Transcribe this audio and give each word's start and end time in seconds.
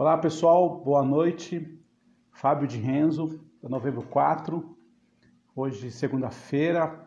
Olá 0.00 0.16
pessoal, 0.16 0.82
boa 0.82 1.04
noite. 1.04 1.78
Fábio 2.32 2.66
de 2.66 2.78
Renzo, 2.78 3.38
da 3.62 3.68
Novembro 3.68 4.02
4. 4.02 4.74
Hoje, 5.54 5.90
segunda-feira, 5.90 7.06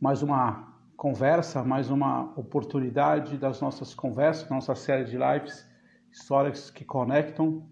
mais 0.00 0.22
uma 0.22 0.72
conversa, 0.96 1.64
mais 1.64 1.90
uma 1.90 2.32
oportunidade 2.38 3.36
das 3.36 3.60
nossas 3.60 3.92
conversas, 3.92 4.48
nossa 4.48 4.72
série 4.76 5.02
de 5.02 5.18
lives, 5.18 5.68
histórias 6.12 6.70
que 6.70 6.84
conectam, 6.84 7.68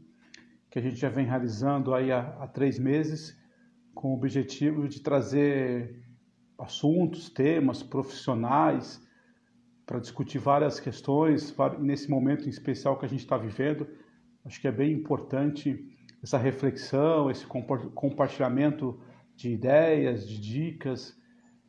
que 0.68 0.80
a 0.80 0.82
gente 0.82 0.96
já 0.96 1.08
vem 1.08 1.24
realizando 1.24 1.94
aí 1.94 2.10
há, 2.10 2.36
há 2.40 2.48
três 2.48 2.80
meses, 2.80 3.40
com 3.94 4.08
o 4.08 4.16
objetivo 4.16 4.88
de 4.88 5.00
trazer 5.00 6.04
assuntos, 6.58 7.30
temas 7.30 7.84
profissionais, 7.84 9.00
para 9.86 9.98
discutir 9.98 10.38
várias 10.38 10.78
questões, 10.78 11.54
nesse 11.78 12.08
momento 12.10 12.46
em 12.46 12.50
especial 12.50 12.98
que 12.98 13.04
a 13.04 13.08
gente 13.08 13.20
está 13.20 13.36
vivendo. 13.36 13.86
Acho 14.44 14.60
que 14.60 14.68
é 14.68 14.72
bem 14.72 14.92
importante 14.92 15.88
essa 16.22 16.38
reflexão, 16.38 17.30
esse 17.30 17.46
compartilhamento 17.46 18.98
de 19.36 19.50
ideias, 19.50 20.28
de 20.28 20.40
dicas, 20.40 21.16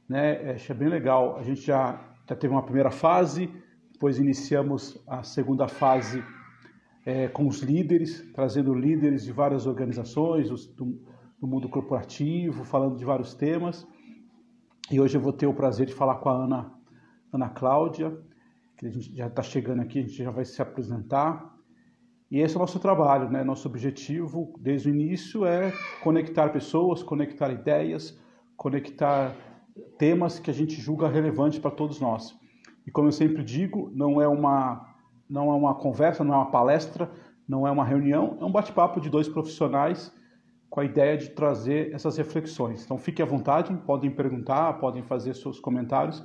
né? 0.07 0.51
Acho 0.51 0.71
é 0.71 0.75
bem 0.75 0.87
legal. 0.87 1.37
A 1.37 1.43
gente 1.43 1.61
já, 1.61 1.99
já 2.27 2.35
teve 2.35 2.53
uma 2.53 2.63
primeira 2.63 2.91
fase, 2.91 3.49
depois 3.91 4.19
iniciamos 4.19 5.01
a 5.07 5.23
segunda 5.23 5.67
fase 5.67 6.23
é, 7.05 7.27
com 7.27 7.47
os 7.47 7.61
líderes, 7.61 8.21
trazendo 8.33 8.73
líderes 8.73 9.23
de 9.23 9.31
várias 9.31 9.65
organizações 9.65 10.49
do, 10.49 10.85
do 11.39 11.47
mundo 11.47 11.67
corporativo, 11.67 12.63
falando 12.63 12.95
de 12.97 13.05
vários 13.05 13.33
temas. 13.33 13.87
E 14.91 14.99
hoje 14.99 15.17
eu 15.17 15.21
vou 15.21 15.33
ter 15.33 15.47
o 15.47 15.53
prazer 15.53 15.87
de 15.87 15.93
falar 15.93 16.15
com 16.15 16.29
a 16.29 16.43
Ana, 16.43 16.73
Ana 17.33 17.49
Cláudia, 17.49 18.15
que 18.77 18.85
a 18.85 18.89
gente 18.89 19.15
já 19.15 19.27
está 19.27 19.41
chegando 19.41 19.81
aqui, 19.81 19.99
a 19.99 20.01
gente 20.03 20.23
já 20.23 20.31
vai 20.31 20.45
se 20.45 20.61
apresentar. 20.61 21.51
E 22.29 22.39
esse 22.39 22.55
é 22.55 22.57
o 22.57 22.59
nosso 22.59 22.79
trabalho, 22.79 23.29
né? 23.29 23.43
Nosso 23.43 23.67
objetivo 23.67 24.53
desde 24.59 24.89
o 24.89 24.93
início 24.93 25.45
é 25.45 25.73
conectar 26.03 26.49
pessoas, 26.49 27.01
conectar 27.01 27.51
ideias, 27.51 28.19
conectar 28.55 29.35
temas 29.97 30.39
que 30.39 30.49
a 30.49 30.53
gente 30.53 30.79
julga 30.79 31.07
relevantes 31.07 31.59
para 31.59 31.71
todos 31.71 31.99
nós. 31.99 32.35
E 32.85 32.91
como 32.91 33.07
eu 33.07 33.11
sempre 33.11 33.43
digo, 33.43 33.91
não 33.93 34.21
é 34.21 34.27
uma 34.27 34.89
não 35.29 35.49
é 35.51 35.55
uma 35.55 35.73
conversa, 35.73 36.23
não 36.23 36.33
é 36.33 36.37
uma 36.37 36.51
palestra, 36.51 37.09
não 37.47 37.65
é 37.65 37.71
uma 37.71 37.83
reunião, 37.83 38.37
é 38.39 38.45
um 38.45 38.51
bate-papo 38.51 39.01
de 39.01 39.09
dois 39.09 39.27
profissionais 39.27 40.13
com 40.69 40.79
a 40.79 40.85
ideia 40.85 41.17
de 41.17 41.29
trazer 41.29 41.93
essas 41.93 42.17
reflexões. 42.17 42.83
Então 42.83 42.97
fique 42.97 43.21
à 43.21 43.25
vontade, 43.25 43.73
podem 43.85 44.11
perguntar, 44.11 44.73
podem 44.79 45.01
fazer 45.01 45.33
seus 45.33 45.59
comentários 45.59 46.23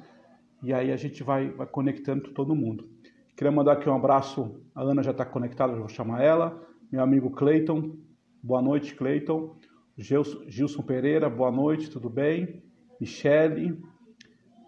e 0.63 0.73
aí 0.73 0.93
a 0.93 0.97
gente 0.97 1.23
vai, 1.23 1.51
vai 1.51 1.67
conectando 1.67 2.31
todo 2.33 2.55
mundo. 2.55 2.89
Queria 3.37 3.53
mandar 3.53 3.73
aqui 3.73 3.89
um 3.89 3.95
abraço, 3.95 4.61
a 4.75 4.83
Ana 4.83 5.03
já 5.03 5.13
está 5.13 5.25
conectada, 5.25 5.73
eu 5.73 5.79
vou 5.79 5.89
chamar 5.89 6.23
ela, 6.23 6.61
meu 6.91 7.03
amigo 7.03 7.31
Cleiton, 7.31 7.97
boa 8.43 8.61
noite 8.61 8.95
Cleiton, 8.95 9.57
Gilson 9.97 10.83
Pereira, 10.83 11.29
boa 11.31 11.51
noite, 11.51 11.91
tudo 11.91 12.09
bem? 12.09 12.63
Michele, 13.01 13.81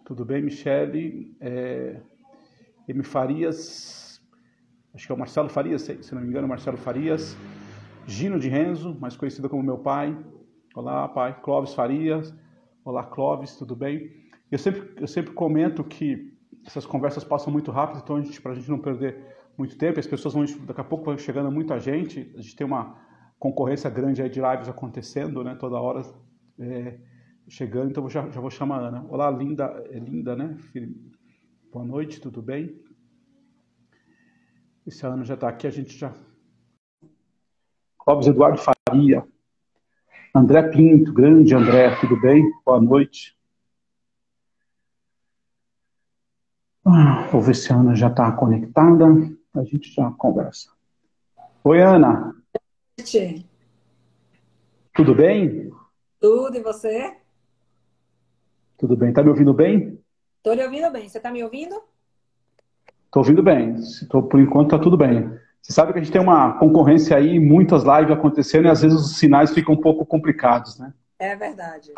tudo 0.04 0.24
bem 0.24 0.42
Michele? 0.42 1.36
É, 1.40 2.00
M. 2.88 3.02
Farias, 3.02 4.20
acho 4.94 5.06
que 5.06 5.12
é 5.12 5.14
o 5.14 5.18
Marcelo 5.18 5.48
Farias, 5.48 5.82
se 5.82 6.14
não 6.14 6.22
me 6.22 6.28
engano, 6.28 6.46
Marcelo 6.46 6.76
Farias, 6.76 7.36
Gino 8.06 8.38
de 8.38 8.48
Renzo, 8.48 8.96
mais 8.98 9.16
conhecido 9.16 9.48
como 9.48 9.62
meu 9.62 9.78
pai. 9.78 10.16
Olá, 10.74 11.06
pai. 11.06 11.40
Clóvis 11.42 11.74
Farias. 11.74 12.34
Olá, 12.84 13.04
Clóvis, 13.04 13.56
tudo 13.56 13.76
bem? 13.76 14.19
Eu 14.50 14.58
sempre, 14.58 14.94
eu 15.00 15.06
sempre 15.06 15.32
comento 15.32 15.84
que 15.84 16.36
essas 16.66 16.84
conversas 16.84 17.24
passam 17.24 17.52
muito 17.52 17.70
rápido, 17.70 18.00
então 18.02 18.22
para 18.42 18.52
a 18.52 18.54
gente 18.54 18.68
não 18.68 18.78
perder 18.78 19.24
muito 19.56 19.76
tempo, 19.76 20.00
as 20.00 20.06
pessoas 20.06 20.34
vão, 20.34 20.44
daqui 20.66 20.80
a 20.80 20.84
pouco 20.84 21.16
chegando 21.18 21.50
muita 21.50 21.78
gente, 21.78 22.32
a 22.36 22.40
gente 22.40 22.56
tem 22.56 22.66
uma 22.66 22.98
concorrência 23.38 23.88
grande 23.88 24.22
aí 24.22 24.28
de 24.28 24.40
lives 24.40 24.68
acontecendo, 24.68 25.44
né, 25.44 25.54
toda 25.54 25.80
hora 25.80 26.02
é, 26.58 26.98
chegando, 27.48 27.90
então 27.90 28.08
já, 28.08 28.28
já 28.28 28.40
vou 28.40 28.50
chamar 28.50 28.80
a 28.80 28.88
Ana. 28.88 29.06
Olá, 29.08 29.30
linda, 29.30 29.64
é 29.90 29.98
linda, 29.98 30.36
né? 30.36 30.56
Boa 31.72 31.84
noite, 31.84 32.20
tudo 32.20 32.42
bem? 32.42 32.80
Esse 34.86 35.06
ano 35.06 35.24
já 35.24 35.34
está 35.34 35.48
aqui, 35.48 35.66
a 35.66 35.70
gente 35.70 35.96
já 35.96 36.12
Clóvis 37.98 38.26
Eduardo 38.26 38.58
Faria, 38.58 39.24
André 40.34 40.62
Pinto, 40.70 41.12
grande 41.12 41.54
André, 41.54 41.94
tudo 42.00 42.20
bem? 42.20 42.42
Boa 42.64 42.80
noite. 42.80 43.36
Ah, 43.36 43.40
vou 47.30 47.40
ver 47.40 47.54
se 47.54 47.72
a 47.72 47.76
Ana 47.76 47.94
já 47.94 48.08
está 48.08 48.30
conectada, 48.32 49.06
a 49.54 49.64
gente 49.64 49.92
já 49.92 50.10
conversa. 50.12 50.70
Oi, 51.62 51.80
Ana. 51.80 52.34
Oi. 52.98 53.46
Tudo 54.94 55.14
bem? 55.14 55.70
Tudo, 56.20 56.56
e 56.56 56.62
você? 56.62 57.16
Tudo 58.76 58.96
bem. 58.96 59.12
Tá 59.12 59.22
me 59.22 59.30
ouvindo 59.30 59.54
bem? 59.54 59.98
Estou 60.38 60.54
lhe 60.54 60.64
ouvindo 60.64 60.90
bem. 60.90 61.08
Você 61.08 61.18
está 61.18 61.30
me 61.30 61.42
ouvindo? 61.44 61.74
Estou 63.06 63.20
ouvindo 63.22 63.42
bem. 63.42 63.76
Tô, 64.08 64.22
por 64.22 64.40
enquanto 64.40 64.68
está 64.68 64.78
tudo 64.78 64.96
bem. 64.96 65.30
Você 65.60 65.72
sabe 65.72 65.92
que 65.92 65.98
a 65.98 66.02
gente 66.02 66.12
tem 66.12 66.20
uma 66.20 66.58
concorrência 66.58 67.16
aí, 67.16 67.38
muitas 67.38 67.82
lives 67.82 68.10
acontecendo 68.10 68.66
e 68.66 68.70
às 68.70 68.80
vezes 68.80 68.98
os 68.98 69.18
sinais 69.18 69.52
ficam 69.52 69.74
um 69.74 69.80
pouco 69.80 70.06
complicados, 70.06 70.78
né? 70.78 70.92
É 71.18 71.36
verdade. 71.36 71.92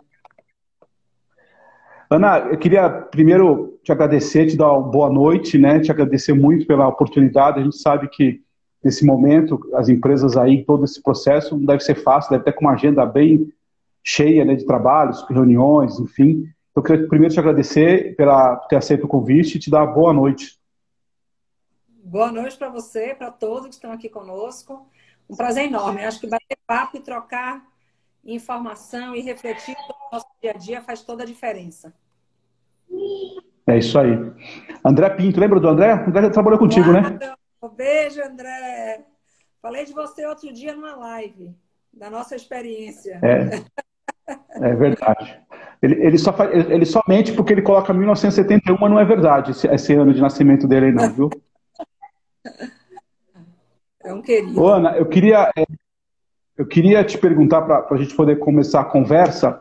Ana, 2.12 2.40
eu 2.40 2.58
queria 2.58 2.90
primeiro 2.90 3.78
te 3.82 3.90
agradecer, 3.90 4.46
te 4.46 4.54
dar 4.54 4.70
uma 4.70 4.82
boa 4.82 5.08
noite, 5.08 5.56
né? 5.56 5.80
Te 5.80 5.90
agradecer 5.90 6.34
muito 6.34 6.66
pela 6.66 6.86
oportunidade. 6.86 7.58
A 7.58 7.64
gente 7.64 7.78
sabe 7.78 8.06
que 8.08 8.42
nesse 8.84 9.02
momento 9.02 9.58
as 9.74 9.88
empresas 9.88 10.36
aí, 10.36 10.62
todo 10.62 10.84
esse 10.84 11.02
processo 11.02 11.56
não 11.56 11.64
deve 11.64 11.82
ser 11.82 11.94
fácil, 11.94 12.32
deve 12.32 12.44
ter 12.44 12.52
com 12.52 12.66
uma 12.66 12.74
agenda 12.74 13.06
bem 13.06 13.50
cheia 14.04 14.44
né, 14.44 14.54
de 14.54 14.66
trabalhos, 14.66 15.24
reuniões, 15.26 15.98
enfim. 15.98 16.46
Eu 16.76 16.82
queria 16.82 17.08
primeiro 17.08 17.32
te 17.32 17.40
agradecer 17.40 18.14
pela, 18.14 18.56
ter 18.56 18.76
aceito 18.76 19.04
o 19.04 19.08
convite 19.08 19.56
e 19.56 19.60
te 19.60 19.70
dar 19.70 19.86
boa 19.86 20.12
noite. 20.12 20.58
Boa 22.04 22.30
noite 22.30 22.58
para 22.58 22.68
você, 22.68 23.14
para 23.14 23.30
todos 23.30 23.68
que 23.68 23.74
estão 23.74 23.90
aqui 23.90 24.10
conosco. 24.10 24.86
Um 25.30 25.36
prazer 25.36 25.64
enorme. 25.64 26.04
Acho 26.04 26.20
que 26.20 26.26
bater 26.26 26.58
papo 26.66 26.98
e 26.98 27.00
trocar 27.00 27.71
informação 28.24 29.14
e 29.14 29.20
refletir 29.20 29.76
no 29.88 29.94
nosso 30.12 30.26
dia 30.40 30.52
a 30.52 30.56
dia 30.56 30.82
faz 30.82 31.02
toda 31.02 31.22
a 31.22 31.26
diferença. 31.26 31.92
É 33.66 33.78
isso 33.78 33.98
aí. 33.98 34.12
André 34.84 35.10
Pinto, 35.10 35.40
lembra 35.40 35.60
do 35.60 35.68
André? 35.68 35.94
O 35.94 36.08
André 36.08 36.30
trabalhou 36.30 36.58
contigo, 36.58 36.90
claro. 36.90 37.18
né? 37.18 37.34
Um 37.62 37.68
beijo, 37.68 38.22
André. 38.22 39.04
Falei 39.60 39.84
de 39.84 39.92
você 39.92 40.26
outro 40.26 40.52
dia 40.52 40.74
numa 40.74 40.96
live, 40.96 41.54
da 41.92 42.10
nossa 42.10 42.34
experiência. 42.34 43.20
É, 43.22 43.62
é 44.68 44.74
verdade. 44.74 45.40
Ele, 45.80 45.94
ele, 46.04 46.18
só, 46.18 46.34
ele 46.52 46.84
só 46.84 47.02
mente 47.08 47.32
porque 47.32 47.52
ele 47.52 47.62
coloca 47.62 47.92
1971, 47.92 48.76
mas 48.80 48.90
não 48.90 48.98
é 48.98 49.04
verdade 49.04 49.52
esse, 49.52 49.68
esse 49.68 49.94
ano 49.94 50.12
de 50.12 50.20
nascimento 50.20 50.66
dele 50.66 50.86
aí, 50.86 50.92
não, 50.92 51.12
viu? 51.12 51.30
É 54.04 54.12
um 54.12 54.20
querido. 54.20 54.60
Ô, 54.60 54.68
Ana, 54.68 54.96
eu 54.96 55.06
queria, 55.06 55.50
é, 55.56 55.64
eu 56.56 56.66
queria 56.66 57.02
te 57.02 57.16
perguntar 57.16 57.62
para 57.62 57.86
a 57.90 57.96
gente 57.96 58.14
poder 58.14 58.38
começar 58.38 58.80
a 58.80 58.84
conversa. 58.84 59.60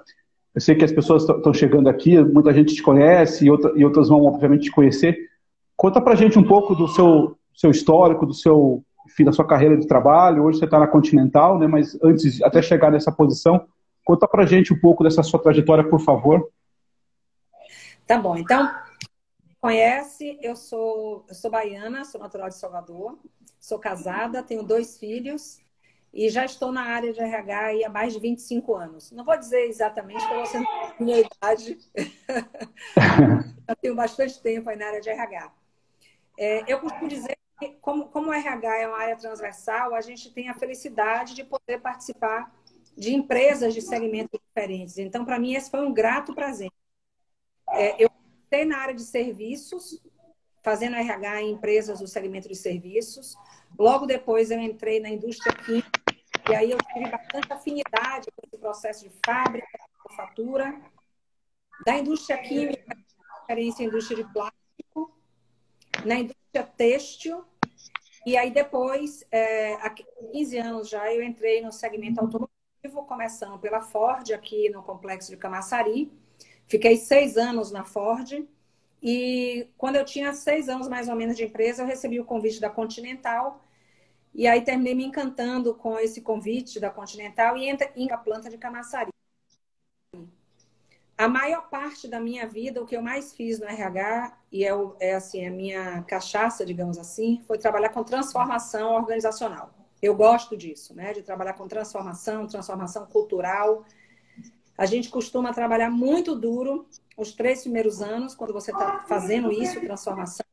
Eu 0.54 0.60
sei 0.60 0.76
que 0.76 0.84
as 0.84 0.92
pessoas 0.92 1.24
estão 1.24 1.54
chegando 1.54 1.90
aqui, 1.90 2.20
muita 2.20 2.54
gente 2.54 2.76
te 2.76 2.84
conhece 2.84 3.46
e, 3.46 3.50
outra, 3.50 3.72
e 3.76 3.86
outras 3.86 4.10
vão, 4.10 4.24
obviamente, 4.24 4.66
te 4.66 4.72
conhecer. 4.72 5.18
Conta 5.78 6.02
para 6.02 6.14
a 6.14 6.16
gente 6.16 6.38
um 6.38 6.44
pouco 6.44 6.76
do 6.76 6.88
seu, 6.90 7.38
seu 7.56 7.72
histórico, 7.72 8.26
do 8.26 8.34
seu, 8.34 8.84
enfim, 9.08 9.24
da 9.24 9.32
sua 9.32 9.48
carreira 9.48 9.78
de 9.78 9.88
trabalho. 9.88 10.44
Hoje 10.44 10.60
você 10.60 10.66
está 10.66 10.78
na 10.78 10.88
Continental, 10.88 11.58
né? 11.58 11.66
Mas 11.68 11.98
antes, 12.04 12.42
até 12.42 12.62
chegar 12.62 12.92
nessa 12.92 13.12
posição, 13.12 13.66
conta 14.04 14.28
para 14.28 14.44
a 14.44 14.46
gente 14.46 14.74
um 14.74 14.80
pouco 14.80 15.04
dessa 15.04 15.24
sua 15.24 15.42
trajetória, 15.42 15.90
por 15.90 16.02
favor. 16.02 16.50
Tá 18.06 18.18
bom. 18.18 18.36
Então, 18.36 18.70
conhece, 19.62 20.38
eu 20.42 20.58
sou, 20.58 21.24
eu 21.30 21.36
sou 21.36 21.50
baiana, 21.50 22.04
sou 22.04 22.20
natural 22.20 22.50
de 22.50 22.56
Salvador, 22.56 23.18
sou 23.58 23.80
casada, 23.80 24.44
tenho 24.44 24.64
dois 24.64 24.98
filhos 24.98 25.61
e 26.14 26.30
já 26.30 26.44
estou 26.44 26.72
na 26.72 26.84
área 26.84 27.14
de 27.14 27.20
RH 27.20 27.88
há 27.88 27.90
mais 27.90 28.14
de 28.14 28.20
25 28.20 28.76
anos. 28.76 29.12
Não 29.12 29.24
vou 29.24 29.38
dizer 29.38 29.68
exatamente 29.68 30.26
para 30.28 30.40
você 30.40 30.60
não 30.60 30.94
minha 31.00 31.20
idade. 31.20 31.78
eu 33.68 33.76
tenho 33.78 33.96
bastante 33.96 34.42
tempo 34.42 34.70
aí 34.70 34.76
na 34.76 34.88
área 34.88 35.02
de 35.02 35.10
RH. 35.10 35.52
É, 36.38 36.64
eu 36.72 36.80
costumo 36.80 37.08
dizer 37.08 37.38
que, 37.60 37.70
como, 37.82 38.10
como 38.10 38.30
o 38.30 38.34
RH 38.34 38.80
é 38.80 38.88
uma 38.88 38.98
área 38.98 39.16
transversal, 39.16 39.96
a 39.96 40.02
gente 40.02 40.32
tem 40.34 40.50
a 40.50 40.54
felicidade 40.54 41.34
de 41.34 41.46
poder 41.46 41.80
participar 41.80 42.54
de 42.98 43.14
empresas 43.14 43.74
de 43.74 43.82
segmentos 43.82 44.40
diferentes. 44.48 44.98
Então, 44.98 45.24
para 45.24 45.40
mim, 45.40 45.54
esse 45.54 45.72
foi 45.72 45.80
um 45.82 45.94
grato 45.94 46.36
prazer. 46.36 46.70
É, 47.70 48.04
eu 48.04 48.10
comecei 48.10 48.66
na 48.66 48.80
área 48.80 48.94
de 48.94 49.04
serviços, 49.04 50.02
fazendo 50.62 50.98
RH 50.98 51.42
em 51.42 51.52
empresas 51.52 52.00
do 52.00 52.08
segmento 52.08 52.50
de 52.50 52.56
serviços. 52.56 53.36
Logo 53.80 54.06
depois 54.06 54.52
eu 54.52 54.60
entrei 54.60 55.00
na 55.00 55.10
indústria 55.10 55.56
química 55.56 56.01
e 56.50 56.56
aí 56.56 56.72
eu 56.72 56.78
tive 56.94 57.10
bastante 57.10 57.52
afinidade 57.52 58.28
com 58.36 58.42
esse 58.46 58.58
processo 58.58 59.04
de 59.08 59.12
fábrica, 59.26 59.68
manufatura. 60.06 60.82
Da 61.86 61.98
indústria 61.98 62.38
química, 62.38 62.96
experiência 63.42 63.84
em 63.84 63.88
indústria 63.88 64.24
de 64.24 64.32
plástico, 64.32 65.18
na 66.06 66.16
indústria 66.16 66.64
têxtil 66.64 67.44
E 68.26 68.38
aí 68.38 68.52
depois, 68.52 69.26
é, 69.32 69.74
há 69.76 69.90
15 69.90 70.58
anos 70.58 70.90
já, 70.90 71.12
eu 71.12 71.24
entrei 71.24 71.62
no 71.62 71.72
segmento 71.72 72.20
automotivo, 72.20 73.06
começando 73.08 73.58
pela 73.60 73.82
Ford, 73.82 74.32
aqui 74.32 74.70
no 74.70 74.84
complexo 74.84 75.32
de 75.32 75.38
Camaçari. 75.38 76.12
Fiquei 76.68 76.98
seis 76.98 77.38
anos 77.38 77.72
na 77.72 77.84
Ford. 77.84 78.48
E 79.02 79.68
quando 79.78 79.96
eu 79.96 80.06
tinha 80.06 80.34
seis 80.34 80.70
anos 80.70 80.88
mais 80.88 81.10
ou 81.10 81.16
menos 81.16 81.36
de 81.36 81.44
empresa, 81.44 81.82
eu 81.82 81.88
recebi 81.88 82.20
o 82.20 82.26
convite 82.26 82.62
da 82.62 82.70
Continental. 82.70 83.62
E 84.34 84.48
aí 84.48 84.62
terminei 84.62 84.96
me 84.96 85.06
encantando 85.06 85.74
com 85.76 86.00
esse 86.00 86.22
convite 86.22 86.80
da 86.80 86.90
Continental 86.90 87.58
e 87.58 87.70
entrei 87.70 88.10
a 88.12 88.18
planta 88.18 88.50
de 88.50 88.58
Camaçari. 88.58 89.12
A 91.18 91.28
maior 91.28 91.70
parte 91.70 92.08
da 92.08 92.20
minha 92.20 92.48
vida, 92.48 92.82
o 92.82 92.86
que 92.86 92.96
eu 92.96 93.02
mais 93.02 93.32
fiz 93.34 93.60
no 93.60 93.66
RH, 93.68 94.36
e 94.52 94.66
é, 94.66 94.72
é 95.00 95.14
assim, 95.14 95.46
a 95.46 95.52
minha 95.52 96.02
cachaça, 96.04 96.66
digamos 96.66 96.98
assim, 96.98 97.40
foi 97.46 97.60
trabalhar 97.60 97.90
com 97.90 98.04
transformação 98.04 98.94
organizacional. 98.94 99.72
Eu 100.02 100.16
gosto 100.16 100.58
disso, 100.58 100.96
né? 100.96 101.14
De 101.14 101.22
trabalhar 101.22 101.54
com 101.54 101.68
transformação, 101.68 102.48
transformação 102.48 103.06
cultural. 103.06 103.86
A 104.76 104.88
gente 104.88 105.10
costuma 105.10 105.54
trabalhar 105.54 105.92
muito 105.92 106.36
duro 106.36 106.88
os 107.16 107.34
três 107.34 107.62
primeiros 107.62 108.02
anos, 108.02 108.34
quando 108.34 108.52
você 108.52 108.72
está 108.72 109.06
fazendo 109.08 109.52
isso, 109.52 109.80
transformação. 109.80 110.46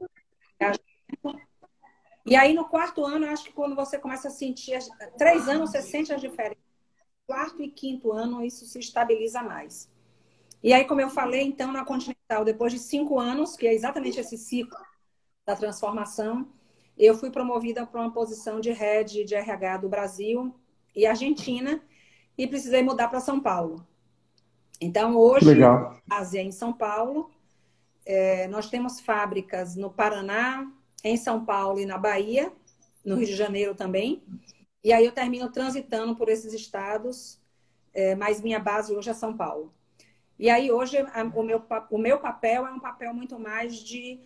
E 2.28 2.36
aí, 2.36 2.54
no 2.54 2.64
quarto 2.64 3.04
ano, 3.04 3.26
eu 3.26 3.32
acho 3.32 3.44
que 3.44 3.52
quando 3.52 3.74
você 3.74 3.98
começa 3.98 4.28
a 4.28 4.30
sentir. 4.30 4.78
Três 5.16 5.48
anos, 5.48 5.70
você 5.70 5.82
sente 5.82 6.12
as 6.12 6.20
diferenças. 6.20 6.62
Quarto 7.26 7.62
e 7.62 7.70
quinto 7.70 8.12
ano, 8.12 8.44
isso 8.44 8.64
se 8.66 8.78
estabiliza 8.78 9.42
mais. 9.42 9.90
E 10.62 10.72
aí, 10.72 10.84
como 10.84 11.00
eu 11.00 11.08
falei, 11.08 11.42
então, 11.42 11.72
na 11.72 11.84
Continental, 11.84 12.44
depois 12.44 12.72
de 12.72 12.78
cinco 12.78 13.18
anos, 13.18 13.56
que 13.56 13.66
é 13.66 13.74
exatamente 13.74 14.18
esse 14.18 14.36
ciclo 14.36 14.78
da 15.46 15.54
transformação, 15.54 16.48
eu 16.96 17.14
fui 17.14 17.30
promovida 17.30 17.86
para 17.86 18.00
uma 18.00 18.12
posição 18.12 18.60
de 18.60 18.72
head 18.72 19.24
de 19.24 19.34
RH 19.34 19.78
do 19.78 19.88
Brasil 19.88 20.54
e 20.94 21.06
Argentina 21.06 21.80
e 22.36 22.46
precisei 22.46 22.82
mudar 22.82 23.08
para 23.08 23.20
São 23.20 23.40
Paulo. 23.40 23.86
Então, 24.80 25.16
hoje, 25.16 25.46
Legal. 25.46 26.00
Ásia 26.10 26.42
em 26.42 26.52
São 26.52 26.72
Paulo. 26.72 27.30
É, 28.04 28.48
nós 28.48 28.70
temos 28.70 29.00
fábricas 29.00 29.76
no 29.76 29.90
Paraná, 29.90 30.70
em 31.04 31.16
São 31.16 31.44
Paulo 31.44 31.80
e 31.80 31.86
na 31.86 31.98
Bahia, 31.98 32.52
no 33.04 33.16
Rio 33.16 33.26
de 33.26 33.36
Janeiro 33.36 33.74
também. 33.74 34.22
E 34.82 34.92
aí 34.92 35.04
eu 35.04 35.12
termino 35.12 35.50
transitando 35.50 36.14
por 36.16 36.28
esses 36.28 36.52
estados, 36.52 37.40
é, 37.92 38.14
mas 38.14 38.40
minha 38.40 38.58
base 38.58 38.94
hoje 38.94 39.10
é 39.10 39.14
São 39.14 39.36
Paulo. 39.36 39.72
E 40.38 40.48
aí 40.48 40.70
hoje 40.70 40.98
a, 40.98 41.24
o, 41.34 41.42
meu, 41.42 41.62
o 41.90 41.98
meu 41.98 42.18
papel 42.18 42.66
é 42.66 42.70
um 42.70 42.78
papel 42.78 43.12
muito 43.12 43.38
mais 43.38 43.76
de 43.76 44.20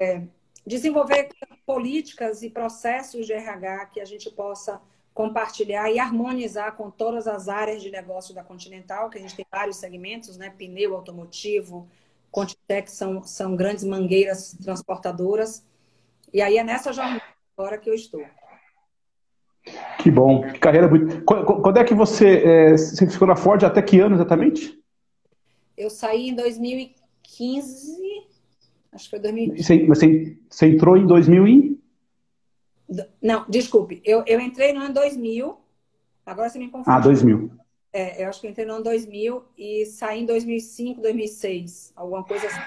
é, 0.00 0.14
é 0.14 0.22
desenvolver 0.66 1.28
políticas 1.64 2.42
e 2.42 2.50
processos 2.50 3.26
de 3.26 3.32
RH 3.32 3.86
que 3.86 4.00
a 4.00 4.04
gente 4.04 4.30
possa 4.30 4.80
compartilhar 5.14 5.90
e 5.90 5.98
harmonizar 5.98 6.76
com 6.76 6.90
todas 6.90 7.26
as 7.26 7.48
áreas 7.48 7.82
de 7.82 7.90
negócio 7.90 8.34
da 8.34 8.44
Continental, 8.44 9.10
que 9.10 9.18
a 9.18 9.20
gente 9.20 9.34
tem 9.34 9.46
vários 9.50 9.76
segmentos, 9.76 10.36
né? 10.36 10.50
Pneu 10.50 10.94
automotivo, 10.94 11.88
Contitec 12.30 12.90
são, 12.90 13.22
são 13.22 13.56
grandes 13.56 13.82
mangueiras 13.84 14.56
transportadoras. 14.62 15.64
E 16.32 16.42
aí 16.42 16.58
é 16.58 16.64
nessa 16.64 16.92
jornada 16.92 17.22
agora 17.56 17.78
que 17.78 17.88
eu 17.88 17.94
estou. 17.94 18.24
Que 20.02 20.10
bom, 20.10 20.42
que 20.42 20.58
carreira 20.58 20.88
bonita. 20.88 21.20
Quando 21.22 21.76
é 21.76 21.84
que 21.84 21.94
você, 21.94 22.42
é, 22.44 22.72
você 22.72 23.08
ficou 23.08 23.28
na 23.28 23.36
Ford? 23.36 23.62
Até 23.64 23.82
que 23.82 24.00
ano 24.00 24.14
exatamente? 24.14 24.78
Eu 25.76 25.90
saí 25.90 26.28
em 26.28 26.34
2015, 26.34 28.26
acho 28.92 29.04
que 29.04 29.10
foi 29.10 29.18
2015. 29.18 29.86
Você, 29.86 30.36
você, 30.48 30.66
entrou 30.66 30.96
em 30.96 31.06
2000 31.06 31.46
e... 31.46 31.78
Não, 33.20 33.44
desculpe, 33.48 34.00
eu, 34.04 34.24
eu 34.26 34.40
entrei 34.40 34.72
no 34.72 34.80
ano 34.80 34.94
2000, 34.94 35.58
agora 36.24 36.48
você 36.48 36.58
me 36.58 36.70
confundiu. 36.70 36.92
Ah, 36.92 37.00
2000. 37.00 37.50
É, 37.92 38.24
eu 38.24 38.28
acho 38.28 38.40
que 38.40 38.46
eu 38.46 38.50
entrei 38.50 38.66
no 38.66 38.74
ano 38.74 38.84
2000 38.84 39.44
e 39.58 39.84
saí 39.86 40.22
em 40.22 40.26
2005, 40.26 41.02
2006, 41.02 41.92
alguma 41.94 42.24
coisa 42.24 42.46
assim. 42.46 42.60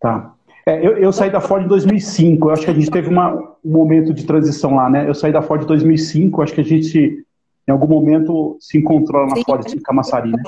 Tá. 0.00 0.37
É, 0.68 0.86
eu, 0.86 0.98
eu, 0.98 1.10
saí 1.10 1.30
da 1.30 1.40
Ford 1.40 1.64
em 1.64 1.66
2005, 1.66 2.46
eu 2.46 2.52
acho 2.52 2.62
que 2.66 2.70
a 2.70 2.74
gente 2.74 2.90
teve 2.90 3.08
uma, 3.08 3.34
um 3.64 3.72
momento 3.72 4.12
de 4.12 4.26
transição 4.26 4.74
lá, 4.74 4.90
né? 4.90 5.08
Eu 5.08 5.14
saí 5.14 5.32
da 5.32 5.40
Ford 5.40 5.62
em 5.62 5.66
2005, 5.66 6.42
acho 6.42 6.52
que 6.52 6.60
a 6.60 6.64
gente, 6.64 7.24
em 7.66 7.72
algum 7.72 7.86
momento, 7.86 8.58
se 8.60 8.76
encontrou 8.76 9.26
na 9.26 9.36
Sim, 9.36 9.44
Ford, 9.44 9.66
em 9.66 9.80
Camaçari, 9.80 10.30
né? 10.30 10.42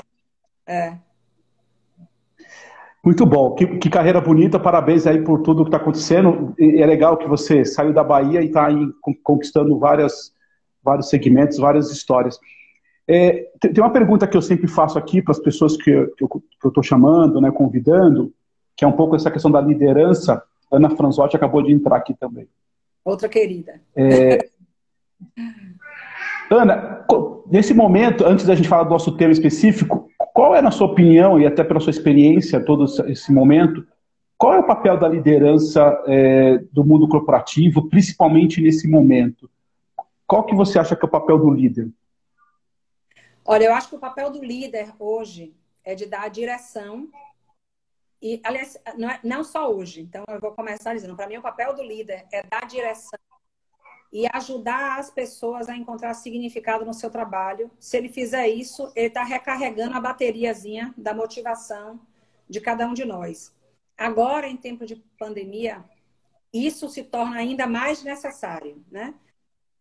É. 0.67 0.93
Muito 3.03 3.25
bom, 3.25 3.55
que, 3.55 3.65
que, 3.65 3.89
carreira 3.89 4.21
bonita, 4.21 4.59
parabéns 4.59 5.07
aí 5.07 5.23
por 5.23 5.41
tudo 5.41 5.63
que 5.63 5.69
está 5.69 5.77
acontecendo. 5.77 6.53
É 6.59 6.85
legal 6.85 7.17
que 7.17 7.27
você 7.27 7.65
saiu 7.65 7.91
da 7.91 8.03
Bahia 8.03 8.43
e 8.43 8.45
está 8.45 8.67
conquistando 9.23 9.79
várias, 9.79 10.31
vários 10.83 11.09
segmentos, 11.09 11.57
várias 11.57 11.89
histórias. 11.89 12.39
É, 13.07 13.47
tem 13.59 13.83
uma 13.83 13.89
pergunta 13.91 14.27
que 14.27 14.37
eu 14.37 14.41
sempre 14.43 14.67
faço 14.67 14.99
aqui 14.99 15.19
para 15.19 15.31
as 15.31 15.39
pessoas 15.39 15.75
que, 15.75 15.91
que 16.15 16.23
eu 16.23 16.43
estou 16.67 16.83
chamando, 16.83 17.41
né, 17.41 17.49
convidando, 17.49 18.31
que 18.75 18.85
é 18.85 18.87
um 18.87 18.91
pouco 18.91 19.15
essa 19.15 19.31
questão 19.31 19.51
da 19.51 19.61
liderança. 19.61 20.43
Ana 20.71 20.89
Franzotti 20.89 21.35
acabou 21.35 21.61
de 21.61 21.71
entrar 21.71 21.97
aqui 21.97 22.13
também. 22.13 22.47
Outra 23.03 23.27
querida. 23.27 23.81
É... 23.95 24.49
Ana, 26.49 27.05
nesse 27.47 27.73
momento, 27.73 28.25
antes 28.25 28.45
da 28.45 28.55
gente 28.55 28.67
falar 28.67 28.83
do 28.83 28.89
nosso 28.89 29.15
tema 29.17 29.31
específico, 29.31 30.09
qual 30.33 30.55
é, 30.55 30.61
na 30.61 30.71
sua 30.71 30.87
opinião, 30.87 31.39
e 31.39 31.45
até 31.45 31.63
pela 31.63 31.79
sua 31.79 31.91
experiência, 31.91 32.63
todo 32.63 32.85
esse 33.07 33.31
momento, 33.31 33.85
qual 34.37 34.53
é 34.53 34.59
o 34.59 34.65
papel 34.65 34.97
da 34.97 35.07
liderança 35.07 36.03
é, 36.07 36.57
do 36.71 36.83
mundo 36.83 37.07
corporativo, 37.07 37.87
principalmente 37.89 38.61
nesse 38.61 38.87
momento? 38.87 39.49
Qual 40.25 40.43
que 40.45 40.55
você 40.55 40.79
acha 40.79 40.95
que 40.95 41.05
é 41.05 41.07
o 41.07 41.11
papel 41.11 41.37
do 41.37 41.51
líder? 41.51 41.89
Olha, 43.45 43.65
eu 43.65 43.73
acho 43.73 43.89
que 43.89 43.95
o 43.95 43.99
papel 43.99 44.31
do 44.31 44.43
líder 44.43 44.93
hoje 44.97 45.53
é 45.83 45.93
de 45.93 46.05
dar 46.05 46.23
a 46.23 46.29
direção. 46.29 47.07
E, 48.21 48.39
aliás, 48.43 48.77
não, 48.97 49.09
é, 49.09 49.19
não 49.23 49.43
só 49.43 49.71
hoje. 49.73 50.01
Então, 50.01 50.23
eu 50.27 50.39
vou 50.39 50.51
começar 50.51 50.93
dizendo: 50.93 51.15
para 51.15 51.27
mim, 51.27 51.37
o 51.37 51.41
papel 51.41 51.73
do 51.75 51.81
líder 51.81 52.25
é 52.31 52.43
dar 52.43 52.67
direção 52.67 53.19
e 54.13 54.27
ajudar 54.33 54.99
as 54.99 55.09
pessoas 55.09 55.69
a 55.69 55.75
encontrar 55.75 56.13
significado 56.13 56.85
no 56.85 56.93
seu 56.93 57.09
trabalho. 57.09 57.71
Se 57.79 57.97
ele 57.97 58.09
fizer 58.09 58.47
isso, 58.47 58.91
ele 58.95 59.07
está 59.07 59.23
recarregando 59.23 59.95
a 59.95 60.01
bateriazinha 60.01 60.93
da 60.97 61.13
motivação 61.13 61.99
de 62.47 62.59
cada 62.59 62.85
um 62.85 62.93
de 62.93 63.05
nós. 63.05 63.55
Agora, 63.97 64.47
em 64.47 64.57
tempo 64.57 64.85
de 64.85 64.97
pandemia, 65.17 65.83
isso 66.53 66.89
se 66.89 67.03
torna 67.03 67.37
ainda 67.37 67.65
mais 67.65 68.03
necessário, 68.03 68.83
né? 68.91 69.13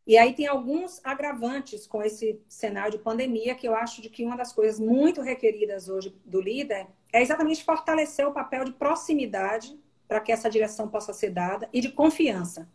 E 0.07 0.17
aí 0.17 0.33
tem 0.33 0.47
alguns 0.47 1.01
agravantes 1.05 1.87
com 1.87 2.03
esse 2.03 2.41
cenário 2.49 2.93
de 2.93 2.99
pandemia, 2.99 3.55
que 3.55 3.67
eu 3.67 3.75
acho 3.75 4.01
de 4.01 4.09
que 4.09 4.25
uma 4.25 4.37
das 4.37 4.53
coisas 4.53 4.79
muito 4.81 5.21
requeridas 5.21 5.89
hoje 5.89 6.17
do 6.25 6.41
líder 6.41 6.87
é 7.13 7.23
exatamente 7.23 7.65
fortalecer 7.65 8.27
o 8.27 8.33
papel 8.33 8.65
de 8.65 8.73
proximidade 8.73 9.79
para 10.07 10.21
que 10.21 10.33
essa 10.33 10.51
direção 10.51 10.89
possa 10.89 11.13
ser 11.13 11.31
dada 11.31 11.69
e 11.73 11.81
de 11.81 11.91
confiança. 11.91 12.69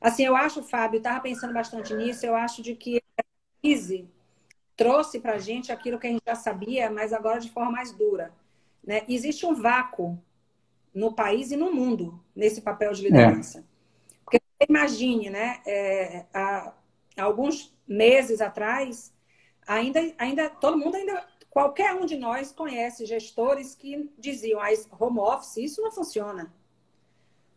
Assim, 0.00 0.24
eu 0.24 0.34
acho, 0.34 0.62
Fábio, 0.62 0.98
estava 0.98 1.20
pensando 1.20 1.52
bastante 1.52 1.94
nisso, 1.94 2.24
eu 2.24 2.34
acho 2.34 2.62
de 2.62 2.74
que 2.74 3.02
a 3.18 3.22
crise 3.60 4.08
trouxe 4.76 5.20
para 5.20 5.34
a 5.34 5.38
gente 5.38 5.70
aquilo 5.70 5.98
que 5.98 6.06
a 6.06 6.10
gente 6.10 6.22
já 6.26 6.34
sabia, 6.34 6.90
mas 6.90 7.12
agora 7.12 7.38
de 7.38 7.50
forma 7.50 7.70
mais 7.70 7.92
dura. 7.92 8.32
Né? 8.82 9.02
Existe 9.08 9.44
um 9.44 9.54
vácuo 9.54 10.18
no 10.94 11.12
país 11.12 11.50
e 11.50 11.56
no 11.56 11.72
mundo 11.72 12.18
nesse 12.34 12.62
papel 12.62 12.92
de 12.92 13.02
liderança. 13.02 13.58
É. 13.58 13.62
Porque 14.24 14.40
imagine, 14.66 15.28
né, 15.28 15.60
é, 15.66 16.24
há, 16.32 16.72
há 17.16 17.22
alguns 17.22 17.76
meses 17.86 18.40
atrás, 18.40 19.12
ainda, 19.66 20.00
ainda 20.16 20.48
todo 20.48 20.78
mundo 20.78 20.94
ainda 20.96 21.26
qualquer 21.50 21.94
um 21.94 22.06
de 22.06 22.16
nós 22.16 22.52
conhece 22.52 23.04
gestores 23.04 23.74
que 23.74 24.08
diziam, 24.16 24.60
ah, 24.60 24.68
home 24.98 25.18
office, 25.18 25.56
isso 25.56 25.82
não 25.82 25.90
funciona. 25.90 26.54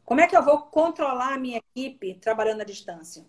Como 0.04 0.20
é 0.20 0.28
que 0.28 0.36
eu 0.36 0.44
vou 0.44 0.64
controlar 0.64 1.34
a 1.34 1.40
minha 1.40 1.62
equipe 1.76 2.16
trabalhando 2.16 2.62
à 2.62 2.66
distância? 2.66 3.26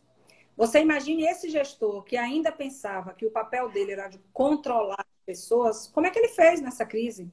Você 0.57 0.81
imagine 0.81 1.25
esse 1.25 1.49
gestor 1.49 2.03
que 2.03 2.17
ainda 2.17 2.51
pensava 2.51 3.13
que 3.13 3.27
o 3.27 3.31
papel 3.31 3.71
dele 3.71 3.93
era 3.93 4.09
de 4.09 4.19
controlar 4.33 5.01
as 5.01 5.25
pessoas, 5.27 5.89
como 5.89 6.07
é 6.07 6.11
que 6.11 6.19
ele 6.19 6.29
fez 6.29 6.61
nessa 6.61 6.87
crise? 6.87 7.31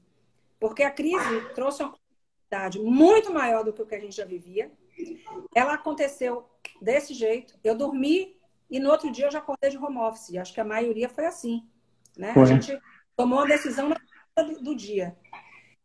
Porque 0.60 0.84
a 0.84 0.92
crise 0.92 1.54
trouxe 1.56 1.82
uma 1.82 1.92
complexidade 1.92 2.80
muito 2.80 3.34
maior 3.34 3.64
do 3.64 3.74
que 3.74 3.82
o 3.82 3.86
que 3.86 3.96
a 3.96 4.00
gente 4.00 4.16
já 4.16 4.26
vivia. 4.26 4.72
Ela 5.56 5.74
aconteceu 5.74 6.48
desse 6.82 7.14
jeito. 7.14 7.58
Eu 7.64 7.76
dormi 7.76 8.36
e 8.70 8.80
no 8.80 8.90
outro 8.90 9.12
dia 9.12 9.26
eu 9.26 9.32
já 9.32 9.40
acordei 9.40 9.70
de 9.70 9.78
home 9.78 9.98
office. 9.98 10.36
Acho 10.36 10.54
que 10.54 10.62
a 10.62 10.66
maioria 10.66 11.10
foi 11.10 11.26
assim. 11.26 11.66
Né? 12.18 12.34
Foi. 12.34 12.44
A 12.44 12.46
gente 12.46 12.80
tomou 13.22 13.42
a 13.42 13.46
decisão 13.46 13.94
do, 14.64 14.76
dia. 14.76 15.16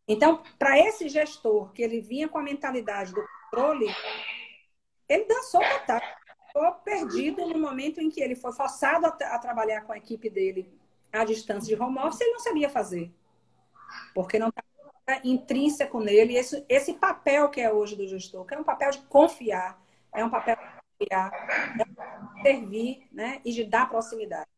Então, 0.08 0.42
para 0.58 0.78
esse 0.78 1.06
gestor 1.06 1.70
que 1.72 1.82
ele 1.82 2.00
vinha 2.00 2.28
com 2.28 2.38
a 2.38 2.42
mentalidade 2.42 3.12
do 3.12 3.22
controle, 3.50 3.94
ele 5.06 5.24
dançou 5.26 5.60
total. 5.60 6.00
Ficou 6.46 6.72
perdido 6.82 7.46
no 7.46 7.58
momento 7.58 8.00
em 8.00 8.08
que 8.08 8.22
ele 8.22 8.34
foi 8.34 8.54
forçado 8.54 9.04
a, 9.04 9.10
a 9.10 9.38
trabalhar 9.38 9.82
com 9.82 9.92
a 9.92 9.98
equipe 9.98 10.30
dele 10.30 10.72
à 11.12 11.24
distância 11.24 11.76
de 11.76 11.80
home 11.80 11.98
office, 11.98 12.22
ele 12.22 12.32
não 12.32 12.40
sabia 12.40 12.70
fazer. 12.70 13.12
Porque 14.14 14.38
não 14.38 14.48
estava 14.48 15.20
intrínseco 15.22 16.00
nele 16.00 16.36
esse, 16.36 16.64
esse 16.70 16.94
papel 16.94 17.50
que 17.50 17.60
é 17.60 17.70
hoje 17.70 17.96
do 17.96 18.08
gestor, 18.08 18.46
que 18.46 18.54
é 18.54 18.58
um 18.58 18.64
papel 18.64 18.90
de 18.92 18.98
confiar, 19.02 19.78
é 20.14 20.24
um 20.24 20.30
papel 20.30 20.56
de 20.56 21.06
criar, 21.06 21.30
de 21.76 22.42
servir 22.42 23.06
né, 23.12 23.42
e 23.44 23.52
de 23.52 23.64
dar 23.64 23.90
proximidade. 23.90 24.55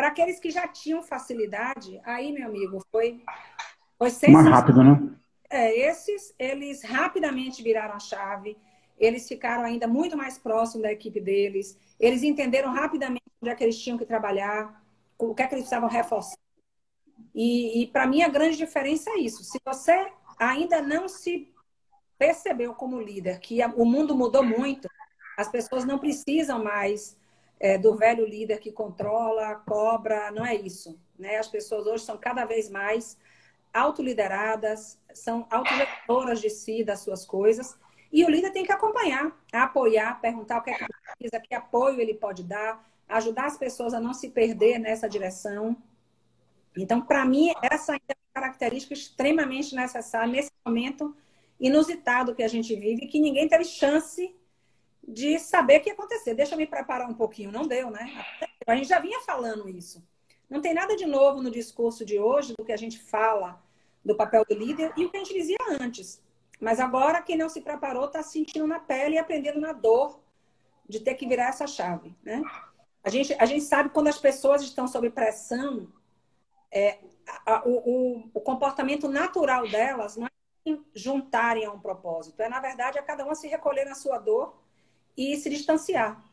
Para 0.00 0.08
aqueles 0.08 0.40
que 0.40 0.50
já 0.50 0.66
tinham 0.66 1.02
facilidade, 1.02 2.00
aí, 2.04 2.32
meu 2.32 2.46
amigo, 2.48 2.82
foi, 2.90 3.22
foi 3.98 4.30
Mais 4.30 4.46
rápido, 4.46 4.82
né? 4.82 4.98
É, 5.50 5.78
esses, 5.78 6.34
eles 6.38 6.82
rapidamente 6.82 7.62
viraram 7.62 7.96
a 7.96 7.98
chave, 7.98 8.56
eles 8.98 9.28
ficaram 9.28 9.62
ainda 9.62 9.86
muito 9.86 10.16
mais 10.16 10.38
próximos 10.38 10.84
da 10.84 10.90
equipe 10.90 11.20
deles, 11.20 11.78
eles 11.98 12.22
entenderam 12.22 12.72
rapidamente 12.72 13.20
onde 13.42 13.52
é 13.52 13.54
que 13.54 13.62
eles 13.62 13.78
tinham 13.78 13.98
que 13.98 14.06
trabalhar, 14.06 14.82
o 15.18 15.34
que 15.34 15.42
é 15.42 15.46
que 15.46 15.54
eles 15.54 15.64
precisavam 15.64 15.90
reforçar. 15.90 16.38
E, 17.34 17.82
e 17.82 17.86
para 17.86 18.06
mim, 18.06 18.22
a 18.22 18.28
grande 18.30 18.56
diferença 18.56 19.10
é 19.10 19.18
isso. 19.18 19.44
Se 19.44 19.58
você 19.62 20.10
ainda 20.38 20.80
não 20.80 21.10
se 21.10 21.52
percebeu 22.16 22.72
como 22.72 23.02
líder 23.02 23.38
que 23.38 23.62
o 23.76 23.84
mundo 23.84 24.16
mudou 24.16 24.42
muito, 24.42 24.88
as 25.36 25.50
pessoas 25.50 25.84
não 25.84 25.98
precisam 25.98 26.64
mais 26.64 27.19
é, 27.60 27.76
do 27.76 27.94
velho 27.94 28.26
líder 28.26 28.58
que 28.58 28.72
controla, 28.72 29.56
cobra, 29.66 30.30
não 30.30 30.44
é 30.44 30.54
isso. 30.54 30.98
Né? 31.18 31.36
As 31.36 31.46
pessoas 31.46 31.86
hoje 31.86 32.04
são 32.04 32.16
cada 32.16 32.46
vez 32.46 32.70
mais 32.70 33.18
autolideradas, 33.72 34.98
são 35.12 35.46
autogestoras 35.50 36.40
de 36.40 36.48
si, 36.48 36.82
das 36.82 37.00
suas 37.00 37.26
coisas, 37.26 37.78
e 38.10 38.24
o 38.24 38.30
líder 38.30 38.50
tem 38.50 38.64
que 38.64 38.72
acompanhar, 38.72 39.30
apoiar, 39.52 40.20
perguntar 40.20 40.58
o 40.58 40.62
que 40.62 40.70
é 40.70 40.74
que 40.74 40.86
precisa, 41.18 41.40
que 41.40 41.54
apoio 41.54 42.00
ele 42.00 42.14
pode 42.14 42.42
dar, 42.42 42.84
ajudar 43.08 43.44
as 43.44 43.58
pessoas 43.58 43.94
a 43.94 44.00
não 44.00 44.14
se 44.14 44.30
perder 44.30 44.78
nessa 44.78 45.08
direção. 45.08 45.76
Então, 46.76 47.00
para 47.00 47.24
mim, 47.24 47.52
essa 47.62 47.94
é 47.94 47.98
uma 48.08 48.42
característica 48.42 48.94
extremamente 48.94 49.76
necessária 49.76 50.26
nesse 50.26 50.50
momento 50.66 51.14
inusitado 51.60 52.34
que 52.34 52.42
a 52.42 52.48
gente 52.48 52.74
vive, 52.74 53.06
que 53.06 53.20
ninguém 53.20 53.46
teve 53.46 53.64
chance 53.64 54.34
de 55.06 55.38
saber 55.38 55.78
o 55.78 55.82
que 55.82 55.88
ia 55.90 55.94
acontecer. 55.94 56.34
Deixa 56.34 56.54
eu 56.54 56.58
me 56.58 56.66
preparar 56.66 57.08
um 57.08 57.14
pouquinho. 57.14 57.52
Não 57.52 57.66
deu, 57.66 57.90
né? 57.90 58.24
A 58.66 58.76
gente 58.76 58.88
já 58.88 58.98
vinha 58.98 59.20
falando 59.20 59.68
isso. 59.68 60.02
Não 60.48 60.60
tem 60.60 60.74
nada 60.74 60.96
de 60.96 61.06
novo 61.06 61.42
no 61.42 61.50
discurso 61.50 62.04
de 62.04 62.18
hoje, 62.18 62.54
do 62.58 62.64
que 62.64 62.72
a 62.72 62.76
gente 62.76 62.98
fala 62.98 63.62
do 64.04 64.16
papel 64.16 64.44
do 64.48 64.54
líder 64.54 64.92
e 64.96 65.04
o 65.04 65.10
que 65.10 65.16
a 65.16 65.20
gente 65.20 65.34
dizia 65.34 65.58
antes. 65.80 66.22
Mas 66.60 66.80
agora, 66.80 67.22
quem 67.22 67.36
não 67.36 67.48
se 67.48 67.60
preparou 67.60 68.06
está 68.06 68.22
sentindo 68.22 68.66
na 68.66 68.78
pele 68.78 69.14
e 69.14 69.18
aprendendo 69.18 69.60
na 69.60 69.72
dor 69.72 70.20
de 70.88 71.00
ter 71.00 71.14
que 71.14 71.26
virar 71.26 71.48
essa 71.48 71.66
chave, 71.66 72.14
né? 72.22 72.42
A 73.02 73.08
gente, 73.08 73.34
a 73.38 73.46
gente 73.46 73.64
sabe 73.64 73.90
quando 73.90 74.08
as 74.08 74.18
pessoas 74.18 74.60
estão 74.60 74.86
sob 74.86 75.08
pressão, 75.08 75.88
é, 76.70 76.98
a, 77.46 77.54
a, 77.54 77.62
o, 77.66 78.28
o, 78.34 78.40
comportamento 78.40 79.08
natural 79.08 79.68
delas 79.68 80.16
não 80.16 80.26
é 80.26 80.78
juntarem 80.94 81.64
a 81.64 81.72
um 81.72 81.80
propósito. 81.80 82.40
É, 82.40 82.48
na 82.48 82.60
verdade, 82.60 82.98
a 82.98 83.02
cada 83.02 83.24
uma 83.24 83.34
se 83.34 83.48
recolher 83.48 83.84
na 83.84 83.94
sua 83.94 84.18
dor 84.18 84.59
e 85.20 85.36
se 85.36 85.50
distanciar. 85.50 86.24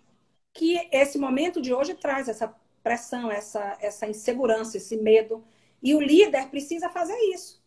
Que 0.53 0.87
esse 0.93 1.17
momento 1.17 1.61
de 1.61 1.73
hoje 1.73 1.93
traz 1.93 2.29
essa 2.29 2.55
pressão, 2.81 3.29
essa, 3.29 3.77
essa 3.81 4.07
insegurança, 4.07 4.77
esse 4.77 4.95
medo. 4.95 5.43
E 5.83 5.93
o 5.93 5.99
líder 5.99 6.47
precisa 6.47 6.89
fazer 6.89 7.17
isso. 7.33 7.61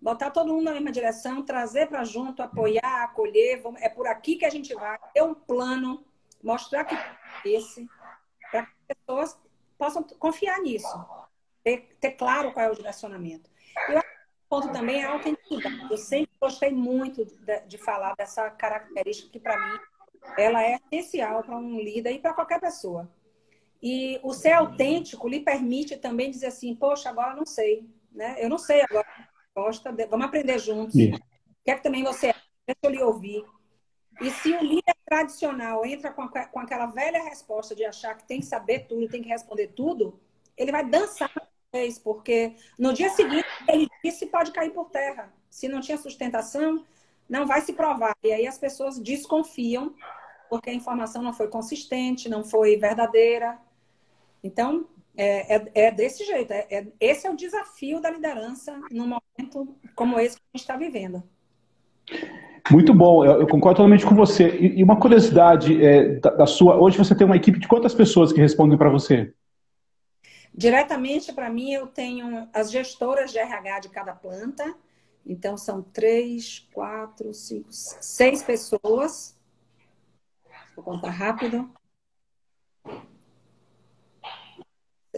Botar 0.00 0.30
todo 0.30 0.52
mundo 0.52 0.64
na 0.64 0.72
mesma 0.72 0.92
direção, 0.92 1.44
trazer 1.44 1.88
para 1.88 2.04
junto, 2.04 2.40
apoiar, 2.40 3.02
acolher. 3.02 3.60
É 3.78 3.88
por 3.88 4.06
aqui 4.06 4.36
que 4.36 4.44
a 4.44 4.50
gente 4.50 4.72
vai. 4.72 4.96
Ter 5.12 5.22
um 5.22 5.34
plano, 5.34 6.04
mostrar 6.42 6.84
que 6.84 6.94
é 6.94 7.16
esse, 7.44 7.88
para 8.50 8.62
que 8.66 8.72
as 8.88 8.96
pessoas 8.96 9.38
possam 9.76 10.04
confiar 10.04 10.60
nisso. 10.60 11.04
Ter, 11.64 11.96
ter 12.00 12.12
claro 12.12 12.52
qual 12.52 12.66
é 12.66 12.70
o 12.70 12.76
direcionamento. 12.76 13.50
Eu 13.88 14.00
ponto 14.48 14.72
também 14.72 15.02
é 15.02 15.06
a 15.06 15.12
autenticidade. 15.12 15.86
Eu 15.90 15.96
sempre 15.96 16.30
gostei 16.40 16.72
muito 16.72 17.24
de, 17.24 17.60
de 17.60 17.78
falar 17.78 18.14
dessa 18.16 18.50
característica 18.50 19.30
que, 19.30 19.38
para 19.38 19.56
mim, 19.56 19.80
ela 20.36 20.62
é 20.62 20.78
essencial 20.90 21.42
para 21.42 21.56
um 21.56 21.78
líder 21.78 22.12
e 22.12 22.18
para 22.18 22.34
qualquer 22.34 22.60
pessoa. 22.60 23.10
E 23.82 24.20
o 24.22 24.32
ser 24.32 24.52
autêntico 24.52 25.28
lhe 25.28 25.40
permite 25.40 25.96
também 25.96 26.30
dizer 26.30 26.46
assim, 26.46 26.74
poxa, 26.74 27.08
agora 27.08 27.34
não 27.34 27.46
sei, 27.46 27.88
né? 28.12 28.36
Eu 28.38 28.48
não 28.48 28.58
sei 28.58 28.82
agora 28.82 29.06
gosta, 29.54 29.94
vamos 30.08 30.26
aprender 30.26 30.58
juntos. 30.58 30.94
Isso. 30.94 31.20
Quer 31.64 31.76
que 31.76 31.82
também 31.82 32.02
você 32.02 32.34
deixa 32.66 32.80
eu 32.82 32.90
lhe 32.90 33.02
ouvir. 33.02 33.44
E 34.20 34.30
se 34.30 34.52
o 34.52 34.62
líder 34.62 34.94
tradicional 35.04 35.84
entra 35.84 36.12
com, 36.12 36.22
a, 36.22 36.46
com 36.46 36.60
aquela 36.60 36.86
velha 36.86 37.22
resposta 37.22 37.74
de 37.74 37.84
achar 37.84 38.14
que 38.16 38.26
tem 38.26 38.40
que 38.40 38.46
saber 38.46 38.86
tudo, 38.86 39.08
tem 39.08 39.22
que 39.22 39.28
responder 39.28 39.68
tudo, 39.68 40.20
ele 40.56 40.70
vai 40.70 40.84
dançar 40.84 41.30
porque 42.02 42.56
no 42.76 42.92
dia 42.92 43.08
seguinte 43.10 43.46
ele 43.68 43.86
disse 44.04 44.26
pode 44.26 44.50
cair 44.50 44.70
por 44.70 44.90
terra. 44.90 45.32
Se 45.48 45.68
não 45.68 45.80
tinha 45.80 45.96
sustentação, 45.96 46.84
não 47.30 47.46
vai 47.46 47.60
se 47.60 47.72
provar. 47.72 48.12
E 48.24 48.32
aí 48.32 48.46
as 48.46 48.58
pessoas 48.58 48.98
desconfiam 48.98 49.94
porque 50.50 50.68
a 50.68 50.74
informação 50.74 51.22
não 51.22 51.32
foi 51.32 51.46
consistente, 51.46 52.28
não 52.28 52.42
foi 52.42 52.76
verdadeira. 52.76 53.56
Então, 54.42 54.86
é, 55.16 55.56
é, 55.56 55.70
é 55.74 55.90
desse 55.92 56.24
jeito. 56.24 56.52
É, 56.52 56.66
é, 56.68 56.86
esse 56.98 57.28
é 57.28 57.30
o 57.30 57.36
desafio 57.36 58.00
da 58.00 58.10
liderança 58.10 58.76
num 58.90 59.06
momento 59.06 59.76
como 59.94 60.18
esse 60.18 60.36
que 60.36 60.42
a 60.52 60.58
gente 60.58 60.64
está 60.64 60.76
vivendo. 60.76 61.22
Muito 62.68 62.92
bom, 62.92 63.24
eu, 63.24 63.40
eu, 63.40 63.46
concordo 63.46 63.76
totalmente 63.76 64.04
com 64.04 64.14
você. 64.14 64.48
E, 64.56 64.80
e 64.80 64.82
uma 64.82 64.98
curiosidade 64.98 65.84
é, 65.84 66.16
da, 66.16 66.30
da, 66.30 66.46
sua. 66.46 66.76
Hoje 66.76 66.98
você 66.98 67.14
tem 67.14 67.24
uma 67.24 67.36
equipe 67.36 67.60
de 67.60 67.68
quantas 67.68 67.94
pessoas 67.94 68.32
que 68.32 68.40
respondem 68.40 68.76
para 68.76 68.90
você? 68.90 69.32
Diretamente 70.52 71.32
para 71.32 71.48
mim, 71.48 71.72
eu 71.72 71.86
tenho 71.86 72.48
as 72.52 72.72
gestoras 72.72 73.30
de 73.30 73.38
RH 73.38 73.80
de 73.80 73.88
cada 73.88 74.12
planta. 74.12 74.74
Então, 75.24 75.56
são 75.56 75.82
três, 75.82 76.68
quatro, 76.72 77.32
cinco, 77.32 77.68
seis 77.70 78.42
pessoas. 78.42 79.38
Vou 80.74 80.84
contar 80.84 81.10
rápido. 81.10 81.70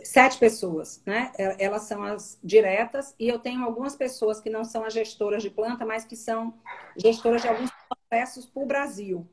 Sete 0.05 0.39
pessoas, 0.39 1.03
né? 1.07 1.33
Elas 1.59 1.83
são 1.83 2.03
as 2.03 2.39
diretas. 2.43 3.15
E 3.19 3.29
eu 3.29 3.39
tenho 3.39 3.63
algumas 3.63 3.95
pessoas 3.95 4.41
que 4.41 4.51
não 4.51 4.65
são 4.65 4.85
as 4.85 4.93
gestoras 4.93 5.43
de 5.43 5.51
planta, 5.51 5.85
mas 5.87 6.05
que 6.05 6.17
são 6.17 6.55
gestoras 6.97 7.43
de 7.43 7.49
alguns 7.49 7.71
processos 7.89 8.47
para 8.47 8.63
o 8.63 8.67
Brasil. 8.67 9.27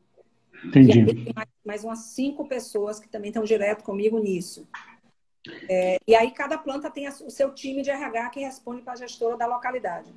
Entendi. 0.63 0.99
E 0.99 1.05
tem 1.05 1.33
mais, 1.33 1.49
mais 1.65 1.83
umas 1.83 1.99
cinco 1.99 2.47
pessoas 2.47 2.99
que 2.99 3.07
também 3.09 3.29
estão 3.29 3.43
direto 3.43 3.83
comigo 3.83 4.19
nisso. 4.19 4.67
É, 5.69 5.97
e 6.05 6.15
aí 6.15 6.31
cada 6.31 6.57
planta 6.57 6.91
tem 6.91 7.07
o 7.07 7.29
seu 7.29 7.53
time 7.53 7.81
de 7.81 7.89
RH 7.89 8.29
que 8.29 8.39
responde 8.41 8.81
para 8.81 8.93
a 8.93 8.97
gestora 8.97 9.37
da 9.37 9.45
localidade. 9.45 10.13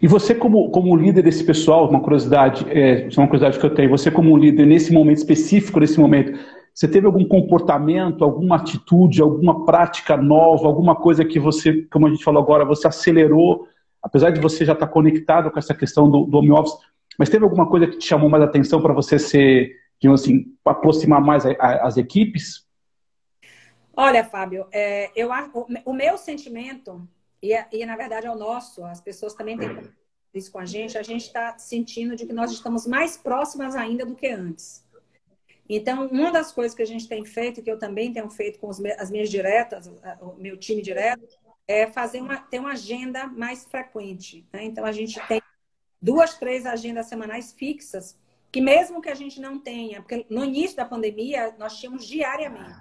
E 0.00 0.06
você, 0.06 0.34
como, 0.34 0.70
como 0.70 0.96
líder 0.96 1.22
desse 1.22 1.44
pessoal, 1.44 1.88
uma 1.88 2.00
curiosidade, 2.00 2.64
é, 2.70 3.02
é 3.02 3.08
uma 3.16 3.26
curiosidade 3.26 3.58
que 3.58 3.66
eu 3.66 3.74
tenho, 3.74 3.90
você 3.90 4.10
como 4.10 4.36
líder 4.36 4.66
nesse 4.66 4.92
momento 4.92 5.18
específico, 5.18 5.80
nesse 5.80 5.98
momento, 5.98 6.38
você 6.72 6.86
teve 6.86 7.06
algum 7.06 7.24
comportamento, 7.24 8.22
alguma 8.22 8.56
atitude, 8.56 9.20
alguma 9.20 9.64
prática 9.64 10.16
nova, 10.16 10.66
alguma 10.66 10.94
coisa 10.94 11.24
que 11.24 11.40
você, 11.40 11.82
como 11.90 12.06
a 12.06 12.10
gente 12.10 12.22
falou 12.22 12.42
agora, 12.42 12.64
você 12.64 12.86
acelerou, 12.86 13.66
apesar 14.02 14.30
de 14.30 14.40
você 14.40 14.64
já 14.64 14.74
estar 14.74 14.86
conectado 14.86 15.50
com 15.50 15.58
essa 15.58 15.74
questão 15.74 16.08
do, 16.08 16.24
do 16.24 16.38
home 16.38 16.52
office, 16.52 16.78
mas 17.18 17.28
teve 17.28 17.42
alguma 17.42 17.68
coisa 17.68 17.88
que 17.88 17.98
te 17.98 18.06
chamou 18.06 18.30
mais 18.30 18.44
atenção 18.44 18.80
para 18.80 18.94
você 18.94 19.18
ser, 19.18 19.72
assim, 20.14 20.54
aproximar 20.64 21.20
mais 21.20 21.44
a, 21.44 21.50
a, 21.58 21.86
as 21.88 21.96
equipes? 21.96 22.64
Olha, 23.96 24.22
Fábio, 24.22 24.66
é, 24.70 25.10
eu, 25.20 25.30
o, 25.52 25.66
o, 25.86 25.92
meu 25.92 26.16
sentimento, 26.16 27.02
e, 27.42 27.52
e, 27.72 27.86
na 27.86 27.96
verdade 27.96 28.26
é 28.26 28.30
o 28.30 28.36
nosso, 28.36 28.84
as 28.84 29.00
pessoas 29.00 29.34
também 29.34 29.56
têm 29.56 29.68
isso 30.34 30.52
com 30.52 30.58
a 30.58 30.66
gente, 30.66 30.98
a 30.98 31.02
gente 31.02 31.26
está 31.26 31.58
sentindo 31.58 32.14
de 32.14 32.26
que 32.26 32.32
nós 32.32 32.52
estamos 32.52 32.86
mais 32.86 33.16
próximas 33.16 33.74
ainda 33.74 34.04
do 34.04 34.14
que 34.14 34.28
antes. 34.28 34.86
Então, 35.68 36.06
uma 36.08 36.30
das 36.30 36.50
coisas 36.50 36.74
que 36.74 36.82
a 36.82 36.86
gente 36.86 37.06
tem 37.06 37.24
feito, 37.24 37.62
que 37.62 37.70
eu 37.70 37.78
também 37.78 38.12
tenho 38.12 38.28
feito 38.30 38.58
com 38.58 38.70
as 38.70 39.10
minhas 39.10 39.28
diretas, 39.28 39.86
o 40.20 40.34
meu 40.38 40.56
time 40.56 40.80
direto, 40.80 41.26
é 41.66 41.86
fazer 41.86 42.22
uma, 42.22 42.38
ter 42.38 42.58
uma 42.58 42.72
agenda 42.72 43.26
mais 43.26 43.64
frequente. 43.66 44.46
Né? 44.52 44.64
Então, 44.64 44.84
a 44.84 44.92
gente 44.92 45.20
tem 45.28 45.42
duas, 46.00 46.38
três 46.38 46.64
agendas 46.64 47.06
semanais 47.06 47.52
fixas, 47.52 48.18
que 48.50 48.62
mesmo 48.62 49.02
que 49.02 49.10
a 49.10 49.14
gente 49.14 49.40
não 49.40 49.58
tenha, 49.58 50.00
porque 50.00 50.24
no 50.30 50.42
início 50.42 50.76
da 50.76 50.86
pandemia 50.86 51.54
nós 51.58 51.78
tínhamos 51.78 52.06
diariamente. 52.06 52.80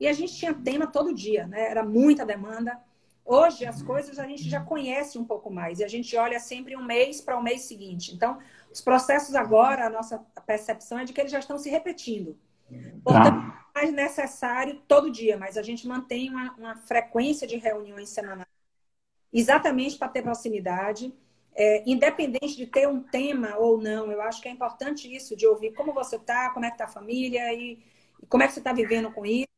E 0.00 0.08
a 0.08 0.12
gente 0.12 0.34
tinha 0.34 0.54
tema 0.54 0.86
todo 0.86 1.14
dia, 1.14 1.46
né? 1.46 1.70
Era 1.70 1.84
muita 1.84 2.24
demanda. 2.24 2.80
Hoje 3.24 3.64
as 3.64 3.82
coisas 3.82 4.18
a 4.18 4.26
gente 4.26 4.48
já 4.48 4.60
conhece 4.60 5.16
um 5.16 5.24
pouco 5.24 5.50
mais 5.50 5.78
e 5.78 5.84
a 5.84 5.88
gente 5.88 6.16
olha 6.16 6.40
sempre 6.40 6.76
um 6.76 6.84
mês 6.84 7.20
para 7.20 7.38
o 7.38 7.42
mês 7.42 7.62
seguinte. 7.62 8.12
Então, 8.14 8.38
os 8.70 8.80
processos 8.80 9.34
agora, 9.34 9.86
a 9.86 9.90
nossa 9.90 10.18
percepção 10.44 10.98
é 10.98 11.04
de 11.04 11.12
que 11.12 11.20
eles 11.20 11.32
já 11.32 11.38
estão 11.38 11.58
se 11.58 11.70
repetindo. 11.70 12.36
Portanto, 13.04 13.40
tá. 13.40 13.66
é 13.74 13.80
mais 13.80 13.92
necessário 13.92 14.80
todo 14.88 15.10
dia, 15.10 15.36
mas 15.36 15.56
a 15.56 15.62
gente 15.62 15.86
mantém 15.86 16.30
uma, 16.30 16.52
uma 16.54 16.76
frequência 16.76 17.46
de 17.46 17.56
reuniões 17.56 18.08
semanais, 18.08 18.48
exatamente 19.32 19.96
para 19.96 20.08
ter 20.08 20.22
proximidade, 20.22 21.14
é, 21.54 21.82
independente 21.86 22.56
de 22.56 22.66
ter 22.66 22.88
um 22.88 23.00
tema 23.00 23.56
ou 23.56 23.78
não. 23.78 24.10
Eu 24.10 24.20
acho 24.22 24.40
que 24.40 24.48
é 24.48 24.50
importante 24.50 25.14
isso, 25.14 25.36
de 25.36 25.46
ouvir 25.46 25.72
como 25.74 25.92
você 25.92 26.16
está, 26.16 26.50
como 26.50 26.64
é 26.64 26.70
que 26.70 26.74
está 26.74 26.84
a 26.86 26.88
família 26.88 27.52
e, 27.52 27.78
e 28.20 28.26
como 28.26 28.42
é 28.42 28.46
que 28.46 28.54
você 28.54 28.60
está 28.60 28.72
vivendo 28.72 29.12
com 29.12 29.24
isso 29.24 29.51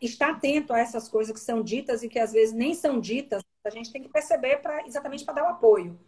estar 0.00 0.30
atento 0.30 0.72
a 0.72 0.78
essas 0.78 1.08
coisas 1.08 1.32
que 1.32 1.40
são 1.40 1.62
ditas 1.62 2.02
e 2.02 2.08
que 2.08 2.18
às 2.18 2.32
vezes 2.32 2.54
nem 2.54 2.74
são 2.74 3.00
ditas, 3.00 3.42
a 3.64 3.70
gente 3.70 3.90
tem 3.90 4.02
que 4.02 4.08
perceber 4.08 4.58
para 4.58 4.86
exatamente 4.86 5.24
para 5.24 5.34
dar 5.34 5.44
o 5.44 5.48
apoio. 5.48 5.98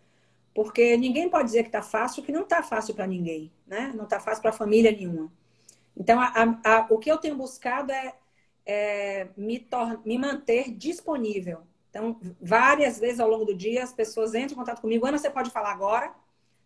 Porque 0.55 0.97
ninguém 0.97 1.29
pode 1.29 1.47
dizer 1.47 1.63
que 1.63 1.69
está 1.69 1.83
fácil, 1.83 2.23
que 2.23 2.33
não 2.33 2.43
está 2.43 2.63
fácil 2.63 2.95
para 2.95 3.07
ninguém, 3.07 3.53
né? 3.67 3.93
Não 3.95 4.05
está 4.05 4.19
fácil 4.21 4.43
para 4.43 4.53
família 4.53 4.91
nenhuma. 4.91 5.31
Então, 5.97 6.21
a, 6.21 6.33
a, 6.65 6.87
o 6.91 6.99
que 6.99 7.11
eu 7.11 7.19
tenho 7.19 7.37
buscado 7.37 7.93
é, 7.93 8.15
é 8.65 9.29
me, 9.37 9.67
me 10.05 10.19
manter 10.19 10.71
disponível. 10.73 11.61
Então, 11.91 12.19
várias 12.41 12.99
vezes 12.99 13.21
ao 13.21 13.29
longo 13.29 13.45
do 13.45 13.55
dia, 13.55 13.83
as 13.83 13.93
pessoas 13.93 14.35
entram 14.35 14.53
em 14.53 14.59
contato 14.59 14.81
comigo. 14.81 15.07
Ana, 15.07 15.19
você 15.19 15.31
pode 15.31 15.51
falar 15.51 15.73
agora? 15.73 16.15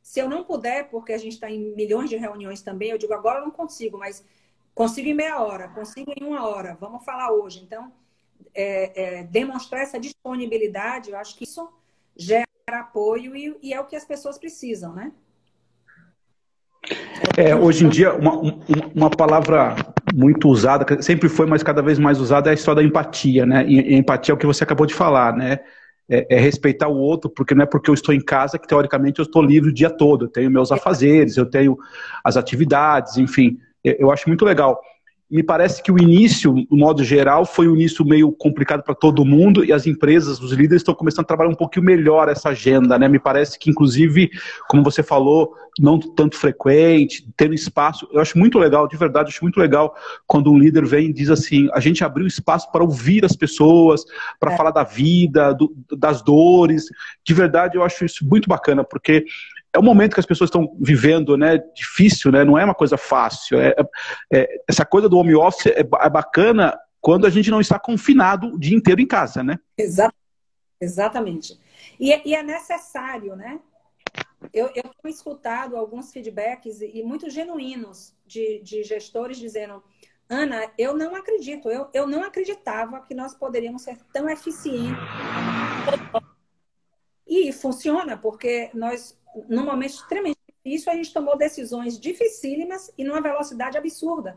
Se 0.02 0.18
eu 0.20 0.28
não 0.28 0.44
puder, 0.44 0.88
porque 0.90 1.12
a 1.12 1.18
gente 1.18 1.34
está 1.34 1.50
em 1.50 1.74
milhões 1.74 2.10
de 2.10 2.16
reuniões 2.16 2.62
também, 2.62 2.90
eu 2.90 2.98
digo 2.98 3.12
agora 3.14 3.38
eu 3.38 3.44
não 3.44 3.50
consigo, 3.50 3.98
mas 3.98 4.24
consigo 4.80 5.08
em 5.08 5.14
meia 5.14 5.38
hora, 5.42 5.68
consigo 5.68 6.10
em 6.16 6.24
uma 6.24 6.48
hora, 6.48 6.74
vamos 6.80 7.04
falar 7.04 7.30
hoje. 7.32 7.60
Então, 7.62 7.92
é, 8.54 9.18
é, 9.18 9.22
demonstrar 9.24 9.82
essa 9.82 10.00
disponibilidade, 10.00 11.10
eu 11.10 11.18
acho 11.18 11.36
que 11.36 11.44
isso 11.44 11.68
gera 12.16 12.46
apoio 12.66 13.36
e, 13.36 13.54
e 13.62 13.74
é 13.74 13.80
o 13.80 13.84
que 13.84 13.94
as 13.94 14.06
pessoas 14.06 14.38
precisam, 14.38 14.94
né? 14.94 15.12
É, 17.36 17.54
hoje 17.54 17.84
em 17.84 17.90
dia, 17.90 18.14
uma, 18.14 18.40
uma 18.94 19.10
palavra 19.10 19.76
muito 20.14 20.48
usada, 20.48 21.02
sempre 21.02 21.28
foi, 21.28 21.44
mas 21.44 21.62
cada 21.62 21.82
vez 21.82 21.98
mais 21.98 22.18
usada, 22.18 22.48
é 22.48 22.52
a 22.52 22.54
história 22.54 22.80
da 22.82 22.88
empatia, 22.88 23.44
né? 23.44 23.66
E, 23.66 23.94
empatia 23.94 24.32
é 24.32 24.34
o 24.34 24.38
que 24.38 24.46
você 24.46 24.64
acabou 24.64 24.86
de 24.86 24.94
falar, 24.94 25.36
né? 25.36 25.60
É, 26.08 26.36
é, 26.36 26.40
respeitar 26.40 26.88
o 26.88 26.96
outro, 26.96 27.28
porque 27.28 27.54
não 27.54 27.64
é 27.64 27.66
porque 27.66 27.90
eu 27.90 27.94
estou 27.94 28.14
em 28.14 28.24
casa 28.24 28.58
que, 28.58 28.66
teoricamente, 28.66 29.18
eu 29.18 29.24
estou 29.24 29.42
livre 29.42 29.68
o 29.68 29.74
dia 29.74 29.90
todo. 29.90 30.24
Eu 30.24 30.28
tenho 30.28 30.50
meus 30.50 30.72
afazeres, 30.72 31.36
eu 31.36 31.44
tenho 31.44 31.78
as 32.24 32.38
atividades, 32.38 33.18
enfim. 33.18 33.60
Eu 33.84 34.10
acho 34.10 34.28
muito 34.28 34.44
legal 34.44 34.80
me 35.30 35.44
parece 35.44 35.80
que 35.80 35.92
o 35.92 35.98
início, 35.98 36.52
no 36.68 36.76
modo 36.76 37.04
geral, 37.04 37.46
foi 37.46 37.68
um 37.68 37.76
início 37.76 38.04
meio 38.04 38.32
complicado 38.32 38.82
para 38.82 38.96
todo 38.96 39.24
mundo 39.24 39.64
e 39.64 39.72
as 39.72 39.86
empresas, 39.86 40.40
os 40.40 40.50
líderes 40.50 40.80
estão 40.80 40.94
começando 40.94 41.20
a 41.20 41.28
trabalhar 41.28 41.50
um 41.50 41.54
pouquinho 41.54 41.86
melhor 41.86 42.28
essa 42.28 42.48
agenda, 42.48 42.98
né? 42.98 43.06
Me 43.06 43.20
parece 43.20 43.56
que, 43.56 43.70
inclusive, 43.70 44.28
como 44.68 44.82
você 44.82 45.04
falou, 45.04 45.54
não 45.78 46.00
tanto 46.00 46.36
frequente, 46.36 47.24
tendo 47.36 47.54
espaço. 47.54 48.08
Eu 48.12 48.20
acho 48.20 48.36
muito 48.36 48.58
legal, 48.58 48.88
de 48.88 48.96
verdade, 48.96 49.28
acho 49.28 49.44
muito 49.44 49.60
legal 49.60 49.94
quando 50.26 50.50
um 50.50 50.58
líder 50.58 50.84
vem 50.84 51.10
e 51.10 51.12
diz 51.12 51.30
assim: 51.30 51.68
a 51.72 51.78
gente 51.78 52.02
abriu 52.02 52.26
espaço 52.26 52.70
para 52.72 52.82
ouvir 52.82 53.24
as 53.24 53.36
pessoas, 53.36 54.04
para 54.40 54.52
é. 54.52 54.56
falar 54.56 54.72
da 54.72 54.82
vida, 54.82 55.54
do, 55.54 55.72
das 55.96 56.22
dores. 56.22 56.86
De 57.24 57.32
verdade, 57.32 57.76
eu 57.76 57.84
acho 57.84 58.04
isso 58.04 58.26
muito 58.26 58.48
bacana, 58.48 58.82
porque 58.82 59.24
é 59.72 59.78
um 59.78 59.82
momento 59.82 60.14
que 60.14 60.20
as 60.20 60.26
pessoas 60.26 60.48
estão 60.48 60.76
vivendo, 60.80 61.36
né? 61.36 61.58
Difícil, 61.74 62.32
né? 62.32 62.44
Não 62.44 62.58
é 62.58 62.64
uma 62.64 62.74
coisa 62.74 62.96
fácil. 62.96 63.60
É, 63.60 63.74
é, 64.32 64.62
essa 64.68 64.84
coisa 64.84 65.08
do 65.08 65.16
home 65.16 65.34
office 65.34 65.66
é, 65.66 65.80
é, 65.80 66.10
bacana 66.10 66.78
quando 67.00 67.26
a 67.26 67.30
gente 67.30 67.50
não 67.50 67.60
está 67.60 67.78
confinado 67.78 68.48
o 68.48 68.58
dia 68.58 68.76
inteiro 68.76 69.00
em 69.00 69.06
casa, 69.06 69.42
né? 69.42 69.58
Exatamente. 70.80 71.58
E, 71.98 72.12
é, 72.12 72.22
e 72.24 72.34
é 72.34 72.42
necessário, 72.42 73.36
né? 73.36 73.60
Eu, 74.52 74.66
eu 74.74 74.82
tenho 74.82 75.14
escutado 75.14 75.76
alguns 75.76 76.12
feedbacks 76.12 76.80
e, 76.80 76.98
e 76.98 77.02
muito 77.02 77.28
genuínos 77.30 78.14
de, 78.26 78.60
de 78.62 78.82
gestores 78.82 79.38
dizendo 79.38 79.82
Ana, 80.28 80.70
eu 80.78 80.96
não 80.96 81.16
acredito, 81.16 81.68
eu, 81.68 81.88
eu 81.92 82.06
não 82.06 82.22
acreditava 82.22 83.00
que 83.00 83.14
nós 83.14 83.34
poderíamos 83.34 83.82
ser 83.82 83.98
tão 84.12 84.28
eficientes. 84.28 84.96
E 87.30 87.52
funciona, 87.52 88.16
porque 88.16 88.70
nós 88.74 89.16
num 89.48 89.64
momento 89.64 89.94
extremamente 89.94 90.38
difícil, 90.64 90.92
a 90.92 90.96
gente 90.96 91.12
tomou 91.12 91.36
decisões 91.36 91.98
dificílimas 91.98 92.92
e 92.96 93.04
numa 93.04 93.20
velocidade 93.20 93.78
absurda. 93.78 94.36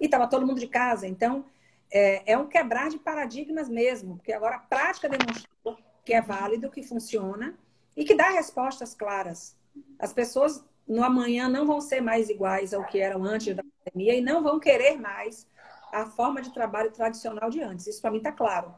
E 0.00 0.06
estava 0.06 0.26
todo 0.26 0.46
mundo 0.46 0.60
de 0.60 0.66
casa. 0.66 1.06
Então, 1.06 1.44
é, 1.92 2.32
é, 2.32 2.38
um 2.38 2.46
quebrar 2.46 2.88
de 2.88 2.98
paradigmas 2.98 3.68
mesmo, 3.68 4.16
porque 4.16 4.32
agora 4.32 4.56
a 4.56 4.60
prática 4.60 5.08
demonstrou 5.08 5.78
que 6.04 6.14
é 6.14 6.22
válido, 6.22 6.70
que 6.70 6.82
funciona 6.82 7.58
e 7.96 8.04
que 8.04 8.14
dá 8.14 8.30
respostas 8.30 8.94
claras. 8.94 9.56
As 9.98 10.12
pessoas 10.12 10.64
no 10.86 11.04
amanhã 11.04 11.48
não 11.48 11.66
vão 11.66 11.80
ser 11.80 12.00
mais 12.00 12.28
iguais 12.28 12.72
ao 12.72 12.84
que 12.84 12.98
eram 12.98 13.24
antes 13.24 13.54
da 13.54 13.62
pandemia 13.84 14.14
e 14.14 14.20
não 14.20 14.42
vão 14.42 14.58
querer 14.58 14.98
mais 14.98 15.46
a 15.92 16.06
forma 16.06 16.40
de 16.40 16.52
trabalho 16.52 16.90
tradicional 16.90 17.50
de 17.50 17.60
antes. 17.60 17.86
Isso 17.86 18.00
para 18.00 18.10
mim 18.10 18.18
está 18.18 18.32
claro. 18.32 18.74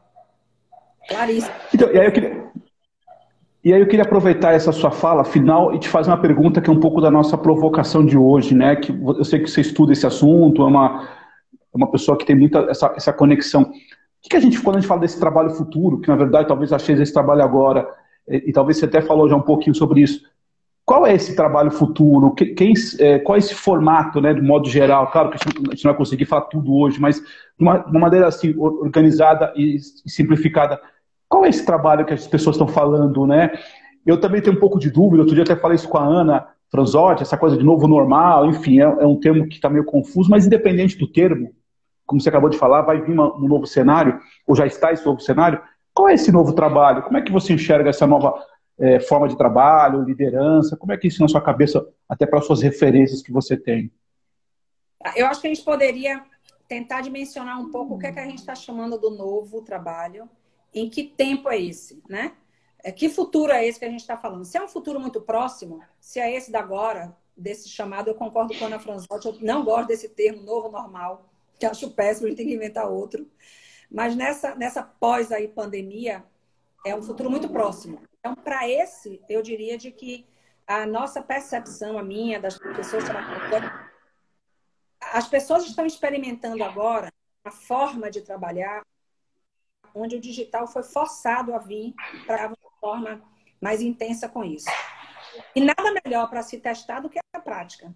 Claríssimo. 1.07 1.53
Então, 1.73 1.89
eu 1.89 2.11
queria, 2.11 2.51
e 3.63 3.73
aí 3.73 3.79
eu 3.79 3.87
queria 3.87 4.03
aproveitar 4.03 4.51
essa 4.51 4.73
sua 4.73 4.91
fala 4.91 5.23
final 5.23 5.73
e 5.73 5.79
te 5.79 5.87
fazer 5.87 6.09
uma 6.09 6.17
pergunta 6.17 6.59
que 6.59 6.69
é 6.69 6.73
um 6.73 6.79
pouco 6.79 6.99
da 6.99 7.09
nossa 7.09 7.37
provocação 7.37 8.05
de 8.05 8.17
hoje, 8.17 8.53
né? 8.53 8.75
Que 8.75 8.91
eu 8.91 9.23
sei 9.23 9.39
que 9.39 9.49
você 9.49 9.61
estuda 9.61 9.93
esse 9.93 10.05
assunto, 10.05 10.61
é 10.61 10.65
uma, 10.65 11.07
é 11.73 11.77
uma 11.77 11.89
pessoa 11.89 12.17
que 12.17 12.25
tem 12.25 12.35
muita 12.35 12.59
essa, 12.69 12.93
essa 12.95 13.13
conexão. 13.13 13.61
O 13.63 13.71
que, 14.21 14.29
que 14.29 14.35
a 14.35 14.39
gente, 14.41 14.61
quando 14.61 14.77
a 14.77 14.79
gente 14.79 14.87
fala 14.87 14.99
desse 14.99 15.17
trabalho 15.17 15.49
futuro, 15.51 16.01
que 16.01 16.09
na 16.09 16.15
verdade 16.15 16.47
talvez 16.47 16.73
achei 16.73 16.93
esse 16.95 17.13
trabalho 17.13 17.41
agora, 17.41 17.89
e, 18.27 18.49
e, 18.49 18.51
talvez 18.51 18.77
você 18.77 18.85
até 18.85 19.01
falou 19.01 19.29
já 19.29 19.35
um 19.35 19.41
pouquinho 19.41 19.75
sobre 19.75 20.01
isso, 20.01 20.21
qual 20.85 21.07
é 21.07 21.13
esse 21.13 21.33
trabalho 21.33 21.71
futuro? 21.71 22.31
Quem, 22.31 22.73
é, 22.99 23.19
qual 23.19 23.37
é 23.37 23.39
esse 23.39 23.55
formato, 23.55 24.19
né, 24.19 24.33
de 24.33 24.41
modo 24.41 24.69
geral? 24.69 25.09
Claro 25.09 25.29
que 25.29 25.37
a 25.37 25.71
gente 25.71 25.85
não 25.85 25.91
vai 25.91 25.97
conseguir 25.97 26.25
falar 26.25 26.41
tudo 26.43 26.75
hoje, 26.75 26.99
mas 26.99 27.21
de 27.21 27.25
uma, 27.59 27.77
de 27.77 27.89
uma 27.91 28.01
maneira 28.01 28.27
assim, 28.27 28.53
organizada 28.57 29.53
e 29.55 29.77
simplificada. 30.05 30.79
Qual 31.33 31.45
é 31.45 31.49
esse 31.49 31.65
trabalho 31.65 32.05
que 32.05 32.13
as 32.13 32.27
pessoas 32.27 32.55
estão 32.55 32.67
falando, 32.67 33.25
né? 33.25 33.49
Eu 34.05 34.21
também 34.21 34.39
tenho 34.39 34.55
um 34.55 34.59
pouco 34.59 34.77
de 34.77 34.91
dúvida, 34.91 35.23
outro 35.23 35.33
dia 35.33 35.43
até 35.43 35.55
falei 35.55 35.77
isso 35.77 35.89
com 35.89 35.97
a 35.97 36.05
Ana 36.05 36.47
Franzotti, 36.69 37.23
essa 37.23 37.35
coisa 37.35 37.57
de 37.57 37.63
novo 37.63 37.87
normal, 37.87 38.45
enfim, 38.45 38.79
é, 38.79 38.83
é 38.83 39.07
um 39.07 39.19
termo 39.19 39.49
que 39.49 39.55
está 39.55 39.67
meio 39.67 39.83
confuso, 39.83 40.29
mas 40.29 40.45
independente 40.45 40.95
do 40.95 41.07
termo, 41.07 41.51
como 42.05 42.21
você 42.21 42.29
acabou 42.29 42.51
de 42.51 42.57
falar, 42.59 42.83
vai 42.83 43.01
vir 43.01 43.13
uma, 43.13 43.35
um 43.35 43.47
novo 43.47 43.65
cenário, 43.65 44.19
ou 44.45 44.55
já 44.55 44.67
está 44.67 44.91
esse 44.91 45.03
novo 45.03 45.21
cenário. 45.21 45.59
Qual 45.91 46.07
é 46.07 46.13
esse 46.13 46.31
novo 46.31 46.53
trabalho? 46.53 47.01
Como 47.01 47.17
é 47.17 47.21
que 47.23 47.31
você 47.31 47.51
enxerga 47.51 47.89
essa 47.89 48.05
nova 48.05 48.39
é, 48.77 48.99
forma 48.99 49.27
de 49.27 49.35
trabalho, 49.35 50.03
liderança? 50.03 50.77
Como 50.77 50.93
é 50.93 50.97
que 50.97 51.07
isso 51.07 51.19
na 51.19 51.27
sua 51.27 51.41
cabeça, 51.41 51.83
até 52.07 52.27
para 52.27 52.37
as 52.37 52.45
suas 52.45 52.61
referências 52.61 53.23
que 53.23 53.31
você 53.31 53.57
tem? 53.57 53.91
Eu 55.15 55.25
acho 55.25 55.41
que 55.41 55.47
a 55.47 55.51
gente 55.51 55.65
poderia 55.65 56.21
tentar 56.67 57.01
dimensionar 57.01 57.59
um 57.59 57.71
pouco 57.71 57.95
o 57.95 57.97
que, 57.97 58.05
é 58.05 58.11
que 58.11 58.19
a 58.19 58.25
gente 58.25 58.37
está 58.37 58.53
chamando 58.53 58.99
do 58.99 59.09
novo 59.09 59.63
trabalho 59.63 60.29
em 60.73 60.89
que 60.89 61.03
tempo 61.03 61.49
é 61.49 61.61
esse, 61.61 62.01
né? 62.09 62.33
É, 62.83 62.91
que 62.91 63.07
futuro 63.07 63.51
é 63.51 63.65
esse 63.65 63.79
que 63.79 63.85
a 63.85 63.89
gente 63.89 64.01
está 64.01 64.17
falando? 64.17 64.43
Se 64.43 64.57
é 64.57 64.63
um 64.63 64.67
futuro 64.67 64.99
muito 64.99 65.21
próximo, 65.21 65.81
se 65.99 66.19
é 66.19 66.35
esse 66.35 66.51
da 66.51 66.59
agora, 66.59 67.15
desse 67.35 67.69
chamado, 67.69 68.09
eu 68.09 68.15
concordo 68.15 68.57
com 68.57 68.65
a 68.65 68.67
Ana 68.67 68.79
Franzotti, 68.79 69.27
eu 69.27 69.37
não 69.41 69.63
gosto 69.63 69.87
desse 69.87 70.09
termo 70.09 70.43
novo 70.43 70.69
normal, 70.69 71.29
que 71.57 71.65
acho 71.65 71.91
péssimo, 71.91 72.27
a 72.27 72.29
gente 72.29 72.37
tem 72.37 72.47
que 72.47 72.55
inventar 72.55 72.89
outro. 72.89 73.25
Mas 73.89 74.15
nessa, 74.15 74.55
nessa 74.55 74.83
pós 74.83 75.31
aí 75.31 75.47
pandemia, 75.47 76.23
é 76.85 76.93
um 76.93 77.01
futuro 77.01 77.29
muito 77.29 77.47
próximo. 77.47 78.01
Então, 78.19 78.35
para 78.35 78.67
esse, 78.69 79.21
eu 79.29 79.41
diria 79.41 79.77
de 79.77 79.91
que 79.91 80.25
a 80.67 80.85
nossa 80.85 81.21
percepção, 81.21 81.97
a 81.97 82.03
minha, 82.03 82.39
das 82.39 82.57
pessoas 82.57 83.03
as 84.99 85.27
pessoas 85.27 85.65
estão 85.65 85.85
experimentando 85.85 86.63
agora 86.63 87.11
a 87.43 87.51
forma 87.51 88.09
de 88.09 88.21
trabalhar 88.21 88.81
onde 89.93 90.15
o 90.15 90.19
digital 90.19 90.67
foi 90.67 90.83
forçado 90.83 91.53
a 91.53 91.59
vir 91.59 91.93
para 92.25 92.47
uma 92.47 92.71
forma 92.79 93.21
mais 93.61 93.81
intensa 93.81 94.27
com 94.27 94.43
isso. 94.43 94.69
E 95.55 95.61
nada 95.61 95.93
melhor 96.03 96.29
para 96.29 96.43
se 96.43 96.59
testar 96.59 96.99
do 96.99 97.09
que 97.09 97.19
a 97.33 97.39
prática. 97.39 97.93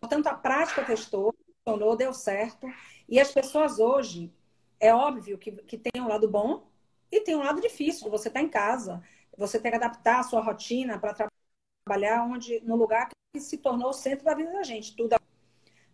Portanto, 0.00 0.26
a 0.26 0.34
prática 0.34 0.84
testou, 0.84 1.34
funcionou, 1.64 1.96
deu 1.96 2.12
certo. 2.12 2.66
E 3.08 3.20
as 3.20 3.30
pessoas 3.30 3.78
hoje, 3.78 4.32
é 4.80 4.94
óbvio 4.94 5.38
que, 5.38 5.52
que 5.52 5.78
tem 5.78 6.02
um 6.02 6.08
lado 6.08 6.28
bom 6.28 6.66
e 7.10 7.20
tem 7.20 7.36
um 7.36 7.42
lado 7.42 7.60
difícil. 7.60 8.10
Você 8.10 8.28
está 8.28 8.40
em 8.40 8.48
casa, 8.48 9.02
você 9.36 9.58
tem 9.58 9.70
que 9.70 9.76
adaptar 9.76 10.20
a 10.20 10.22
sua 10.22 10.40
rotina 10.40 10.98
para 10.98 11.28
trabalhar 11.86 12.24
onde, 12.24 12.60
no 12.60 12.76
lugar 12.76 13.08
que 13.32 13.40
se 13.40 13.58
tornou 13.58 13.90
o 13.90 13.94
centro 13.94 14.24
da 14.24 14.34
vida 14.34 14.52
da 14.52 14.62
gente. 14.62 14.94
Tudo. 14.94 15.16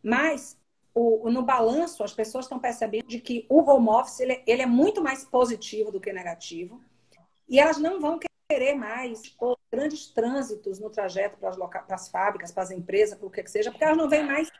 Mas 0.02 0.59
o, 1.00 1.30
no 1.30 1.42
balanço, 1.42 2.04
as 2.04 2.12
pessoas 2.12 2.44
estão 2.44 2.58
percebendo 2.58 3.06
de 3.06 3.20
que 3.20 3.46
o 3.48 3.60
home 3.60 3.88
office 3.88 4.20
ele, 4.20 4.42
ele, 4.46 4.62
é 4.62 4.66
muito 4.66 5.02
mais 5.02 5.24
positivo 5.24 5.90
do 5.90 6.00
que 6.00 6.12
negativo. 6.12 6.80
E 7.48 7.58
elas 7.58 7.78
não 7.78 8.00
vão 8.00 8.20
querer 8.48 8.74
mais 8.74 9.34
grandes 9.72 10.08
trânsitos 10.08 10.78
no 10.78 10.90
trajeto 10.90 11.38
para 11.38 11.48
as, 11.48 11.56
para 11.56 11.94
as 11.94 12.08
fábricas, 12.08 12.52
para 12.52 12.64
as 12.64 12.70
empresas, 12.70 13.16
para 13.16 13.26
o 13.26 13.30
que, 13.30 13.42
que 13.42 13.50
seja, 13.50 13.70
porque 13.70 13.84
elas 13.84 13.96
não 13.96 14.08
veem 14.08 14.26
mais 14.26 14.50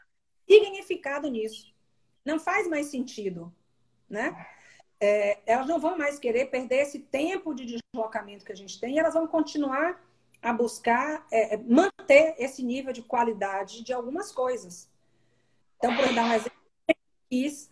significado 0.48 1.28
nisso. 1.28 1.74
Não 2.24 2.38
faz 2.38 2.66
mais 2.66 2.86
sentido. 2.86 3.52
Né? 4.08 4.34
É, 4.98 5.38
elas 5.46 5.66
não 5.66 5.78
vão 5.78 5.96
mais 5.96 6.18
querer 6.18 6.46
perder 6.46 6.82
esse 6.82 7.00
tempo 7.00 7.54
de 7.54 7.78
deslocamento 7.94 8.44
que 8.44 8.52
a 8.52 8.56
gente 8.56 8.80
tem 8.80 8.94
e 8.94 8.98
elas 8.98 9.14
vão 9.14 9.26
continuar 9.26 10.02
a 10.42 10.52
buscar 10.52 11.26
é, 11.30 11.56
manter 11.58 12.34
esse 12.38 12.62
nível 12.62 12.92
de 12.92 13.02
qualidade 13.02 13.84
de 13.84 13.92
algumas 13.92 14.32
coisas. 14.32 14.90
Então, 15.80 15.96
por 15.96 16.14
dar 16.14 16.24
um 16.24 16.32
exemplo, 16.34 16.58
eu 16.86 16.94
quis 17.30 17.70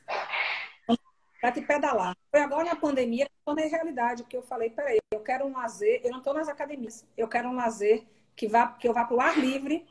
para 1.43 1.53
te 1.53 1.61
pedalar. 1.61 2.17
Foi 2.31 2.41
agora 2.41 2.65
na 2.65 2.75
pandemia 2.75 3.27
que 3.27 3.33
eu 3.33 3.45
tornei 3.45 3.69
realidade, 3.69 4.25
que 4.25 4.37
eu 4.37 4.43
falei, 4.43 4.71
peraí, 4.71 4.99
eu 5.13 5.21
quero 5.21 5.45
um 5.45 5.53
lazer, 5.53 6.01
eu 6.03 6.11
não 6.11 6.19
estou 6.19 6.33
nas 6.33 6.49
academias, 6.49 7.07
eu 7.17 7.29
quero 7.29 7.51
um 7.51 7.55
lazer 7.55 8.07
que, 8.35 8.49
vá, 8.49 8.69
que 8.69 8.89
eu 8.89 8.95
vá 8.95 9.05
para 9.05 9.17
o 9.17 9.21
ar 9.21 9.39
livre. 9.39 9.87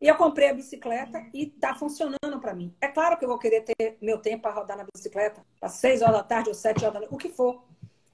E 0.00 0.08
eu 0.08 0.16
comprei 0.16 0.48
a 0.48 0.54
bicicleta 0.54 1.24
e 1.32 1.44
está 1.44 1.74
funcionando 1.74 2.40
para 2.40 2.54
mim. 2.54 2.74
É 2.80 2.88
claro 2.88 3.18
que 3.18 3.24
eu 3.24 3.28
vou 3.28 3.38
querer 3.38 3.60
ter 3.60 3.98
meu 4.00 4.18
tempo 4.18 4.42
para 4.42 4.54
rodar 4.54 4.76
na 4.76 4.86
bicicleta, 4.94 5.44
às 5.60 5.72
seis 5.72 6.00
horas 6.00 6.16
da 6.16 6.22
tarde 6.22 6.48
ou 6.48 6.54
sete 6.54 6.82
horas 6.82 6.94
da 6.94 7.00
noite, 7.00 7.14
o 7.14 7.18
que 7.18 7.28
for. 7.28 7.62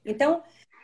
Então, 0.05 0.43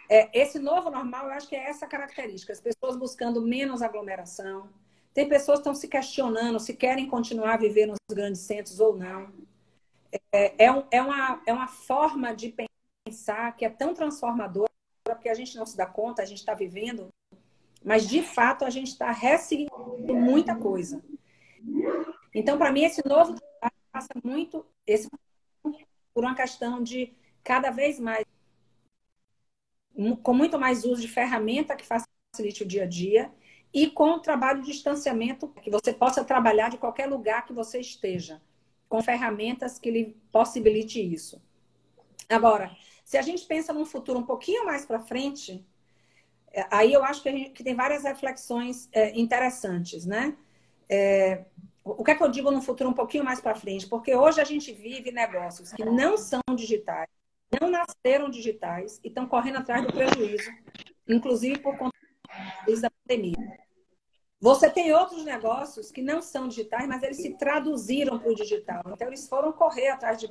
é, 0.08 0.30
esse 0.32 0.61
novo 0.61 0.90
normal, 0.90 1.26
eu 1.26 1.32
acho 1.32 1.48
que 1.48 1.56
é 1.56 1.68
essa 1.68 1.88
característica. 1.88 2.52
As 2.52 2.61
pessoas 2.61 2.96
buscando 2.96 3.42
menos 3.42 3.82
aglomeração. 3.82 4.68
Tem 5.14 5.29
pessoas 5.29 5.59
que 5.59 5.61
estão 5.61 5.75
se 5.75 5.88
questionando 5.88 6.59
se 6.59 6.75
querem 6.75 7.07
continuar 7.07 7.55
a 7.55 7.59
viver 7.59 7.87
nos 7.87 7.98
grandes 8.11 8.40
centros 8.40 8.81
ou 8.81 8.96
não. 8.96 9.33
É, 10.33 10.64
é, 10.66 10.72
um, 10.72 10.85
é, 10.90 11.03
uma, 11.03 11.42
é 11.46 11.53
uma 11.53 11.68
forma 11.68 12.35
de 12.35 12.55
pensar 13.05 13.55
que 13.57 13.64
é 13.64 13.70
tão 13.70 13.94
transformadora, 13.94 14.70
porque 15.05 15.29
a 15.29 15.35
gente 15.35 15.57
não 15.57 15.66
se 15.66 15.77
dá 15.77 15.87
conta, 15.87 16.22
a 16.22 16.25
gente 16.25 16.38
está 16.38 16.55
vivendo, 16.55 17.09
mas 17.85 18.09
de 18.09 18.22
fato 18.22 18.64
a 18.64 18.70
gente 18.70 18.88
está 18.88 19.11
ressignificando 19.11 20.14
muita 20.14 20.57
coisa. 20.57 21.03
Então, 22.35 22.57
para 22.57 22.72
mim, 22.72 22.85
esse 22.85 23.07
novo 23.07 23.35
passa 23.92 24.09
muito 24.25 24.64
esse, 24.87 25.09
por 26.14 26.25
uma 26.25 26.35
questão 26.35 26.83
de 26.83 27.12
cada 27.44 27.70
vez 27.70 28.01
mais, 28.01 28.25
com 30.22 30.33
muito 30.33 30.59
mais 30.59 30.85
uso 30.85 31.03
de 31.03 31.09
ferramenta 31.09 31.77
que 31.77 31.85
facilite 31.85 32.62
o 32.62 32.66
dia 32.66 32.85
a 32.85 32.87
dia 32.87 33.31
e 33.72 33.88
com 33.88 34.11
o 34.12 34.20
trabalho 34.20 34.61
de 34.61 34.72
distanciamento, 34.72 35.48
que 35.48 35.70
você 35.70 35.92
possa 35.92 36.24
trabalhar 36.24 36.68
de 36.68 36.78
qualquer 36.78 37.06
lugar 37.06 37.46
que 37.46 37.52
você 37.52 37.80
esteja, 37.80 38.40
com 38.88 39.02
ferramentas 39.02 39.78
que 39.78 39.90
lhe 39.90 40.16
possibilite 40.30 41.00
isso. 41.00 41.40
Agora, 42.28 42.70
se 43.04 43.16
a 43.16 43.22
gente 43.22 43.44
pensa 43.46 43.72
num 43.72 43.87
futuro 43.87 44.18
um 44.18 44.26
pouquinho 44.26 44.64
mais 44.64 44.85
para 44.85 45.00
frente, 45.00 45.64
é, 46.52 46.66
aí 46.70 46.92
eu 46.92 47.02
acho 47.02 47.22
que, 47.22 47.30
gente, 47.30 47.50
que 47.50 47.64
tem 47.64 47.74
várias 47.74 48.04
reflexões 48.04 48.88
é, 48.92 49.18
interessantes, 49.18 50.04
né? 50.04 50.37
É, 50.88 51.44
o 51.85 52.04
que 52.04 52.11
é 52.11 52.14
que 52.14 52.22
eu 52.22 52.30
digo 52.30 52.50
no 52.50 52.62
futuro 52.62 52.90
um 52.90 52.94
pouquinho 52.94 53.24
mais 53.24 53.40
para 53.40 53.54
frente? 53.54 53.87
Porque 53.87 54.14
hoje 54.14 54.40
a 54.40 54.44
gente 54.44 54.72
vive 54.72 55.11
negócios 55.11 55.72
que 55.72 55.85
não 55.85 56.16
são 56.16 56.40
digitais, 56.54 57.08
não 57.61 57.70
nasceram 57.70 58.30
digitais 58.30 59.00
e 59.02 59.08
estão 59.08 59.26
correndo 59.26 59.58
atrás 59.58 59.85
do 59.85 59.92
prejuízo, 59.92 60.50
inclusive 61.08 61.58
por 61.58 61.76
conta 61.76 61.96
da 62.80 62.90
pandemia. 62.90 63.62
Você 64.42 64.68
tem 64.68 64.92
outros 64.92 65.24
negócios 65.24 65.92
que 65.92 66.02
não 66.02 66.20
são 66.20 66.48
digitais, 66.48 66.88
mas 66.88 67.00
eles 67.05 67.18
se 67.18 67.35
traduziram 67.35 68.18
para 68.18 68.33
o 68.33 68.35
digital. 68.35 68.83
Então, 68.88 69.07
eles 69.07 69.28
foram 69.28 69.52
correr 69.52 69.90
atrás 69.90 70.18
de. 70.18 70.28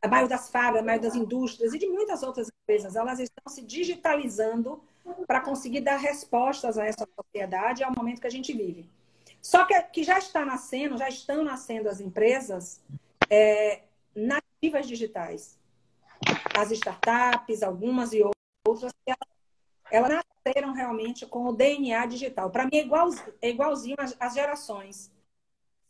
A 0.00 0.08
maioria 0.08 0.34
das 0.34 0.48
fábricas, 0.48 0.80
a 0.80 0.84
maioria 0.84 1.10
das 1.10 1.14
indústrias 1.14 1.74
e 1.74 1.78
de 1.78 1.86
muitas 1.86 2.22
outras 2.22 2.48
empresas, 2.48 2.96
elas 2.96 3.20
estão 3.20 3.52
se 3.52 3.62
digitalizando 3.62 4.82
para 5.26 5.42
conseguir 5.42 5.82
dar 5.82 5.96
respostas 5.96 6.78
a 6.78 6.86
essa 6.86 7.06
sociedade 7.14 7.84
ao 7.84 7.92
momento 7.94 8.20
que 8.20 8.26
a 8.26 8.30
gente 8.30 8.52
vive. 8.52 8.88
Só 9.42 9.66
que, 9.66 9.78
que 9.82 10.02
já 10.02 10.18
está 10.18 10.44
nascendo, 10.44 10.96
já 10.96 11.08
estão 11.08 11.44
nascendo 11.44 11.88
as 11.88 12.00
empresas 12.00 12.82
é, 13.28 13.82
nativas 14.14 14.86
digitais. 14.86 15.58
As 16.56 16.70
startups, 16.70 17.62
algumas 17.62 18.12
e 18.14 18.22
outras, 18.66 18.92
elas 19.06 19.33
nasceram 20.00 20.72
realmente 20.72 21.26
com 21.26 21.46
o 21.46 21.52
DNA 21.52 22.06
digital. 22.06 22.50
Para 22.50 22.64
mim 22.64 22.76
é, 22.76 22.80
igual, 22.80 23.08
é 23.40 23.50
igualzinho 23.50 23.96
às, 24.18 24.34
gerações. 24.34 25.12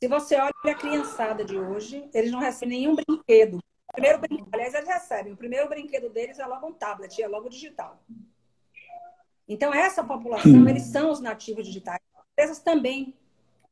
Se 0.00 0.08
você 0.08 0.36
olha 0.36 0.52
a 0.64 0.74
criançada 0.74 1.44
de 1.44 1.58
hoje, 1.58 2.08
eles 2.12 2.30
não 2.30 2.38
recebem 2.38 2.80
nenhum 2.80 2.94
brinquedo. 2.94 3.58
O 3.58 3.92
primeiro 3.92 4.18
brinquedo, 4.18 4.48
aliás, 4.52 4.74
eles 4.74 4.88
recebem. 4.88 5.32
O 5.32 5.36
primeiro 5.36 5.68
brinquedo 5.68 6.10
deles 6.10 6.38
é 6.38 6.46
logo 6.46 6.66
um 6.66 6.72
tablet, 6.72 7.20
é 7.22 7.28
logo 7.28 7.48
digital. 7.48 8.02
Então, 9.48 9.72
essa 9.72 10.02
população, 10.02 10.68
eles 10.68 10.84
são 10.84 11.10
os 11.10 11.20
nativos 11.20 11.66
digitais. 11.66 12.00
As 12.14 12.24
empresas 12.32 12.58
também 12.58 13.14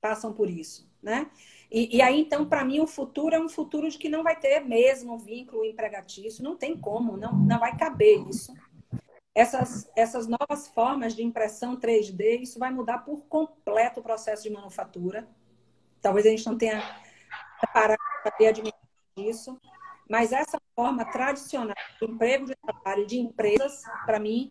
passam 0.01 0.33
por 0.33 0.49
isso, 0.49 0.89
né? 1.03 1.31
E, 1.71 1.97
e 1.97 2.03
aí, 2.03 2.21
então, 2.21 2.47
para 2.47 2.65
mim, 2.65 2.81
o 2.81 2.87
futuro 2.87 3.35
é 3.35 3.41
um 3.41 3.49
futuro 3.49 3.89
de 3.89 3.99
que 3.99 4.09
não 4.09 4.23
vai 4.23 4.39
ter 4.39 4.61
mesmo 4.61 5.19
vínculo 5.19 5.65
empregatício, 5.65 6.45
não 6.45 6.57
tem 6.57 6.77
como, 6.77 7.17
não, 7.17 7.33
não 7.33 7.59
vai 7.59 7.77
caber 7.77 8.27
isso 8.29 8.53
essas, 9.35 9.91
essas 9.97 10.27
novas 10.27 10.69
formas 10.69 11.15
de 11.15 11.23
impressão 11.23 11.79
3D, 11.79 12.43
isso 12.43 12.59
vai 12.59 12.71
mudar 12.71 12.99
por 12.99 13.25
completo 13.27 14.01
o 14.01 14.03
processo 14.03 14.43
de 14.43 14.51
manufatura. 14.51 15.27
Talvez 16.01 16.27
a 16.27 16.31
gente 16.31 16.47
não 16.47 16.59
tenha 16.59 16.83
preparado 17.59 17.99
para 18.23 18.49
admitido 18.49 18.77
isso, 19.17 19.59
mas 20.09 20.33
essa 20.33 20.61
forma 20.75 21.05
tradicional 21.11 21.75
de 22.01 22.11
emprego 22.11 22.47
de 22.47 22.57
trabalho 22.57 23.07
de 23.07 23.19
empresas, 23.19 23.83
para 24.05 24.19
mim, 24.19 24.51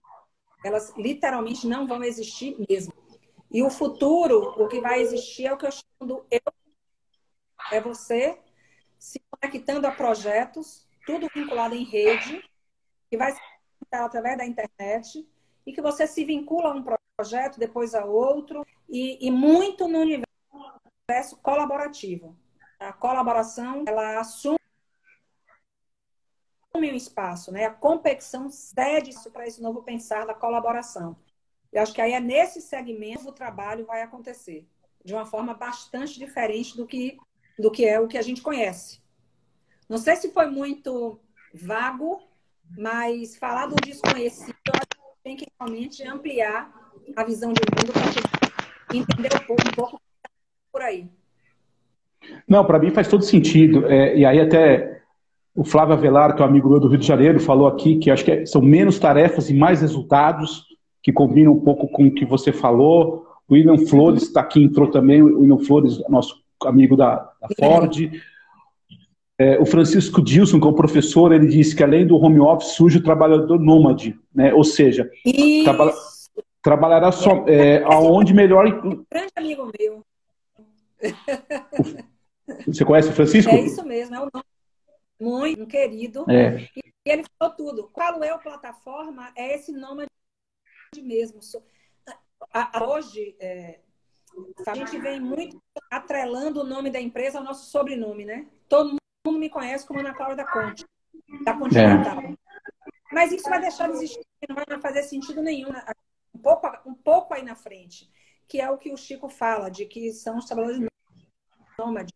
elas 0.63 0.93
literalmente 0.97 1.67
não 1.67 1.85
vão 1.85 2.03
existir 2.03 2.55
mesmo. 2.69 2.93
E 3.51 3.61
o 3.61 3.69
futuro, 3.69 4.55
o 4.57 4.67
que 4.67 4.79
vai 4.79 5.01
existir 5.01 5.45
é 5.45 5.53
o 5.53 5.57
que 5.57 5.65
eu 5.65 5.71
chamo 5.71 6.05
do 6.05 6.25
eu. 6.31 6.41
É 7.71 7.79
você 7.81 8.39
se 8.97 9.21
conectando 9.29 9.85
a 9.85 9.91
projetos, 9.91 10.87
tudo 11.05 11.27
vinculado 11.33 11.75
em 11.75 11.83
rede, 11.83 12.43
que 13.09 13.17
vai 13.17 13.35
através 13.91 14.37
da 14.37 14.45
internet 14.45 15.27
e 15.65 15.73
que 15.73 15.81
você 15.81 16.07
se 16.07 16.23
vincula 16.25 16.69
a 16.69 16.73
um 16.73 16.83
projeto, 17.15 17.59
depois 17.59 17.93
a 17.93 18.05
outro, 18.05 18.65
e, 18.89 19.25
e 19.25 19.31
muito 19.31 19.87
no 19.87 19.99
universo 19.99 21.37
colaborativo. 21.41 22.35
A 22.79 22.91
colaboração, 22.91 23.83
ela 23.87 24.19
assume 24.19 24.57
um 26.75 26.83
espaço, 26.83 27.51
né? 27.51 27.65
A 27.65 27.73
competição 27.73 28.49
cede 28.49 29.11
isso 29.11 29.29
para 29.29 29.45
esse 29.45 29.61
novo 29.61 29.83
pensar 29.83 30.25
da 30.25 30.33
colaboração. 30.33 31.15
Eu 31.71 31.81
acho 31.81 31.93
que 31.93 32.01
aí 32.01 32.13
é 32.13 32.19
nesse 32.19 32.61
segmento 32.61 33.23
que 33.23 33.29
o 33.29 33.33
trabalho 33.33 33.85
vai 33.85 34.01
acontecer, 34.01 34.67
de 35.03 35.13
uma 35.13 35.25
forma 35.25 35.53
bastante 35.53 36.17
diferente 36.17 36.75
do 36.75 36.87
que, 36.87 37.17
do 37.57 37.71
que 37.71 37.85
é 37.85 37.99
o 37.99 38.07
que 38.07 38.17
a 38.17 38.21
gente 38.21 38.41
conhece. 38.41 39.01
Não 39.87 39.97
sei 39.97 40.15
se 40.15 40.31
foi 40.31 40.47
muito 40.47 41.19
vago, 41.53 42.21
mas 42.77 43.37
falar 43.37 43.67
do 43.67 43.75
desconhecido, 43.75 44.55
eu 44.67 44.73
acho 44.73 44.87
que 44.89 45.23
tem 45.23 45.35
que 45.35 45.45
realmente 45.59 46.07
ampliar 46.07 46.71
a 47.15 47.23
visão 47.23 47.53
de 47.53 47.61
mundo 47.61 47.93
para 47.93 48.97
entender 48.97 49.29
um 49.35 49.45
pouco, 49.45 49.61
um 49.67 49.75
pouco 49.75 50.01
por 50.71 50.81
aí. 50.81 51.09
Não, 52.47 52.65
para 52.65 52.79
mim 52.79 52.91
faz 52.91 53.07
todo 53.07 53.23
sentido. 53.23 53.85
É, 53.87 54.17
e 54.17 54.25
aí 54.25 54.39
até 54.39 55.01
o 55.55 55.63
Flávio 55.63 55.93
Avelar, 55.93 56.35
que 56.35 56.41
é 56.41 56.45
um 56.45 56.47
amigo 56.47 56.69
meu 56.69 56.79
do 56.79 56.87
Rio 56.87 56.97
de 56.97 57.07
Janeiro, 57.07 57.39
falou 57.39 57.67
aqui 57.67 57.97
que 57.97 58.09
acho 58.09 58.23
que 58.23 58.45
são 58.45 58.61
menos 58.61 58.99
tarefas 58.99 59.49
e 59.49 59.53
mais 59.53 59.81
resultados, 59.81 60.65
que 61.03 61.11
combinam 61.11 61.53
um 61.53 61.59
pouco 61.59 61.87
com 61.89 62.07
o 62.07 62.13
que 62.13 62.25
você 62.25 62.51
falou. 62.51 63.25
O 63.49 63.53
William 63.53 63.77
Flores 63.87 64.23
está 64.23 64.41
aqui, 64.41 64.63
entrou 64.63 64.89
também, 64.89 65.21
o 65.21 65.39
William 65.41 65.59
Flores, 65.59 66.01
nosso 66.07 66.41
amigo 66.63 66.95
da, 66.95 67.15
da 67.41 67.47
Ford. 67.59 68.11
É, 69.41 69.59
o 69.59 69.65
Francisco 69.65 70.21
Dilson, 70.21 70.59
que 70.59 70.67
é 70.67 70.69
o 70.69 70.75
professor, 70.75 71.31
ele 71.33 71.47
disse 71.47 71.75
que 71.75 71.83
além 71.83 72.05
do 72.05 72.15
home 72.15 72.39
office 72.39 72.73
surge 72.73 72.99
o 72.99 73.03
trabalhador 73.03 73.59
nômade, 73.59 74.19
né? 74.31 74.53
ou 74.53 74.63
seja, 74.63 75.09
traba 75.63 75.91
trabalhará 76.61 77.11
só 77.11 77.43
é, 77.47 77.81
aonde 77.85 78.35
melhor. 78.35 78.67
Um 78.85 79.03
grande 79.09 79.31
amigo 79.35 79.71
meu. 79.79 80.05
Você 82.67 82.85
conhece 82.85 83.09
o 83.09 83.13
Francisco? 83.13 83.51
É 83.51 83.61
isso 83.61 83.83
mesmo, 83.83 84.15
é 84.15 84.19
um 84.19 84.29
nome 84.31 84.45
muito 85.19 85.65
querido. 85.65 86.23
É. 86.29 86.67
E 86.75 87.09
ele 87.09 87.23
falou 87.39 87.55
tudo. 87.55 87.89
Qual 87.91 88.23
é 88.23 88.29
a 88.29 88.37
plataforma? 88.37 89.31
É 89.35 89.55
esse 89.55 89.71
nome 89.71 90.05
mesmo. 91.01 91.39
Hoje, 92.87 93.35
é, 93.39 93.79
a 94.67 94.75
gente 94.75 94.99
vem 94.99 95.19
muito 95.19 95.59
atrelando 95.89 96.61
o 96.61 96.63
nome 96.63 96.91
da 96.91 97.01
empresa 97.01 97.39
ao 97.39 97.43
nosso 97.43 97.71
sobrenome, 97.71 98.23
né? 98.23 98.45
Todo 98.69 99.00
mundo 99.25 99.39
me 99.39 99.49
conhece 99.49 99.85
como 99.85 99.99
Ana 99.99 100.13
Cláudia 100.13 100.37
da 100.37 100.51
Conte, 100.51 100.85
da 101.43 101.53
Continental. 101.53 102.21
É. 102.21 102.33
Mas 103.11 103.31
isso 103.31 103.49
vai 103.49 103.59
deixar 103.59 103.87
de 103.87 103.93
existir, 103.93 104.25
não 104.47 104.55
vai 104.55 104.79
fazer 104.79 105.03
sentido 105.03 105.41
nenhum. 105.41 105.71
Né? 105.71 105.83
Um 106.33 106.39
pouco, 106.39 106.67
um 106.85 106.93
pouco 106.93 107.33
aí 107.33 107.43
na 107.43 107.55
frente, 107.55 108.09
que 108.47 108.59
é 108.59 108.69
o 108.69 108.77
que 108.77 108.91
o 108.91 108.97
Chico 108.97 109.29
fala, 109.29 109.69
de 109.69 109.85
que 109.85 110.11
são 110.11 110.37
os 110.37 110.45
trabalhadores 110.45 110.87
nômades. 111.77 112.11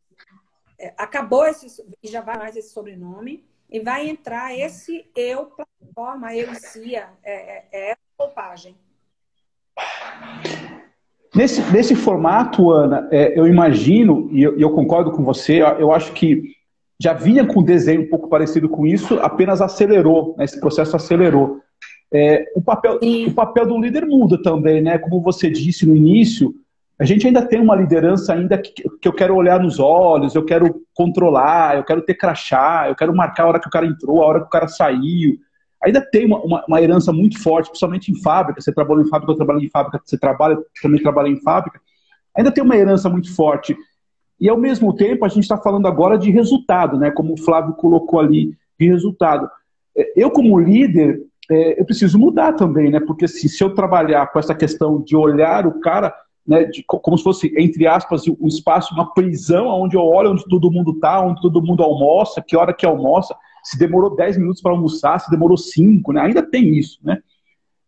É, 0.79 0.93
acabou 0.97 1.45
esse, 1.45 1.67
e 2.01 2.07
já 2.07 2.21
vai 2.21 2.37
mais 2.37 2.55
esse 2.55 2.69
sobrenome, 2.69 3.45
e 3.69 3.79
vai 3.79 4.07
entrar 4.07 4.57
esse 4.57 5.09
eu, 5.15 5.45
plataforma, 5.47 6.35
eu 6.35 6.53
CIA, 6.55 7.09
é, 7.23 7.33
é, 7.33 7.67
é 7.71 7.91
essa 7.91 8.01
roupagem. 8.19 8.75
Nesse, 11.33 11.61
nesse 11.73 11.95
formato, 11.95 12.71
Ana, 12.71 13.09
é, 13.11 13.37
eu 13.37 13.45
imagino, 13.45 14.29
e 14.31 14.41
eu, 14.41 14.57
eu, 14.57 14.73
concordo 14.73 15.11
com 15.11 15.23
você, 15.23 15.61
eu 15.61 15.91
acho 15.91 16.13
que 16.13 16.54
já 17.01 17.13
vinha 17.13 17.45
com 17.45 17.59
um 17.59 17.63
desenho 17.63 18.01
um 18.01 18.09
pouco 18.09 18.29
parecido 18.29 18.69
com 18.69 18.85
isso, 18.85 19.19
apenas 19.19 19.61
acelerou, 19.61 20.35
né? 20.37 20.45
esse 20.45 20.59
processo 20.59 20.95
acelerou. 20.95 21.59
É, 22.13 22.45
o, 22.55 22.61
papel, 22.61 22.99
o 23.01 23.31
papel 23.33 23.67
do 23.67 23.79
líder 23.79 24.05
muda 24.05 24.41
também, 24.41 24.81
né? 24.81 24.97
Como 24.97 25.21
você 25.21 25.49
disse 25.49 25.85
no 25.85 25.95
início, 25.95 26.53
a 26.97 27.03
gente 27.03 27.27
ainda 27.27 27.45
tem 27.45 27.59
uma 27.59 27.75
liderança 27.75 28.33
ainda 28.33 28.57
que, 28.57 28.71
que 28.71 29.07
eu 29.07 29.11
quero 29.11 29.35
olhar 29.35 29.59
nos 29.59 29.79
olhos, 29.79 30.33
eu 30.33 30.45
quero 30.45 30.81
controlar, 30.93 31.75
eu 31.75 31.83
quero 31.83 32.01
ter 32.01 32.13
crachá, 32.13 32.85
eu 32.87 32.95
quero 32.95 33.13
marcar 33.13 33.43
a 33.43 33.47
hora 33.47 33.59
que 33.59 33.67
o 33.67 33.71
cara 33.71 33.85
entrou, 33.85 34.21
a 34.21 34.27
hora 34.27 34.39
que 34.39 34.47
o 34.47 34.49
cara 34.49 34.67
saiu. 34.67 35.37
Ainda 35.83 35.99
tem 35.99 36.25
uma, 36.25 36.39
uma, 36.39 36.65
uma 36.65 36.81
herança 36.81 37.11
muito 37.11 37.41
forte, 37.41 37.67
principalmente 37.67 38.11
em 38.11 38.21
fábrica. 38.21 38.61
Você 38.61 38.71
trabalhou 38.71 39.03
em 39.03 39.09
fábrica, 39.09 39.33
eu 39.33 39.35
trabalho 39.35 39.59
em 39.59 39.69
fábrica, 39.69 40.01
você 40.03 40.17
trabalha, 40.17 40.57
também 40.81 41.01
trabalha 41.01 41.27
em 41.27 41.41
fábrica. 41.41 41.81
Ainda 42.37 42.51
tem 42.51 42.63
uma 42.63 42.77
herança 42.77 43.09
muito 43.09 43.33
forte 43.35 43.75
e, 44.39 44.49
ao 44.49 44.57
mesmo 44.57 44.93
tempo, 44.93 45.25
a 45.25 45.29
gente 45.29 45.43
está 45.43 45.57
falando 45.57 45.87
agora 45.87 46.17
de 46.17 46.29
resultado, 46.29 46.97
né? 46.97 47.11
como 47.11 47.33
o 47.33 47.37
Flávio 47.37 47.73
colocou 47.73 48.19
ali, 48.19 48.53
de 48.79 48.87
resultado. 48.87 49.49
É, 49.95 50.13
eu, 50.15 50.29
como 50.29 50.59
líder, 50.59 51.21
é, 51.49 51.79
eu 51.79 51.85
preciso 51.85 52.19
mudar 52.19 52.53
também, 52.53 52.91
né? 52.91 52.99
Porque 52.99 53.25
assim, 53.25 53.47
se 53.47 53.63
eu 53.63 53.73
trabalhar 53.73 54.27
com 54.27 54.39
essa 54.39 54.53
questão 54.53 55.01
de 55.01 55.15
olhar 55.15 55.65
o 55.65 55.79
cara, 55.79 56.13
né, 56.45 56.65
de, 56.65 56.83
como 56.85 57.17
se 57.17 57.23
fosse, 57.23 57.53
entre 57.57 57.87
aspas, 57.87 58.27
um 58.27 58.47
espaço, 58.47 58.93
uma 58.93 59.13
prisão, 59.13 59.67
onde 59.67 59.95
eu 59.95 60.01
olho 60.01 60.31
onde 60.31 60.45
todo 60.45 60.71
mundo 60.71 60.91
está, 60.91 61.21
onde 61.21 61.41
todo 61.41 61.61
mundo 61.61 61.81
almoça, 61.81 62.41
que 62.41 62.55
hora 62.55 62.73
que 62.73 62.85
almoça, 62.85 63.35
se 63.63 63.79
demorou 63.79 64.15
10 64.15 64.37
minutos 64.37 64.61
para 64.61 64.71
almoçar, 64.71 65.19
se 65.19 65.31
demorou 65.31 65.57
5, 65.57 66.11
né? 66.13 66.21
Ainda 66.21 66.43
tem 66.43 66.77
isso, 66.77 66.99
né? 67.03 67.19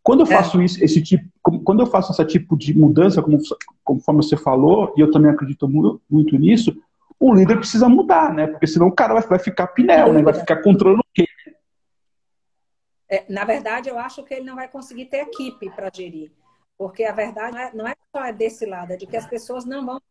Quando 0.01 0.21
eu 0.21 0.27
é. 0.27 0.29
faço 0.29 0.61
isso, 0.61 0.83
esse 0.83 1.01
tipo, 1.01 1.25
quando 1.63 1.81
eu 1.81 1.87
faço 1.87 2.11
esse 2.11 2.25
tipo 2.25 2.57
de 2.57 2.77
mudança, 2.77 3.21
como, 3.21 3.37
conforme 3.83 4.23
você 4.23 4.35
falou, 4.37 4.93
e 4.97 5.01
eu 5.01 5.11
também 5.11 5.31
acredito 5.31 5.67
muito 6.09 6.37
nisso, 6.37 6.75
o 7.19 7.33
líder 7.33 7.57
precisa 7.57 7.89
mudar, 7.89 8.33
né? 8.33 8.47
Porque 8.47 8.67
senão 8.67 8.87
o 8.87 8.91
cara 8.91 9.13
vai, 9.13 9.23
vai 9.23 9.39
ficar 9.39 9.67
pinel, 9.67 10.13
né? 10.13 10.21
Vai 10.21 10.33
ficar 10.33 10.61
controlando 10.61 11.01
o 11.01 11.13
quê? 11.13 11.25
É, 13.09 13.25
na 13.29 13.45
verdade, 13.45 13.89
eu 13.89 13.97
acho 13.97 14.23
que 14.23 14.33
ele 14.33 14.45
não 14.45 14.55
vai 14.55 14.67
conseguir 14.67 15.05
ter 15.05 15.17
equipe 15.17 15.69
para 15.71 15.89
gerir. 15.93 16.31
Porque 16.77 17.03
a 17.03 17.11
verdade 17.11 17.53
não 17.53 17.59
é, 17.59 17.73
não 17.73 17.87
é 17.87 17.95
só 18.15 18.31
desse 18.31 18.65
lado, 18.65 18.93
é 18.93 18.97
de 18.97 19.07
que 19.07 19.17
as 19.17 19.25
pessoas 19.25 19.65
não 19.65 19.85
vão 19.85 20.01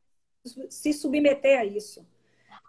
se 0.69 0.93
submeter 0.93 1.61
a 1.61 1.65
isso. 1.65 2.07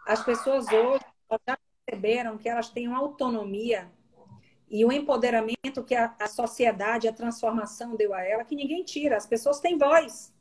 As 0.05 0.23
pessoas 0.23 0.67
hoje 0.67 1.03
já 1.47 1.57
perceberam 1.85 2.37
que 2.37 2.47
elas 2.47 2.69
têm 2.69 2.87
uma 2.87 2.99
autonomia 2.99 3.89
e 4.69 4.83
o 4.83 4.91
empoderamento 4.91 5.83
que 5.85 5.95
a, 5.95 6.13
a 6.19 6.27
sociedade, 6.27 7.07
a 7.07 7.13
transformação 7.13 7.95
deu 7.95 8.13
a 8.13 8.21
ela, 8.21 8.43
que 8.43 8.55
ninguém 8.55 8.83
tira. 8.83 9.17
As 9.17 9.25
pessoas 9.25 9.59
têm 9.59 9.77
voz. 9.77 10.33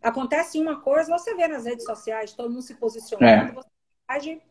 Acontece 0.00 0.60
uma 0.60 0.80
coisa, 0.80 1.16
você 1.16 1.34
vê 1.34 1.48
nas 1.48 1.64
redes 1.64 1.84
sociais, 1.84 2.32
todo 2.32 2.50
mundo 2.50 2.62
se 2.62 2.74
posicionando, 2.74 3.50
é. 3.50 3.52
você 3.52 3.68
pode 4.06 4.42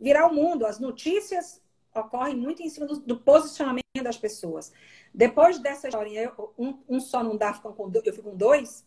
virar 0.00 0.26
o 0.26 0.34
mundo. 0.34 0.66
As 0.66 0.78
notícias 0.78 1.60
ocorrem 1.94 2.36
muito 2.36 2.62
em 2.62 2.68
cima 2.68 2.86
do, 2.86 3.00
do 3.00 3.18
posicionamento 3.18 3.84
das 4.02 4.16
pessoas. 4.16 4.72
Depois 5.12 5.58
dessa 5.58 5.88
história, 5.88 6.32
eu, 6.38 6.54
um, 6.56 6.78
um, 6.88 7.00
só 7.00 7.24
não 7.24 7.36
dá, 7.36 7.52
com, 7.54 7.90
eu 7.92 8.12
fico 8.14 8.30
com 8.30 8.36
dois. 8.36 8.86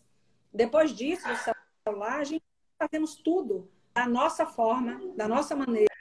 Depois 0.52 0.92
disso, 0.92 1.28
do 1.28 1.54
celular, 1.86 2.20
a 2.20 2.24
gente 2.24 2.44
fazemos 2.78 3.16
tudo 3.16 3.68
da 3.92 4.08
nossa 4.08 4.46
forma, 4.46 5.00
da 5.14 5.28
nossa 5.28 5.54
maneira, 5.54 5.92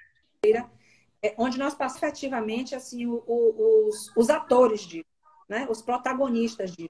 onde 1.38 1.58
nós 1.58 1.74
passamos 1.74 2.04
efetivamente 2.04 2.76
assim, 2.76 3.06
o, 3.06 3.24
o, 3.26 3.88
os, 3.88 4.12
os 4.16 4.30
atores 4.30 4.82
disso, 4.82 5.06
né? 5.48 5.66
os 5.70 5.82
protagonistas 5.82 6.72
disso. 6.72 6.90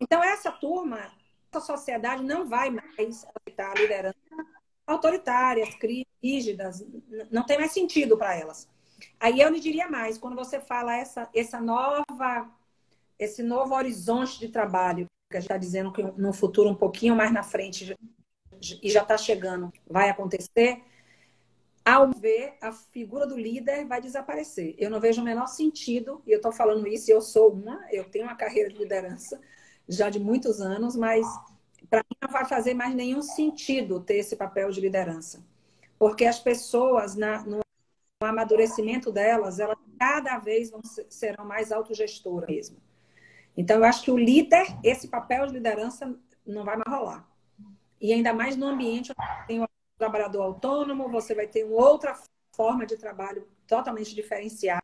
Então, 0.00 0.22
essa 0.22 0.50
turma, 0.50 1.10
a 1.52 1.60
sociedade 1.60 2.22
não 2.22 2.46
vai 2.46 2.70
mais 2.70 3.24
aceitar 3.24 3.76
lideranças 3.76 4.20
autoritárias, 4.86 5.76
rígidas, 6.22 6.86
não 7.30 7.44
tem 7.44 7.58
mais 7.58 7.72
sentido 7.72 8.16
para 8.16 8.36
elas. 8.36 8.68
Aí 9.18 9.40
eu 9.40 9.50
lhe 9.50 9.60
diria 9.60 9.88
mais, 9.88 10.18
quando 10.18 10.36
você 10.36 10.60
fala 10.60 10.94
essa, 10.94 11.28
essa 11.34 11.60
nova, 11.60 12.48
esse 13.18 13.42
novo 13.42 13.74
horizonte 13.74 14.38
de 14.38 14.48
trabalho, 14.48 15.06
que 15.30 15.36
a 15.36 15.40
gente 15.40 15.46
está 15.46 15.58
dizendo 15.58 15.92
que 15.92 16.02
no 16.02 16.32
futuro 16.32 16.70
um 16.70 16.74
pouquinho 16.74 17.16
mais 17.16 17.32
na 17.32 17.42
frente 17.42 17.96
e 18.82 18.90
já 18.90 19.02
está 19.02 19.18
chegando, 19.18 19.72
vai 19.88 20.08
acontecer, 20.08 20.82
ao 21.86 22.10
ver 22.10 22.54
a 22.60 22.72
figura 22.72 23.28
do 23.28 23.38
líder 23.38 23.86
vai 23.86 24.00
desaparecer. 24.00 24.74
Eu 24.76 24.90
não 24.90 24.98
vejo 24.98 25.22
o 25.22 25.24
menor 25.24 25.46
sentido, 25.46 26.20
e 26.26 26.32
eu 26.32 26.38
estou 26.38 26.50
falando 26.50 26.84
isso, 26.88 27.08
eu 27.12 27.20
sou 27.20 27.52
uma, 27.52 27.80
eu 27.92 28.02
tenho 28.10 28.24
uma 28.24 28.34
carreira 28.34 28.68
de 28.68 28.76
liderança 28.76 29.40
já 29.88 30.10
de 30.10 30.18
muitos 30.18 30.60
anos, 30.60 30.96
mas 30.96 31.24
para 31.88 32.00
mim 32.00 32.16
não 32.20 32.32
vai 32.32 32.44
fazer 32.44 32.74
mais 32.74 32.92
nenhum 32.92 33.22
sentido 33.22 34.00
ter 34.00 34.16
esse 34.16 34.34
papel 34.34 34.68
de 34.72 34.80
liderança. 34.80 35.44
Porque 35.96 36.24
as 36.24 36.40
pessoas, 36.40 37.14
na, 37.14 37.44
no 37.44 37.60
amadurecimento 38.20 39.12
delas, 39.12 39.60
elas 39.60 39.78
cada 39.96 40.38
vez 40.38 40.70
vão 40.70 40.82
ser, 40.82 41.06
serão 41.08 41.44
mais 41.44 41.70
autogestoras 41.70 42.48
mesmo. 42.48 42.78
Então, 43.56 43.76
eu 43.76 43.84
acho 43.84 44.02
que 44.02 44.10
o 44.10 44.18
líder, 44.18 44.66
esse 44.82 45.06
papel 45.06 45.46
de 45.46 45.52
liderança 45.52 46.18
não 46.44 46.64
vai 46.64 46.76
mais 46.76 46.90
rolar. 46.90 47.26
E 48.00 48.12
ainda 48.12 48.34
mais 48.34 48.56
no 48.56 48.66
ambiente 48.66 49.12
onde 49.12 49.46
tem 49.46 49.60
trabalhador 49.98 50.42
autônomo, 50.42 51.08
você 51.08 51.34
vai 51.34 51.46
ter 51.46 51.64
uma 51.64 51.76
outra 51.76 52.18
forma 52.52 52.86
de 52.86 52.96
trabalho 52.96 53.46
totalmente 53.66 54.14
diferenciada, 54.14 54.82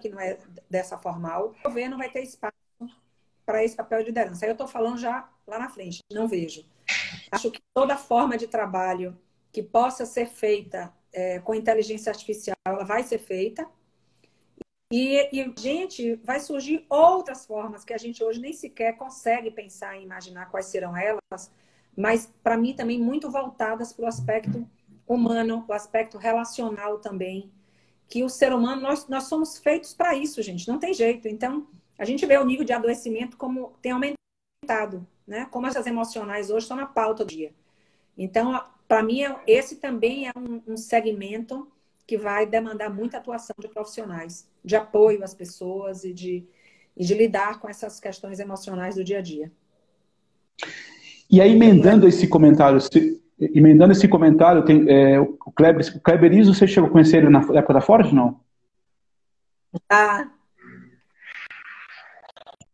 que 0.00 0.08
não 0.08 0.20
é 0.20 0.38
dessa 0.68 0.98
formal. 0.98 1.54
O 1.60 1.68
governo 1.68 1.96
vai 1.96 2.10
ter 2.10 2.22
espaço 2.22 2.52
para 3.44 3.64
esse 3.64 3.76
papel 3.76 4.00
de 4.00 4.06
liderança. 4.06 4.44
Aí 4.44 4.50
eu 4.50 4.54
estou 4.54 4.68
falando 4.68 4.98
já 4.98 5.28
lá 5.46 5.58
na 5.58 5.68
frente, 5.68 6.00
não 6.12 6.28
vejo. 6.28 6.64
Acho 7.30 7.50
que 7.50 7.60
toda 7.74 7.96
forma 7.96 8.36
de 8.36 8.46
trabalho 8.46 9.18
que 9.50 9.62
possa 9.62 10.06
ser 10.06 10.26
feita 10.26 10.92
é, 11.12 11.38
com 11.40 11.54
inteligência 11.54 12.10
artificial, 12.10 12.56
ela 12.64 12.84
vai 12.84 13.02
ser 13.02 13.18
feita. 13.18 13.68
E, 14.90 15.28
e, 15.32 15.54
gente, 15.58 16.16
vai 16.16 16.38
surgir 16.38 16.84
outras 16.88 17.46
formas 17.46 17.84
que 17.84 17.94
a 17.94 17.98
gente 17.98 18.22
hoje 18.22 18.40
nem 18.40 18.52
sequer 18.52 18.96
consegue 18.96 19.50
pensar 19.50 19.96
e 19.96 20.02
imaginar 20.02 20.50
quais 20.50 20.66
serão 20.66 20.94
elas, 20.96 21.50
mas 21.96 22.32
para 22.42 22.56
mim 22.56 22.74
também 22.74 23.00
muito 23.00 23.30
voltadas 23.30 23.92
para 23.92 24.04
o 24.04 24.08
aspecto 24.08 24.68
humano, 25.06 25.64
o 25.68 25.72
aspecto 25.72 26.18
relacional 26.18 26.98
também. 26.98 27.50
Que 28.08 28.22
o 28.22 28.28
ser 28.28 28.52
humano, 28.52 28.82
nós, 28.82 29.08
nós 29.08 29.24
somos 29.24 29.58
feitos 29.58 29.94
para 29.94 30.14
isso, 30.14 30.42
gente, 30.42 30.68
não 30.68 30.78
tem 30.78 30.92
jeito. 30.92 31.28
Então, 31.28 31.66
a 31.98 32.04
gente 32.04 32.26
vê 32.26 32.36
o 32.36 32.44
nível 32.44 32.64
de 32.64 32.72
adoecimento 32.72 33.36
como 33.36 33.72
tem 33.80 33.92
aumentado, 33.92 35.06
né? 35.26 35.46
Como 35.50 35.66
essas 35.66 35.86
emocionais 35.86 36.50
hoje 36.50 36.64
estão 36.64 36.76
na 36.76 36.86
pauta 36.86 37.24
do 37.24 37.28
dia. 37.28 37.54
Então, 38.16 38.62
para 38.86 39.02
mim, 39.02 39.20
esse 39.46 39.76
também 39.76 40.28
é 40.28 40.32
um, 40.36 40.72
um 40.72 40.76
segmento 40.76 41.70
que 42.06 42.18
vai 42.18 42.44
demandar 42.44 42.90
muita 42.90 43.18
atuação 43.18 43.54
de 43.58 43.68
profissionais, 43.68 44.46
de 44.64 44.76
apoio 44.76 45.24
às 45.24 45.32
pessoas 45.32 46.04
e 46.04 46.12
de, 46.12 46.46
e 46.96 47.04
de 47.04 47.14
lidar 47.14 47.58
com 47.60 47.68
essas 47.68 47.98
questões 48.00 48.38
emocionais 48.38 48.96
do 48.96 49.04
dia 49.04 49.18
a 49.18 49.22
dia. 49.22 49.50
E 51.32 51.40
aí, 51.40 51.52
emendando 51.52 52.06
esse 52.06 52.28
comentário, 52.28 52.78
emendando 53.40 53.92
esse 53.92 54.06
comentário, 54.06 54.62
tem, 54.66 54.84
é, 54.86 55.18
o 55.18 55.38
Kleber, 55.56 55.96
o 55.96 56.00
Kleber 56.00 56.34
Iso, 56.34 56.52
você 56.52 56.66
chegou 56.66 56.90
a 56.90 56.92
conhecer 56.92 57.16
ele 57.16 57.30
na 57.30 57.40
época 57.40 57.72
da 57.72 57.80
Ford, 57.80 58.12
não? 58.12 58.38
Ah. 59.88 60.28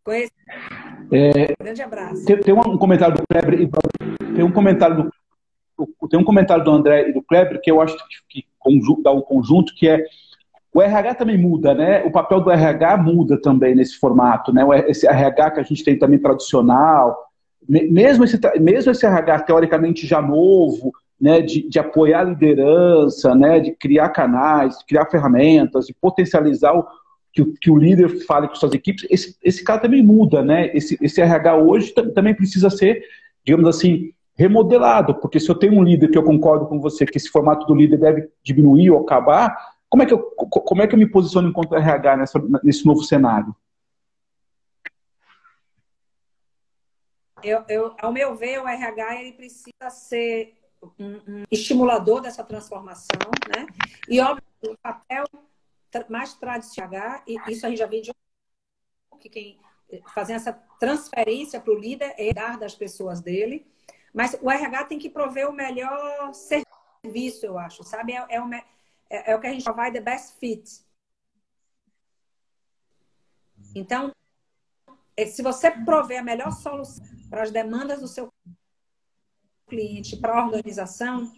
Conheci. 0.02 0.32
É, 1.12 1.54
Grande 1.62 1.82
abraço. 1.82 2.24
Tem, 2.24 2.40
tem, 2.40 2.52
um 2.52 2.76
comentário 2.76 3.16
do 3.16 3.22
Kleber, 3.28 3.70
tem 4.34 4.44
um 4.44 4.52
comentário 4.52 5.04
do 5.04 5.12
tem 6.10 6.18
um 6.18 6.24
comentário 6.24 6.64
do 6.64 6.70
André 6.72 7.08
e 7.08 7.12
do 7.12 7.22
Kleber 7.22 7.60
que 7.60 7.70
eu 7.70 7.80
acho 7.80 7.96
que, 8.28 8.42
que 8.42 9.02
dá 9.02 9.12
um 9.12 9.20
conjunto, 9.20 9.72
que 9.76 9.88
é 9.88 10.04
o 10.74 10.82
RH 10.82 11.14
também 11.14 11.38
muda, 11.38 11.72
né? 11.72 12.02
O 12.02 12.10
papel 12.10 12.40
do 12.40 12.50
RH 12.50 12.96
muda 12.96 13.40
também 13.40 13.76
nesse 13.76 13.96
formato, 13.96 14.52
né? 14.52 14.62
Esse 14.88 15.06
RH 15.06 15.52
que 15.52 15.60
a 15.60 15.62
gente 15.62 15.84
tem 15.84 15.96
também 15.96 16.18
tradicional, 16.18 17.27
mesmo 17.68 18.24
esse, 18.24 18.38
mesmo 18.60 18.90
esse 18.90 19.04
RH 19.04 19.40
teoricamente 19.40 20.06
já 20.06 20.22
novo, 20.22 20.92
né? 21.20 21.40
De, 21.40 21.68
de 21.68 21.78
apoiar 21.78 22.20
a 22.20 22.24
liderança, 22.24 23.34
né? 23.34 23.60
De 23.60 23.72
criar 23.72 24.08
canais, 24.10 24.78
de 24.78 24.86
criar 24.86 25.06
ferramentas, 25.06 25.86
de 25.86 25.94
potencializar 25.94 26.74
o, 26.74 26.86
que, 27.32 27.44
que, 27.60 27.70
o 27.70 27.76
líder 27.76 28.24
fale 28.24 28.48
com 28.48 28.54
suas 28.54 28.72
equipes, 28.72 29.06
esse, 29.10 29.36
esse 29.42 29.62
cara 29.62 29.80
também 29.80 30.02
muda, 30.02 30.42
né? 30.42 30.70
Esse, 30.74 30.98
esse 31.00 31.20
RH 31.20 31.56
hoje 31.56 31.92
também 32.14 32.34
precisa 32.34 32.70
ser, 32.70 33.02
digamos 33.44 33.68
assim, 33.68 34.12
remodelado, 34.34 35.14
porque 35.16 35.40
se 35.40 35.48
eu 35.48 35.54
tenho 35.54 35.74
um 35.74 35.82
líder 35.82 36.10
que 36.10 36.16
eu 36.16 36.22
concordo 36.22 36.66
com 36.66 36.80
você 36.80 37.04
que 37.04 37.18
esse 37.18 37.28
formato 37.28 37.66
do 37.66 37.74
líder 37.74 37.98
deve 37.98 38.28
diminuir 38.42 38.90
ou 38.90 39.00
acabar, 39.00 39.56
como 39.90 40.02
é 40.02 40.06
que 40.06 40.14
eu, 40.14 40.18
como 40.18 40.80
é 40.80 40.86
que 40.86 40.94
eu 40.94 40.98
me 40.98 41.10
posiciono 41.10 41.48
enquanto 41.48 41.74
RH 41.74 42.16
nessa, 42.16 42.42
nesse 42.62 42.86
novo 42.86 43.02
cenário? 43.02 43.54
Eu, 47.42 47.64
eu, 47.68 47.96
ao 48.00 48.12
meu 48.12 48.34
ver, 48.34 48.60
o 48.60 48.68
RH 48.68 49.20
ele 49.20 49.32
precisa 49.32 49.90
ser 49.90 50.56
um, 50.98 51.14
um 51.16 51.44
estimulador 51.50 52.20
dessa 52.20 52.44
transformação, 52.44 53.30
né? 53.54 53.66
E 54.08 54.20
óbvio, 54.20 54.42
o 54.66 54.76
papel 54.78 55.24
mais 56.08 56.34
tradicional, 56.34 57.22
e 57.26 57.36
isso 57.50 57.64
a 57.64 57.68
gente 57.68 57.78
já 57.78 57.86
vem 57.86 58.02
de 58.02 58.12
que 59.20 59.28
quem 59.28 59.60
fazer 60.14 60.34
essa 60.34 60.52
transferência 60.78 61.60
para 61.60 61.72
o 61.72 61.78
líder 61.78 62.14
é 62.16 62.32
dar 62.32 62.58
das 62.58 62.74
pessoas 62.74 63.20
dele 63.20 63.66
mas 64.12 64.36
o 64.40 64.50
RH 64.50 64.84
tem 64.84 64.98
que 64.98 65.10
prover 65.10 65.48
o 65.48 65.52
melhor 65.52 66.32
serviço, 66.32 67.46
eu 67.46 67.58
acho, 67.58 67.84
sabe? 67.84 68.12
É, 68.12 68.26
é, 68.30 68.42
o, 68.42 68.52
é, 68.52 68.64
é 69.10 69.36
o 69.36 69.40
que 69.40 69.46
a 69.46 69.52
gente 69.52 69.70
vai 69.72 69.92
the 69.92 70.00
best 70.00 70.38
fit. 70.38 70.84
Então, 73.74 74.12
se 75.26 75.42
você 75.42 75.70
prover 75.70 76.20
a 76.20 76.24
melhor 76.24 76.52
solução 76.52 77.04
para 77.28 77.42
as 77.42 77.50
demandas 77.50 78.00
do 78.00 78.08
seu 78.08 78.32
cliente, 79.68 80.16
para 80.16 80.38
a 80.38 80.44
organização, 80.44 81.32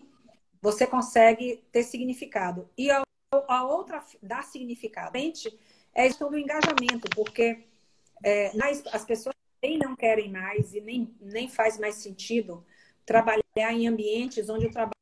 você 0.61 0.87
consegue 0.87 1.65
ter 1.73 1.83
significado. 1.83 2.69
E 2.77 2.91
a, 2.91 3.03
a 3.49 3.65
outra 3.65 4.05
dar 4.23 4.45
significado 4.45 5.17
é 5.17 6.07
questão 6.07 6.31
do 6.31 6.39
engajamento, 6.39 7.09
porque 7.15 7.65
é, 8.23 8.53
as 8.93 9.05
pessoas 9.05 9.35
nem 9.63 9.79
não 9.79 9.97
querem 9.97 10.31
mais 10.31 10.75
e 10.75 10.81
nem, 10.81 11.15
nem 11.21 11.49
faz 11.49 11.79
mais 11.79 11.97
sentido 11.97 12.65
trabalhar 13.05 13.73
em 13.73 13.89
ambientes 13.89 14.49
onde 14.49 14.67
o 14.67 14.71
trabalho 14.71 14.95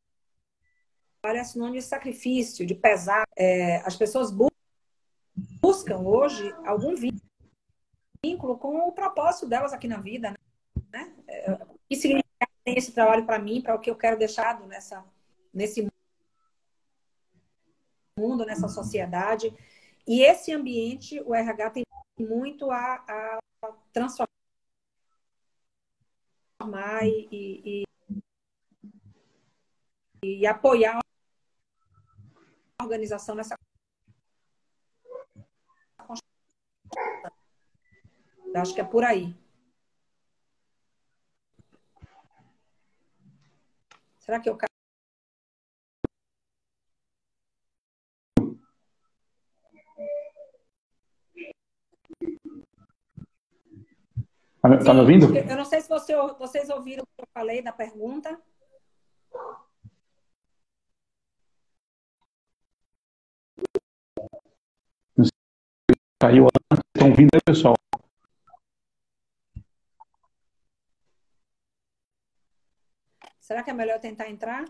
é 1.24 1.44
sinônimo 1.44 1.76
de 1.76 1.82
sacrifício, 1.82 2.64
de 2.64 2.74
pesar. 2.74 3.24
É, 3.36 3.76
as 3.78 3.96
pessoas 3.96 4.32
buscam 5.60 5.98
hoje 5.98 6.54
algum 6.64 6.94
vínculo 6.94 7.27
vínculo 8.22 8.58
com 8.58 8.76
o 8.88 8.92
propósito 8.92 9.46
delas 9.46 9.72
aqui 9.72 9.88
na 9.88 9.98
vida, 9.98 10.34
né? 10.90 11.14
É, 11.26 11.52
o 11.52 11.78
que 11.88 11.96
significa 11.96 12.48
esse 12.66 12.92
trabalho 12.92 13.24
para 13.24 13.38
mim, 13.38 13.62
para 13.62 13.74
o 13.74 13.80
que 13.80 13.90
eu 13.90 13.96
quero 13.96 14.18
deixar 14.18 14.60
nessa, 14.66 15.04
nesse 15.52 15.88
mundo, 18.18 18.44
nessa 18.44 18.68
sociedade. 18.68 19.54
E 20.06 20.22
esse 20.22 20.52
ambiente, 20.52 21.20
o 21.20 21.34
RH 21.34 21.70
tem 21.70 21.84
muito 22.18 22.70
a, 22.70 23.04
a 23.06 23.38
transformar 23.92 24.26
e, 27.04 27.28
e, 27.30 27.84
e, 30.22 30.40
e 30.40 30.46
apoiar 30.46 30.98
a 32.78 32.84
organização 32.84 33.34
nessa 33.34 33.56
Eu 36.00 37.37
acho 38.54 38.74
que 38.74 38.80
é 38.80 38.84
por 38.84 39.04
aí. 39.04 39.34
Será 44.18 44.40
que 44.40 44.48
eu 44.48 44.58
Tá, 54.60 54.76
tá 54.84 54.92
me 54.92 55.00
ouvindo? 55.00 55.34
Eu 55.34 55.56
não 55.56 55.64
sei 55.64 55.80
se 55.80 55.88
você, 55.88 56.14
vocês 56.38 56.68
ouviram 56.68 57.04
o 57.04 57.06
que 57.06 57.22
eu 57.22 57.28
falei 57.32 57.62
da 57.62 57.72
pergunta. 57.72 58.38
Caiu. 66.20 66.48
Estão 66.94 67.10
ouvindo 67.10 67.30
aí, 67.32 67.40
pessoal? 67.46 67.76
Será 73.48 73.62
que 73.62 73.70
é 73.70 73.72
melhor 73.72 73.98
tentar 73.98 74.28
entrar? 74.28 74.62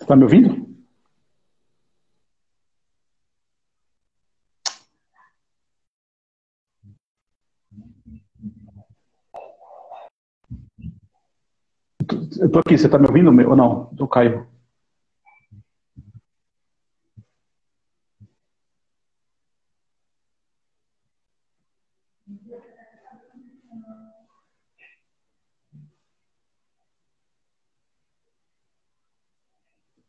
Está 0.00 0.16
me 0.16 0.22
ouvindo? 0.22 0.66
Eu 12.40 12.50
tô 12.50 12.60
aqui, 12.60 12.78
você 12.78 12.86
está 12.86 12.98
me 12.98 13.06
ouvindo 13.06 13.28
ou 13.28 13.54
não? 13.54 13.92
Do 13.92 14.08
Caio. 14.08 14.48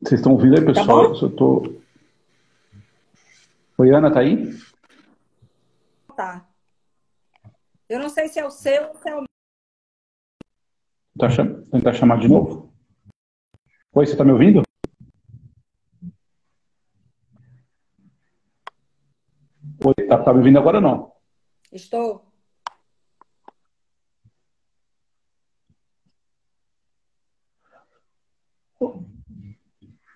Vocês 0.06 0.20
estão 0.20 0.34
ouvindo 0.34 0.54
aí, 0.54 0.64
tá 0.64 0.68
pessoal? 0.68 1.14
Tá 1.16 1.26
eu 1.26 1.36
tô... 1.36 1.82
Oi, 3.80 3.92
Ana, 3.92 4.14
tá 4.14 4.20
aí? 4.20 4.54
Tá. 6.16 6.48
Eu 7.90 8.00
não 8.00 8.10
sei 8.10 8.28
se 8.28 8.40
é 8.40 8.46
o 8.46 8.52
seu 8.52 8.90
ou 8.90 8.96
se 8.98 9.10
é 9.10 9.16
o 9.16 9.24
Tentar, 11.14 11.30
cham... 11.32 11.64
Tentar 11.72 11.94
chamar 11.94 12.20
de 12.20 12.28
novo. 12.28 12.72
Oi, 13.94 14.06
você 14.06 14.12
está 14.12 14.24
me 14.24 14.32
ouvindo? 14.32 14.62
Oi, 19.84 20.08
tá, 20.08 20.24
tá 20.24 20.32
me 20.32 20.38
ouvindo 20.40 20.60
agora 20.60 20.78
ou 20.78 20.84
não? 20.84 21.14
Estou. 21.72 22.32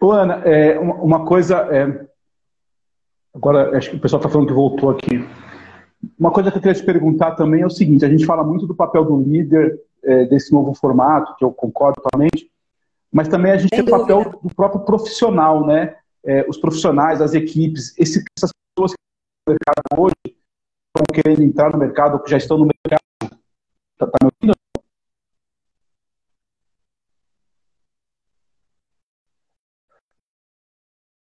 Ô, 0.01 0.11
Ana, 0.11 0.35
é, 0.45 0.79
uma 0.79 1.25
coisa. 1.25 1.57
É, 1.71 2.07
agora, 3.35 3.77
acho 3.77 3.89
que 3.89 3.97
o 3.97 3.99
pessoal 3.99 4.19
está 4.19 4.29
falando 4.29 4.47
que 4.47 4.53
voltou 4.53 4.91
aqui. 4.91 5.27
Uma 6.17 6.31
coisa 6.31 6.49
que 6.49 6.57
eu 6.57 6.61
queria 6.61 6.79
te 6.79 6.85
perguntar 6.85 7.31
também 7.31 7.61
é 7.61 7.65
o 7.65 7.69
seguinte: 7.69 8.05
a 8.05 8.09
gente 8.09 8.25
fala 8.25 8.43
muito 8.43 8.65
do 8.65 8.75
papel 8.75 9.03
do 9.03 9.21
líder 9.21 9.77
é, 10.03 10.25
desse 10.25 10.53
novo 10.53 10.73
formato, 10.73 11.35
que 11.35 11.43
eu 11.43 11.51
concordo 11.51 12.01
totalmente, 12.01 12.49
mas 13.11 13.27
também 13.27 13.51
a 13.51 13.57
gente 13.57 13.75
Sem 13.75 13.83
tem 13.83 13.93
o 13.93 13.99
papel 13.99 14.39
do 14.41 14.55
próprio 14.55 14.81
profissional, 14.81 15.65
né? 15.65 15.95
É, 16.23 16.45
os 16.47 16.57
profissionais, 16.57 17.21
as 17.21 17.33
equipes, 17.33 17.97
esse, 17.97 18.23
essas 18.37 18.51
pessoas 18.75 18.93
que 18.93 18.97
estão 18.97 19.47
no 19.47 19.53
mercado 19.53 20.01
hoje 20.01 20.13
estão 20.25 21.05
querendo 21.13 21.43
entrar 21.43 21.71
no 21.71 21.77
mercado, 21.77 22.13
ou 22.13 22.19
que 22.19 22.31
já 22.31 22.37
estão 22.37 22.57
no 22.57 22.65
mercado. 22.65 23.01
Está 23.93 24.07
tá 24.07 24.17
me 24.21 24.31
ouvindo? 24.41 24.55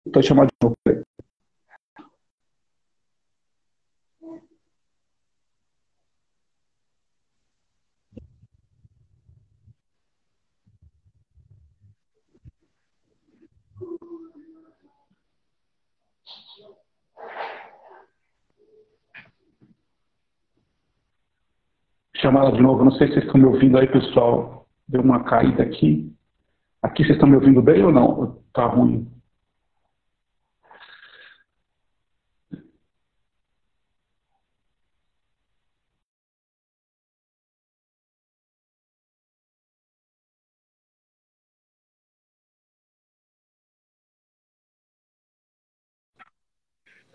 Estou 0.07 0.23
chamando 0.23 0.49
de 0.49 0.57
novo. 0.63 0.77
chamar 22.23 22.43
ela 22.43 22.53
de 22.53 22.63
novo. 22.63 22.85
Não 22.85 22.93
sei 22.93 23.09
se 23.09 23.15
vocês 23.15 23.27
estão 23.27 23.41
me 23.41 23.47
ouvindo 23.47 23.77
aí, 23.77 23.87
pessoal. 23.89 24.67
Deu 24.89 25.03
uma 25.03 25.25
caída 25.25 25.65
aqui. 25.65 26.15
Aqui 26.81 27.03
vocês 27.05 27.17
estão 27.17 27.29
me 27.29 27.35
ouvindo 27.35 27.61
bem 27.61 27.85
ou 27.85 27.93
não? 27.93 28.39
Tá 28.53 28.67
ruim? 28.67 29.07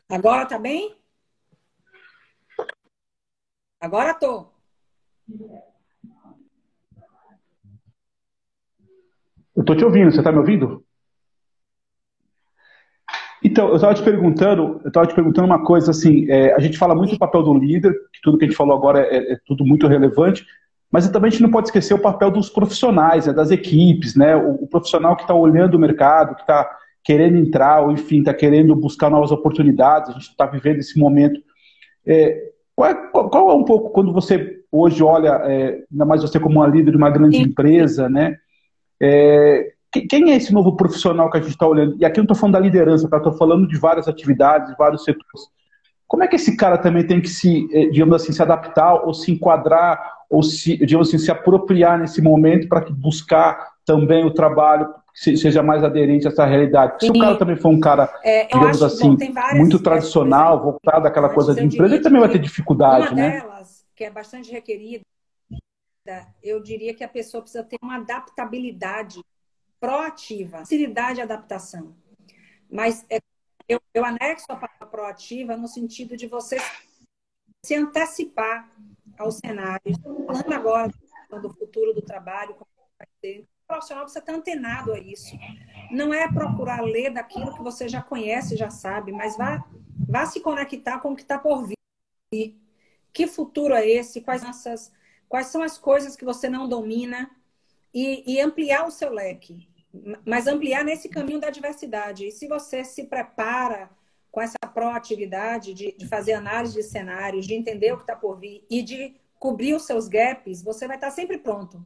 Agora 0.10 0.46
tá 0.46 0.58
bem? 0.58 0.96
Agora 3.80 4.13
tô. 4.13 4.48
Eu 9.56 9.62
estou 9.62 9.76
te 9.76 9.84
ouvindo, 9.84 10.12
você 10.12 10.20
está 10.20 10.32
me 10.32 10.38
ouvindo? 10.38 10.86
Então, 13.43 13.70
eu 13.70 13.76
estava 13.76 13.93
te 13.93 14.04
perguntando, 14.04 14.82
eu 14.84 14.88
estava 14.88 15.06
te 15.08 15.13
perguntando 15.13 15.48
uma 15.48 15.63
coisa 15.63 15.91
assim, 15.91 16.30
é, 16.30 16.54
a 16.54 16.60
gente 16.60 16.78
fala 16.78 16.96
muito 16.96 17.12
do 17.12 17.20
papel 17.20 17.43
do 17.43 17.54
líder, 17.54 17.93
que 18.12 18.22
tudo 18.22 18.38
que 18.38 18.46
a 18.46 18.48
gente 18.48 18.58
falou 18.58 18.76
agora 18.76 19.02
é, 19.02 19.34
é 19.34 19.38
tudo 19.46 19.65
muito 19.65 19.88
relevante, 19.88 20.46
mas 20.91 21.10
também 21.10 21.28
a 21.28 21.32
gente 21.32 21.43
não 21.43 21.52
pode 21.52 21.67
esquecer 21.67 21.93
o 21.93 22.02
papel 22.02 22.32
dos 22.32 22.50
profissionais, 22.50 23.28
né, 23.28 23.34
das 23.34 23.52
equipes, 23.52 24.15
né, 24.15 24.36
o, 24.36 24.63
o 24.63 24.67
profissional 24.67 25.15
que 25.15 25.24
está 25.24 25.34
olhando 25.34 25.76
o 25.76 25.80
mercado, 25.80 26.36
que 26.36 26.41
está 26.41 26.70
querendo 27.08 27.38
entrar, 27.38 27.80
ou 27.84 27.91
enfim, 27.93 28.20
está 28.20 28.34
querendo 28.34 28.76
buscar 28.76 29.10
novas 29.10 29.32
oportunidades, 29.32 30.10
a 30.10 30.13
gente 30.13 30.28
está 30.28 30.46
vivendo 30.46 30.80
esse 30.80 31.00
momento. 31.00 31.39
É, 32.06 32.50
qual, 32.76 32.89
é, 32.89 32.96
qual, 33.12 33.50
é, 33.50 33.54
um 33.54 33.63
pouco, 33.63 33.91
quando 33.91 34.12
você 34.12 34.60
hoje 34.70 35.02
olha, 35.02 35.39
é, 35.46 35.86
ainda 35.89 36.04
mais 36.04 36.22
você 36.22 36.38
como 36.38 36.60
uma 36.60 36.67
líder 36.67 36.91
de 36.91 36.98
uma 36.98 37.10
grande 37.10 37.38
Sim. 37.38 37.43
empresa, 37.43 38.10
né? 38.10 38.36
É, 39.02 39.72
quem 40.10 40.32
é 40.32 40.36
esse 40.36 40.54
novo 40.54 40.76
profissional 40.76 41.32
que 41.32 41.38
a 41.38 41.39
gente 41.39 41.52
está 41.52 41.65
olhando? 41.65 41.96
E 41.98 42.04
aqui 42.04 42.20
eu 42.20 42.24
não 42.24 42.26
estou 42.26 42.36
falando 42.36 42.56
da 42.56 42.60
liderança, 42.60 43.08
tá? 43.08 43.15
estou 43.15 43.32
falando 43.32 43.65
de 43.70 43.77
várias 43.77 44.10
atividades, 44.10 44.75
vários 44.77 45.06
setores. 45.06 45.44
Como 46.10 46.23
é 46.23 46.27
que 46.27 46.36
esse 46.36 46.58
cara 46.58 46.77
também 46.77 47.08
tem 47.08 47.21
que 47.21 47.29
se, 47.29 47.69
é, 47.71 47.86
digamos 47.86 48.21
assim, 48.21 48.34
se 48.34 48.42
adaptar 48.42 48.96
ou 49.06 49.13
se 49.13 49.32
enquadrar 49.32 49.98
ou 50.29 50.44
se, 50.44 50.75
digamos 50.75 51.08
assim, 51.08 51.17
se 51.17 51.32
apropriar 51.32 51.98
nesse 51.98 52.21
momento 52.21 52.67
para 52.67 52.86
buscar 52.90 53.77
também 53.86 54.25
o 54.25 54.34
trabalho 54.34 54.90
seja 55.18 55.63
mais 55.63 55.84
aderente 55.84 56.28
a 56.28 56.30
essa 56.30 56.46
realidade. 56.46 57.04
Se 57.04 57.10
o 57.10 57.20
cara 57.20 57.38
também 57.38 57.58
for 57.58 57.70
um 57.70 57.80
cara, 57.80 58.13
é, 58.24 58.46
digamos 58.46 58.84
assim, 58.84 59.15
bom, 59.15 59.56
muito 59.56 59.82
tradicional, 59.82 60.62
voltado 60.62 61.08
àquela 61.08 61.30
coisa 61.30 61.56
de 61.56 61.65
empresa, 61.65 61.96
ele 61.96 62.04
também 62.04 62.20
vai 62.20 62.30
ter 62.30 62.38
dificuldade, 62.38 63.08
uma 63.08 63.15
né? 63.15 63.42
delas, 63.42 63.84
que 63.96 64.04
é 64.04 64.12
bastante 64.12 64.52
requerida, 64.52 65.04
eu 66.44 66.62
diria 66.62 66.94
que 66.94 67.04
a 67.04 67.08
pessoa 67.08 67.42
precisa 67.42 67.63
ter 67.63 67.78
uma 67.82 67.96
adaptabilidade 67.96 69.20
proativa, 69.80 70.60
facilidade 70.60 71.15
de 71.15 71.22
adaptação. 71.22 71.96
Mas 72.70 73.04
é, 73.10 73.20
eu, 73.68 73.82
eu 73.94 74.06
anexo 74.06 74.46
a 74.50 74.56
palavra 74.56 74.86
proativa 74.86 75.58
no 75.58 75.68
sentido 75.68 76.15
de 76.15 76.28
você 76.28 76.58
se 77.65 77.74
antecipar 77.76 78.70
ao 79.18 79.32
cenário. 79.32 79.82
Falando 80.28 80.54
agora 80.54 80.94
do 81.42 81.50
futuro 81.50 81.94
do 81.94 82.02
trabalho, 82.02 82.54
como 82.54 82.70
vai 82.98 83.08
ser 83.20 83.48
profissional 83.68 84.06
precisa 84.06 84.20
estar 84.20 84.34
antenado 84.34 84.94
a 84.94 85.00
isso. 85.00 85.38
Não 85.92 86.13
é 86.13 86.32
procurar 86.32 86.82
ler 86.82 87.12
daquilo 87.12 87.54
que 87.54 87.62
você 87.62 87.88
já 87.88 88.02
conhece, 88.02 88.56
já 88.56 88.70
sabe, 88.70 89.12
mas 89.12 89.36
vá 89.36 89.63
vá 90.08 90.26
se 90.26 90.40
conectar 90.40 91.00
com 91.00 91.12
o 91.12 91.15
que 91.15 91.24
está 91.24 91.38
por 91.38 91.68
vir. 92.32 92.56
Que 93.12 93.28
futuro 93.28 93.74
é 93.74 93.88
esse? 93.88 94.22
Quais, 94.22 94.44
essas, 94.44 94.92
quais 95.28 95.48
são 95.48 95.62
as 95.62 95.78
coisas 95.78 96.15
que 96.15 96.24
você 96.24 96.48
não 96.50 96.68
domina? 96.68 97.30
E, 97.94 98.24
e 98.32 98.40
ampliar 98.40 98.86
o 98.86 98.92
seu 98.92 99.12
leque. 99.12 99.68
Mas 100.26 100.46
ampliar 100.46 100.84
nesse 100.84 101.10
caminho 101.10 101.40
da 101.40 101.50
diversidade. 101.50 102.28
E 102.28 102.32
se 102.32 102.48
você 102.48 102.84
se 102.84 103.06
prepara 103.06 103.90
com 104.32 104.40
essa 104.40 104.58
proatividade 104.72 105.74
de, 105.74 105.94
de 105.94 106.08
fazer 106.08 106.34
análise 106.34 106.76
de 106.76 106.84
cenários, 106.84 107.48
de 107.48 107.56
entender 107.56 107.92
o 107.92 107.98
que 107.98 108.04
está 108.04 108.15
por 108.15 108.38
vir 108.38 108.63
e 108.70 108.84
de 108.84 109.15
cobrir 109.40 109.74
os 109.74 109.86
seus 109.86 110.08
gaps, 110.08 110.62
você 110.62 110.88
vai 110.88 110.98
estar 110.98 111.10
sempre 111.12 111.38
pronto. 111.40 111.84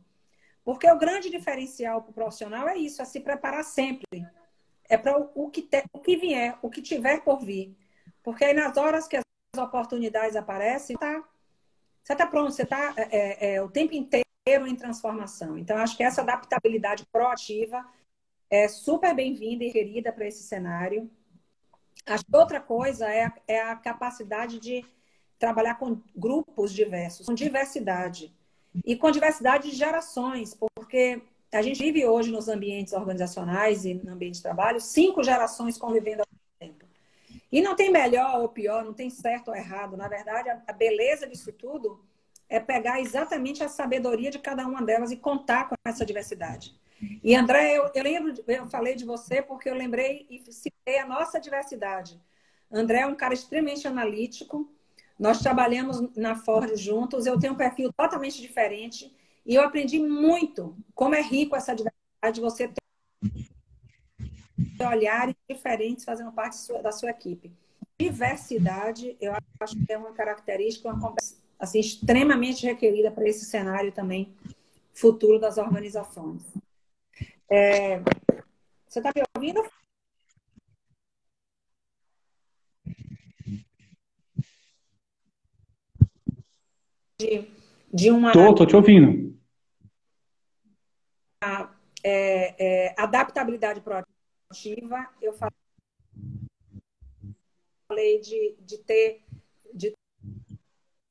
Porque 0.63 0.89
o 0.89 0.97
grande 0.97 1.29
diferencial 1.29 2.01
para 2.01 2.11
o 2.11 2.13
profissional 2.13 2.67
é 2.67 2.77
isso, 2.77 3.01
é 3.01 3.05
se 3.05 3.19
preparar 3.19 3.63
sempre. 3.63 4.25
É 4.89 4.97
para 4.97 5.17
o, 5.17 5.49
que 5.49 5.67
o 5.93 5.99
que 5.99 6.17
vier, 6.17 6.57
o 6.61 6.69
que 6.69 6.81
tiver 6.81 7.23
por 7.23 7.39
vir. 7.39 7.75
Porque 8.21 8.45
aí 8.45 8.53
nas 8.53 8.77
horas 8.77 9.07
que 9.07 9.17
as 9.17 9.23
oportunidades 9.57 10.35
aparecem, 10.35 10.97
tá, 10.97 11.23
você 12.03 12.13
está 12.13 12.27
pronto, 12.27 12.51
você 12.51 12.63
está 12.63 12.93
é, 12.97 13.07
é, 13.11 13.55
é, 13.55 13.61
o 13.61 13.69
tempo 13.69 13.93
inteiro 13.93 14.25
em 14.67 14.75
transformação. 14.75 15.57
Então, 15.57 15.77
acho 15.77 15.95
que 15.95 16.03
essa 16.03 16.21
adaptabilidade 16.21 17.05
proativa 17.11 17.85
é 18.49 18.67
super 18.67 19.15
bem-vinda 19.15 19.63
e 19.63 19.71
querida 19.71 20.11
para 20.11 20.27
esse 20.27 20.43
cenário. 20.43 21.09
Acho 22.05 22.25
que 22.25 22.35
outra 22.35 22.59
coisa 22.59 23.09
é 23.09 23.31
é 23.47 23.61
a 23.61 23.75
capacidade 23.75 24.59
de 24.59 24.85
trabalhar 25.37 25.75
com 25.75 26.01
grupos 26.15 26.73
diversos, 26.73 27.25
com 27.25 27.33
diversidade. 27.33 28.33
E 28.85 28.95
com 28.95 29.11
diversidade 29.11 29.69
de 29.69 29.75
gerações, 29.75 30.53
porque 30.53 31.21
a 31.51 31.61
gente 31.61 31.81
vive 31.81 32.05
hoje 32.05 32.31
nos 32.31 32.47
ambientes 32.47 32.93
organizacionais 32.93 33.83
e 33.85 33.93
no 33.93 34.13
ambiente 34.13 34.35
de 34.35 34.41
trabalho 34.41 34.79
cinco 34.79 35.23
gerações 35.23 35.77
convivendo 35.77 36.21
ao 36.21 36.27
mesmo 36.31 36.75
tempo. 36.77 36.85
E 37.51 37.61
não 37.61 37.75
tem 37.75 37.91
melhor 37.91 38.41
ou 38.41 38.47
pior, 38.47 38.85
não 38.85 38.93
tem 38.93 39.09
certo 39.09 39.49
ou 39.49 39.55
errado. 39.55 39.97
Na 39.97 40.07
verdade, 40.07 40.49
a 40.65 40.73
beleza 40.73 41.27
disso 41.27 41.51
tudo 41.51 41.99
é 42.47 42.59
pegar 42.59 43.01
exatamente 43.01 43.63
a 43.63 43.69
sabedoria 43.69 44.31
de 44.31 44.39
cada 44.39 44.65
uma 44.65 44.81
delas 44.81 45.11
e 45.11 45.17
contar 45.17 45.67
com 45.67 45.75
essa 45.85 46.05
diversidade. 46.05 46.73
E 47.23 47.35
André, 47.35 47.77
eu, 47.77 47.89
eu 47.93 48.03
lembro, 48.03 48.33
eu 48.47 48.67
falei 48.67 48.95
de 48.95 49.05
você 49.05 49.41
porque 49.41 49.69
eu 49.69 49.73
lembrei 49.73 50.25
e 50.29 50.39
citei 50.51 50.99
a 50.99 51.05
nossa 51.05 51.39
diversidade. 51.39 52.19
André 52.71 52.99
é 52.99 53.07
um 53.07 53.15
cara 53.15 53.33
extremamente 53.33 53.87
analítico. 53.87 54.71
Nós 55.21 55.39
trabalhamos 55.39 56.01
na 56.17 56.35
Ford 56.35 56.75
juntos. 56.75 57.27
Eu 57.27 57.37
tenho 57.37 57.53
um 57.53 57.55
perfil 57.55 57.93
totalmente 57.93 58.41
diferente 58.41 59.15
e 59.45 59.53
eu 59.53 59.61
aprendi 59.61 59.99
muito 59.99 60.75
como 60.95 61.13
é 61.13 61.21
rico 61.21 61.55
essa 61.55 61.75
diversidade. 61.75 62.41
Você 62.41 62.67
ter 62.67 62.81
olhares 64.83 65.35
diferentes 65.47 66.03
fazendo 66.03 66.31
parte 66.31 66.57
da 66.81 66.91
sua 66.91 67.11
equipe. 67.11 67.53
Diversidade, 67.99 69.15
eu 69.21 69.35
acho 69.59 69.75
que 69.85 69.93
é 69.93 69.97
uma 69.97 70.11
característica, 70.11 70.91
uma 70.91 71.13
assim, 71.59 71.79
extremamente 71.79 72.65
requerida 72.65 73.11
para 73.11 73.29
esse 73.29 73.45
cenário 73.45 73.91
também 73.91 74.35
futuro 74.91 75.39
das 75.39 75.59
organizações. 75.59 76.41
É, 77.47 77.99
você 78.87 78.97
está 78.97 79.11
me 79.15 79.21
ouvindo? 79.35 79.63
De, 87.21 87.47
de 87.93 88.09
uma. 88.09 88.31
Tô, 88.31 88.55
tô 88.55 88.65
te 88.65 88.75
ouvindo. 88.75 89.31
É, 92.03 92.55
é, 92.57 92.95
adaptabilidade 92.97 93.79
proativa, 93.81 95.07
eu 95.21 95.35
falei 97.87 98.19
de, 98.21 98.55
de 98.59 98.77
ter 98.79 99.23
de 99.73 99.93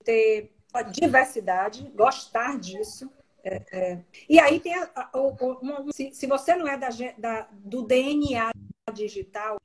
ter 0.05 0.53
diversidade, 0.93 1.89
gostar 1.95 2.59
disso, 2.59 3.11
é, 3.45 3.63
é. 3.73 4.05
E 4.29 4.39
aí 4.39 4.61
tem 4.61 4.75
a, 4.75 4.91
a, 4.95 5.21
uma, 5.21 5.93
se, 5.93 6.13
se, 6.13 6.27
você 6.27 6.55
não 6.57 6.67
é 6.67 6.77
da, 6.77 6.89
da, 7.19 7.49
do 7.53 7.83
DNA 7.87 8.51
digital, 8.93 9.60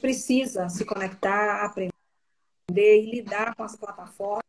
precisa 0.00 0.68
se 0.68 0.84
conectar, 0.84 1.64
aprender 1.64 1.92
e 2.70 3.10
lidar 3.10 3.54
com 3.54 3.62
as 3.62 3.76
plataformas 3.76 4.42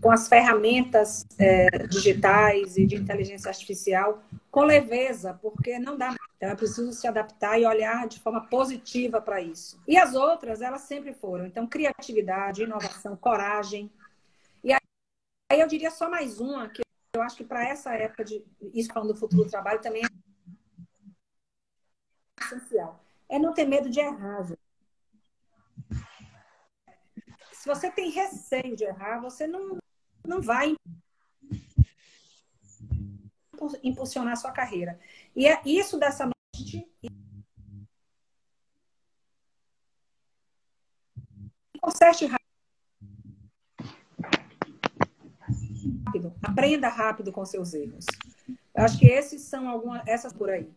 com 0.00 0.10
as 0.10 0.28
ferramentas 0.28 1.24
é, 1.38 1.86
digitais 1.86 2.76
e 2.76 2.84
de 2.84 2.96
inteligência 2.96 3.48
artificial 3.48 4.20
com 4.50 4.64
leveza, 4.64 5.38
porque 5.40 5.78
não 5.78 5.96
dá. 5.96 6.14
Então, 6.36 6.48
é 6.48 6.54
preciso 6.56 6.92
se 6.92 7.06
adaptar 7.06 7.58
e 7.58 7.64
olhar 7.64 8.08
de 8.08 8.18
forma 8.20 8.46
positiva 8.48 9.20
para 9.20 9.40
isso. 9.40 9.80
E 9.86 9.96
as 9.96 10.14
outras, 10.14 10.60
elas 10.60 10.82
sempre 10.82 11.12
foram. 11.12 11.46
Então, 11.46 11.66
criatividade, 11.66 12.62
inovação, 12.62 13.16
coragem. 13.16 13.90
E 14.64 14.72
aí, 14.72 14.80
eu 15.60 15.68
diria 15.68 15.90
só 15.90 16.10
mais 16.10 16.40
uma, 16.40 16.68
que 16.68 16.82
eu 17.14 17.22
acho 17.22 17.36
que 17.36 17.44
para 17.44 17.66
essa 17.66 17.94
época, 17.94 18.24
de 18.24 18.44
isso 18.74 18.92
falando 18.92 19.12
do 19.12 19.18
futuro 19.18 19.44
do 19.44 19.50
trabalho, 19.50 19.80
também 19.80 20.02
é 20.04 20.08
essencial. 22.44 23.04
É 23.28 23.38
não 23.38 23.52
ter 23.52 23.66
medo 23.66 23.90
de 23.90 24.00
errar. 24.00 24.46
Se 27.52 27.66
você 27.66 27.90
tem 27.90 28.10
receio 28.10 28.74
de 28.76 28.84
errar, 28.84 29.20
você 29.20 29.46
não, 29.46 29.78
não 30.26 30.40
vai 30.40 30.74
impulsionar 33.82 34.32
a 34.32 34.36
sua 34.36 34.52
carreira. 34.52 34.98
E 35.34 35.46
é 35.46 35.60
isso 35.64 35.98
dessa 35.98 36.24
noite. 36.24 36.88
Conserte 41.80 42.26
rápido. 46.08 46.34
Aprenda 46.42 46.88
rápido 46.88 47.32
com 47.32 47.44
seus 47.44 47.74
erros. 47.74 48.06
Eu 48.74 48.84
acho 48.84 48.98
que 48.98 49.06
esses 49.06 49.42
são 49.42 49.68
algumas, 49.68 50.06
essas 50.06 50.32
por 50.32 50.50
aí. 50.50 50.70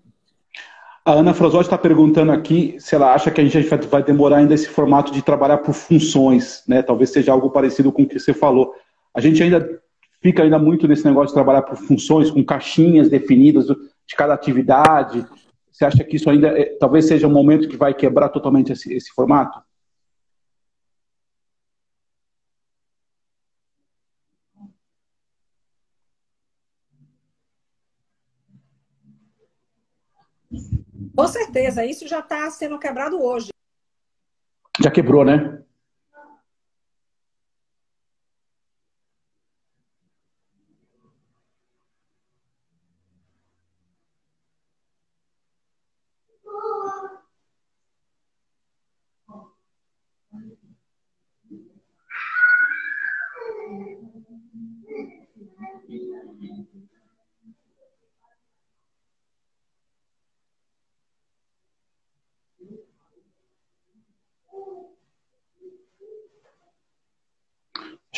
A 1.03 1.13
Ana 1.13 1.33
Frasotti 1.33 1.63
está 1.63 1.77
perguntando 1.77 2.31
aqui 2.31 2.75
se 2.79 2.93
ela 2.93 3.13
acha 3.13 3.31
que 3.31 3.41
a 3.41 3.43
gente 3.43 3.67
vai 3.87 4.03
demorar 4.03 4.37
ainda 4.37 4.53
esse 4.53 4.67
formato 4.67 5.11
de 5.11 5.23
trabalhar 5.23 5.57
por 5.57 5.73
funções, 5.73 6.63
né? 6.67 6.83
Talvez 6.83 7.09
seja 7.09 7.31
algo 7.31 7.49
parecido 7.49 7.91
com 7.91 8.03
o 8.03 8.07
que 8.07 8.19
você 8.19 8.33
falou. 8.33 8.71
A 9.13 9.19
gente 9.19 9.41
ainda 9.41 9.67
fica 10.21 10.43
ainda 10.43 10.59
muito 10.59 10.87
nesse 10.87 11.03
negócio 11.03 11.29
de 11.29 11.33
trabalhar 11.33 11.63
por 11.63 11.75
funções, 11.75 12.29
com 12.29 12.45
caixinhas 12.45 13.09
definidas 13.09 13.65
de 13.65 14.15
cada 14.15 14.35
atividade. 14.35 15.25
Você 15.71 15.85
acha 15.85 16.03
que 16.03 16.17
isso 16.17 16.29
ainda 16.29 16.49
é, 16.49 16.77
talvez 16.79 17.07
seja 17.07 17.27
um 17.27 17.31
momento 17.31 17.67
que 17.67 17.77
vai 17.77 17.95
quebrar 17.95 18.29
totalmente 18.29 18.71
esse, 18.71 18.93
esse 18.93 19.11
formato? 19.11 19.59
Com 31.21 31.27
certeza, 31.27 31.85
isso 31.85 32.07
já 32.07 32.17
está 32.17 32.49
sendo 32.49 32.79
quebrado 32.79 33.21
hoje. 33.21 33.49
Já 34.81 34.89
quebrou, 34.89 35.23
né? 35.23 35.61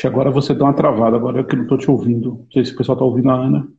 Que 0.03 0.07
agora 0.07 0.29
você 0.29 0.53
deu 0.53 0.65
uma 0.65 0.73
travada, 0.73 1.15
agora 1.15 1.39
eu 1.39 1.45
que 1.45 1.55
não 1.55 1.63
estou 1.63 1.77
te 1.77 1.89
ouvindo. 1.89 2.39
Não 2.39 2.51
sei 2.51 2.65
se 2.65 2.73
o 2.73 2.75
pessoal 2.75 2.97
está 2.97 3.05
ouvindo 3.05 3.29
a 3.29 3.35
Ana. 3.35 3.73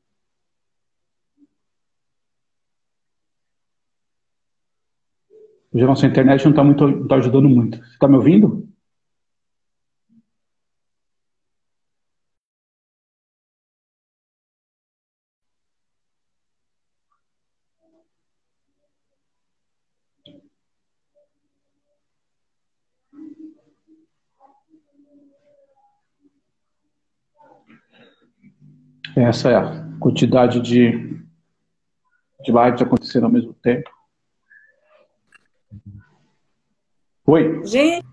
Hoje 5.71 5.85
a 5.85 5.87
nossa 5.87 6.07
internet 6.07 6.43
não 6.47 6.53
está 6.53 7.09
tá 7.09 7.17
ajudando 7.17 7.47
muito. 7.47 7.77
Você 7.77 7.93
está 7.93 8.09
me 8.09 8.17
ouvindo? 8.17 8.67
Essa 29.25 29.51
é 29.51 29.57
a 29.57 29.85
quantidade 29.99 30.61
de 30.61 31.15
de 32.45 32.53
lives 32.53 32.83
acontecendo 32.83 33.25
ao 33.25 33.33
mesmo 33.33 33.55
tempo. 33.55 33.91
Oi. 37.27 37.65
Gente, 37.65 38.05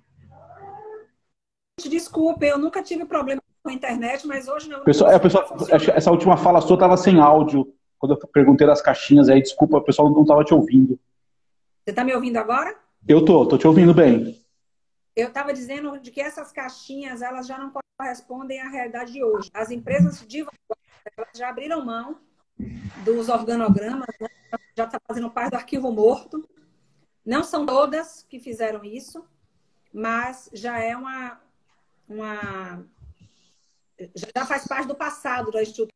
desculpe, 1.90 2.46
eu 2.46 2.58
nunca 2.58 2.82
tive 2.82 3.04
problema 3.04 3.42
com 3.62 3.70
a 3.70 3.74
internet, 3.74 4.26
mas 4.26 4.48
hoje 4.48 4.70
não. 4.70 4.86
Pessoal, 4.86 5.12
é, 5.12 5.20
pessoal, 5.20 5.46
essa 5.70 6.12
última 6.12 6.38
fala 6.38 6.62
sua 6.62 6.76
estava 6.76 6.96
sem 6.96 7.20
áudio. 7.20 7.74
Quando 8.00 8.14
eu 8.14 8.28
perguntei 8.30 8.66
das 8.66 8.82
caixinhas 8.82 9.28
aí, 9.28 9.42
desculpa, 9.42 9.78
o 9.78 9.84
pessoal 9.84 10.10
não 10.10 10.22
estava 10.22 10.46
te 10.46 10.54
ouvindo. 10.54 10.98
Você 11.84 11.90
está 11.90 12.04
me 12.06 12.16
ouvindo 12.16 12.38
agora? 12.38 12.74
Eu 13.06 13.26
tô, 13.26 13.46
tô 13.46 13.58
te 13.58 13.68
ouvindo 13.68 13.94
bem. 13.94 14.40
Eu 15.14 15.28
estava 15.28 15.52
dizendo 15.52 16.00
de 16.00 16.10
que 16.10 16.22
essas 16.22 16.54
caixinhas 16.54 17.22
elas 17.22 17.46
já 17.46 17.58
não 17.58 17.74
correspondem 18.00 18.62
à 18.62 18.70
realidade 18.70 19.12
de 19.12 19.24
hoje. 19.24 19.50
As 19.54 19.70
empresas 19.70 20.26
de 20.26 20.46
elas 21.06 21.30
já 21.36 21.50
abriram 21.50 21.86
mão 21.86 22.22
dos 23.04 23.30
organogramas, 23.30 24.08
né? 24.20 24.28
já 24.78 24.86
está 24.86 25.00
fazendo 25.08 25.30
parte 25.32 25.52
do 25.52 25.58
arquivo 25.58 25.92
morto. 25.92 26.48
Não 27.26 27.44
são 27.44 27.66
todas 27.66 28.24
que 28.24 28.40
fizeram 28.40 28.84
isso, 28.84 29.26
mas 29.94 30.50
já 30.54 30.80
é 30.80 30.96
uma, 30.96 31.40
uma 32.08 32.86
já 34.36 34.46
faz 34.46 34.68
parte 34.68 34.88
do 34.88 34.96
passado 34.96 35.52
da 35.52 35.62
estrutura. 35.62 35.92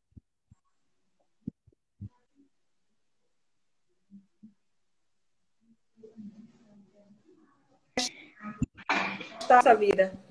Essa 9.48 9.76
vida. 9.76 10.25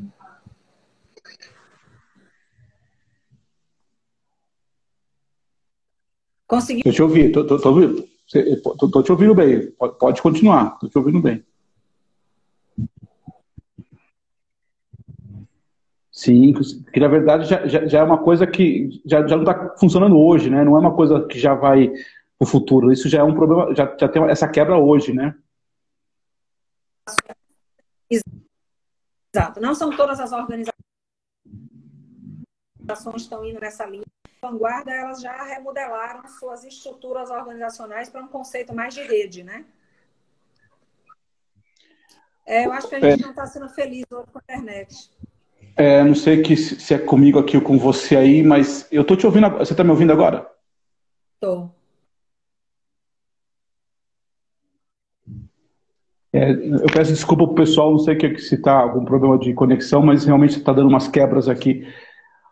Te 6.93 7.03
ouvindo, 7.03 7.33
tô, 7.33 7.47
tô, 7.47 7.59
tô, 7.59 7.69
ouvindo. 7.71 8.09
Tô, 8.63 8.89
tô, 8.89 9.03
te 9.03 9.13
ouvindo 9.13 9.35
bem. 9.35 9.71
Pode, 9.73 9.99
pode 9.99 10.23
continuar, 10.23 10.79
tô 10.79 10.89
te 10.89 10.99
ouvindo 10.99 11.21
bem. 11.21 11.45
Sim, 16.11 16.53
que 16.93 17.01
na 17.01 17.09
verdade 17.09 17.45
já, 17.45 17.67
já, 17.67 17.87
já, 17.87 17.99
é 17.99 18.03
uma 18.03 18.19
coisa 18.19 18.47
que 18.47 19.03
já, 19.05 19.27
já 19.27 19.37
não 19.37 19.43
está 19.43 19.75
funcionando 19.79 20.17
hoje, 20.17 20.49
né? 20.49 20.63
Não 20.63 20.77
é 20.77 20.81
uma 20.81 20.95
coisa 20.95 21.27
que 21.27 21.39
já 21.39 21.55
vai 21.55 21.89
para 21.89 22.47
o 22.47 22.47
futuro. 22.47 22.93
Isso 22.93 23.09
já 23.09 23.19
é 23.19 23.25
um 23.25 23.35
problema, 23.35 23.75
já, 23.75 23.97
já 23.99 24.09
tem 24.09 24.23
essa 24.25 24.49
quebra 24.49 24.79
hoje, 24.79 25.13
né? 25.13 25.35
Exato. 29.35 29.61
Não 29.61 29.75
são 29.75 29.91
todas 29.97 30.21
as 30.21 30.31
organizações 30.31 30.77
que 32.87 33.17
estão 33.17 33.45
indo 33.45 33.61
nessa 33.61 33.85
linha. 33.87 34.05
Vanguarda, 34.45 34.91
elas 34.93 35.23
já 35.23 35.43
remodelaram 35.45 36.29
suas 36.29 36.65
estruturas 36.65 37.31
organizacionais 37.31 38.11
para 38.11 38.23
um 38.23 38.29
conceito 38.29 38.75
mais 38.75 38.93
de 38.93 39.03
rede, 39.03 39.43
né? 39.43 39.65
É, 42.47 42.67
eu 42.67 42.73
acho 42.73 42.87
que 42.89 42.95
a 42.95 43.01
gente 43.01 43.21
é. 43.21 43.23
não 43.23 43.31
está 43.31 43.47
sendo 43.47 43.71
feliz 43.71 44.05
hoje 44.13 44.27
com 44.31 44.39
a 44.39 44.43
internet. 44.43 45.11
É, 45.77 46.05
não 46.05 46.15
sei 46.15 46.43
que, 46.43 46.57
se 46.57 46.93
é 46.93 46.99
comigo 46.99 47.39
aqui 47.39 47.57
ou 47.57 47.63
com 47.63 47.79
você 47.79 48.17
aí, 48.17 48.43
mas 48.43 48.87
eu 48.93 49.03
tô 49.03 49.17
te 49.17 49.25
ouvindo. 49.25 49.49
Você 49.51 49.73
está 49.73 49.83
me 49.83 49.91
ouvindo 49.91 50.13
agora? 50.13 50.47
Tô. 51.41 51.71
É, 56.35 56.51
eu 56.51 56.87
peço 56.93 57.13
desculpa 57.13 57.47
pro 57.47 57.55
pessoal, 57.55 57.93
não 57.93 57.99
sei 57.99 58.19
se 58.39 58.57
está 58.57 58.75
algum 58.75 59.05
problema 59.05 59.39
de 59.39 59.55
conexão, 59.55 60.03
mas 60.03 60.25
realmente 60.25 60.59
está 60.59 60.73
dando 60.73 60.89
umas 60.89 61.09
quebras 61.09 61.49
aqui. 61.49 61.87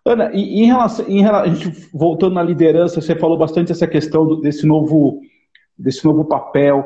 Ana, 0.04 0.30
em 0.34 0.66
relação, 0.66 1.06
em 1.08 1.24
a 1.24 1.46
gente 1.46 1.88
voltando 1.92 2.34
na 2.34 2.42
liderança, 2.42 3.00
você 3.00 3.14
falou 3.14 3.38
bastante 3.38 3.70
essa 3.70 3.86
questão 3.86 4.26
do, 4.26 4.40
desse 4.40 4.66
novo, 4.66 5.20
desse 5.78 6.04
novo 6.04 6.24
papel. 6.24 6.84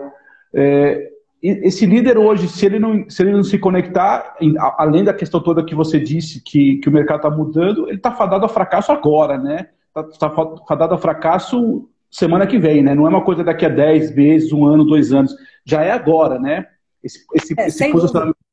É, 0.55 1.13
esse 1.43 1.87
líder 1.87 2.19
hoje, 2.19 2.49
se 2.49 2.67
ele 2.67 2.79
não 2.79 3.09
se, 3.09 3.23
ele 3.23 3.33
não 3.33 3.43
se 3.43 3.59
conectar, 3.59 4.37
além 4.77 5.03
da 5.03 5.15
questão 5.15 5.41
toda 5.43 5.65
que 5.65 5.75
você 5.75 5.99
disse, 5.99 6.43
que, 6.43 6.77
que 6.77 6.89
o 6.89 6.93
mercado 6.93 7.19
está 7.19 7.31
mudando, 7.31 7.89
ele 7.89 7.97
está 7.97 8.13
fadado 8.13 8.45
a 8.45 8.49
fracasso 8.49 8.93
agora, 8.93 9.39
né? 9.39 9.71
Está 9.87 10.29
tá 10.29 10.57
fadado 10.67 10.95
a 10.95 10.99
fracasso 10.99 11.89
semana 12.11 12.47
que 12.47 12.59
vem, 12.59 12.83
né? 12.83 12.95
Não 12.95 13.07
é 13.07 13.09
uma 13.09 13.25
coisa 13.25 13.43
daqui 13.43 13.65
a 13.65 13.71
10 13.71 14.15
meses, 14.15 14.53
um 14.53 14.67
ano, 14.67 14.85
dois 14.85 15.13
anos. 15.13 15.35
Já 15.65 15.83
é 15.83 15.91
agora, 15.91 16.39
né? 16.39 16.67
Esse, 17.03 17.25
esse, 17.35 17.55
é, 17.59 17.69
esse 17.69 17.79
sem 17.79 17.93
posicionamento. 17.93 18.37
Dúvida. 18.37 18.47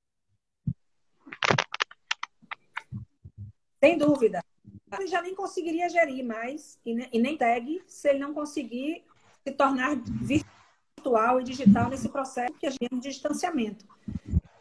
Sem 3.81 3.97
dúvida. 3.97 4.52
Ele 4.99 5.07
já 5.07 5.21
nem 5.21 5.35
conseguiria 5.35 5.89
gerir 5.89 6.23
mais 6.23 6.79
e 6.85 7.19
nem 7.19 7.37
tag 7.37 7.81
se 7.87 8.09
ele 8.09 8.19
não 8.19 8.33
conseguir 8.33 9.03
se 9.45 9.53
tornar 9.53 9.95
virtual 9.95 11.41
e 11.41 11.43
digital 11.43 11.89
nesse 11.89 12.09
processo 12.09 12.53
que 12.53 12.65
a 12.65 12.69
gente 12.69 12.95
de 12.95 13.09
distanciamento. 13.09 13.85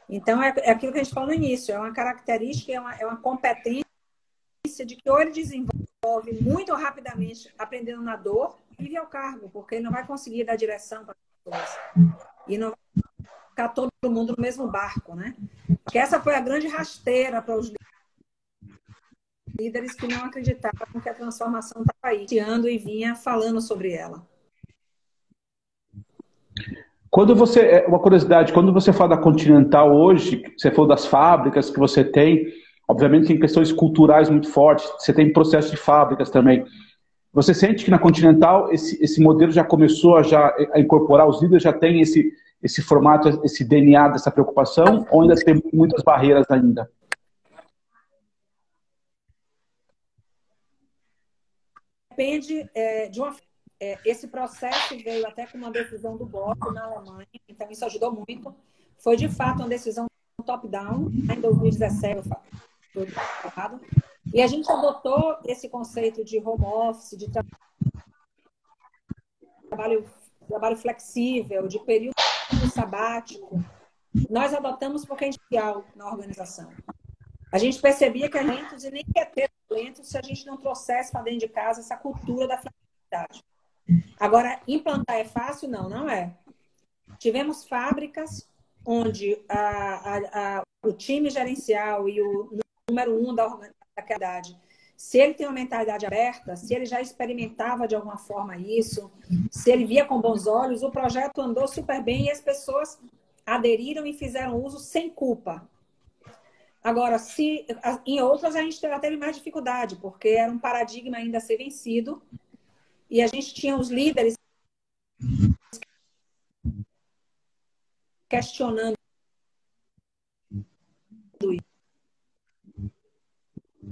Então, 0.09 0.43
é, 0.43 0.53
é 0.59 0.71
aquilo 0.71 0.93
que 0.93 0.99
a 0.99 1.03
gente 1.03 1.15
falou 1.15 1.31
no 1.31 1.35
início, 1.35 1.75
é 1.75 1.79
uma 1.79 1.93
característica, 1.93 2.73
é 2.73 2.81
uma, 2.81 2.95
é 2.95 3.07
uma 3.07 3.17
competência 3.17 3.85
de 4.85 4.97
que 4.97 5.11
ou 5.11 5.21
ele 5.21 5.31
desenvolve 5.31 6.33
muito 6.41 6.75
rapidamente 6.75 7.53
aprendendo 7.59 8.03
na 8.03 8.17
dor, 8.17 8.59
vive 8.79 8.97
ao 8.97 9.07
cargo, 9.07 9.49
porque 9.51 9.77
ele 9.77 9.85
não 9.85 9.93
vai 9.93 10.07
conseguir 10.07 10.45
dar 10.45 10.57
direção 10.57 11.05
para 11.05 11.15
as 11.15 11.55
pessoas. 11.55 11.79
E 12.49 12.59
não 12.59 12.71
vai 12.71 13.29
ficar 13.49 13.69
todo 13.69 13.91
mundo 14.05 14.35
no 14.37 14.43
mesmo 14.43 14.67
barco, 14.69 15.15
né? 15.15 15.35
Porque 15.85 15.99
essa 15.99 16.21
foi 16.21 16.35
a 16.35 16.41
grande 16.41 16.67
rasteira 16.67 17.41
para 17.41 17.57
os 17.57 17.73
líderes 19.59 19.95
que 19.95 20.07
não 20.07 20.25
acreditavam 20.25 21.01
que 21.03 21.09
a 21.09 21.15
transformação 21.15 21.83
estava 21.83 22.15
aí, 22.15 22.27
e 22.71 22.79
vinha 22.79 23.15
falando 23.15 23.61
sobre 23.61 23.93
ela. 23.93 24.27
Quando 27.11 27.37
você, 27.37 27.61
é, 27.61 27.87
uma 27.87 27.99
curiosidade, 27.99 28.53
quando 28.53 28.73
você 28.73 28.93
fala 28.93 29.17
da 29.17 29.23
Continental 29.23 29.95
hoje, 29.95 30.43
você 30.57 30.71
falou 30.71 30.89
das 30.89 31.05
fábricas 31.05 31.69
que 31.69 31.79
você 31.79 32.03
tem, 32.03 32.47
obviamente 32.89 33.27
tem 33.27 33.39
questões 33.39 33.71
culturais 33.71 34.31
muito 34.31 34.49
fortes, 34.49 34.91
você 34.99 35.13
tem 35.13 35.33
processo 35.33 35.71
de 35.71 35.77
fábricas 35.77 36.31
também. 36.31 36.65
Você 37.35 37.53
sente 37.53 37.85
que 37.85 37.91
na 37.91 37.99
Continental 37.99 38.73
esse, 38.73 39.03
esse 39.03 39.21
modelo 39.21 39.53
já 39.53 39.63
começou 39.63 40.17
a, 40.17 40.23
já, 40.23 40.55
a 40.73 40.81
incorporar, 40.81 41.29
os 41.29 41.43
líderes 41.43 41.63
já 41.63 41.73
têm 41.73 42.01
esse, 42.01 42.33
esse 42.63 42.81
formato, 42.81 43.41
esse 43.45 43.63
DNA 43.63 44.09
dessa 44.09 44.31
preocupação, 44.31 45.07
ou 45.11 45.23
ainda 45.23 45.35
tem 45.35 45.63
muitas 45.73 46.03
barreiras 46.03 46.47
ainda? 46.51 46.91
Depende 52.13 52.69
é, 52.75 53.09
de 53.09 53.23
uma 53.23 53.35
é, 53.81 53.99
esse 54.05 54.29
processo 54.29 54.97
veio 54.99 55.27
até 55.27 55.47
com 55.47 55.57
uma 55.57 55.71
decisão 55.71 56.15
do 56.17 56.27
BOP 56.27 56.59
na 56.73 56.85
Alemanha, 56.85 57.27
então 57.49 57.69
isso 57.71 57.85
ajudou 57.87 58.13
muito. 58.13 58.55
Foi 58.99 59.17
de 59.17 59.29
fato 59.29 59.61
uma 59.61 59.69
decisão 59.69 60.07
top-down, 60.45 61.11
em 61.11 61.41
2017, 61.41 62.29
foi 62.93 63.07
falado. 63.07 63.81
E 64.33 64.43
a 64.43 64.47
gente 64.47 64.71
adotou 64.71 65.39
esse 65.47 65.71
conceito 65.71 66.23
de 66.23 66.39
home 66.39 66.65
office, 66.65 67.19
de 67.19 67.29
trabalho, 69.69 70.05
trabalho 70.47 70.77
flexível, 70.77 71.67
de 71.67 71.81
período 71.81 72.15
sabático. 72.73 73.59
Nós 74.29 74.53
adotamos 74.53 75.07
porque 75.07 75.25
a 75.25 75.31
gente 75.31 75.41
na 75.97 76.09
organização. 76.09 76.71
A 77.53 77.59
gente 77.59 77.81
percebia 77.81 78.31
que 78.31 78.39
a 78.39 78.43
gente 78.43 78.91
nem 78.91 79.05
ia 79.15 79.27
ter 79.27 79.51
talento 79.69 80.03
se 80.03 80.17
a 80.17 80.23
gente 80.23 80.47
não 80.47 80.57
trouxesse 80.57 81.13
para 81.13 81.23
dentro 81.23 81.41
de 81.41 81.49
casa 81.49 81.81
essa 81.81 81.97
cultura 81.97 82.49
da 82.49 82.59
flexibilidade. 82.59 83.45
Agora, 84.19 84.61
implantar 84.67 85.17
é 85.17 85.25
fácil? 85.25 85.69
Não, 85.69 85.89
não 85.89 86.09
é. 86.09 86.35
Tivemos 87.19 87.67
fábricas 87.67 88.49
onde 88.87 89.39
a, 89.49 89.59
a, 89.59 90.59
a, 90.59 90.63
o 90.83 90.93
time 90.93 91.29
gerencial 91.29 92.09
e 92.09 92.21
o 92.21 92.59
número 92.89 93.15
um 93.15 93.35
da 93.35 93.49
qualidade, 94.07 94.59
se 94.97 95.19
ele 95.19 95.35
tem 95.35 95.47
uma 95.47 95.53
mentalidade 95.53 96.07
aberta, 96.07 96.57
se 96.57 96.75
ele 96.75 96.87
já 96.87 97.01
experimentava 97.01 97.87
de 97.87 97.95
alguma 97.95 98.17
forma 98.17 98.57
isso, 98.57 99.11
se 99.51 99.71
ele 99.71 99.85
via 99.85 100.05
com 100.05 100.21
bons 100.21 100.47
olhos, 100.47 100.83
o 100.83 100.91
projeto 100.91 101.41
andou 101.41 101.67
super 101.69 102.03
bem 102.03 102.27
e 102.27 102.31
as 102.31 102.41
pessoas 102.41 102.99
aderiram 103.45 104.07
e 104.07 104.13
fizeram 104.13 104.63
uso 104.63 104.79
sem 104.79 105.11
culpa. 105.11 105.69
Agora, 106.83 107.19
se 107.19 107.65
em 108.05 108.21
outras 108.21 108.57
a 108.57 108.63
gente 108.63 108.81
já 108.81 108.99
teve 108.99 109.17
mais 109.17 109.37
dificuldade, 109.37 109.97
porque 109.97 110.31
era 110.31 110.51
um 110.51 110.59
paradigma 110.59 111.17
ainda 111.17 111.39
a 111.39 111.41
ser 111.41 111.57
vencido 111.57 112.21
e 113.09 113.23
a 113.23 113.27
gente 113.29 113.55
tinha 113.55 113.77
os 113.77 113.89
líderes 113.89 114.35
questionando 118.29 118.97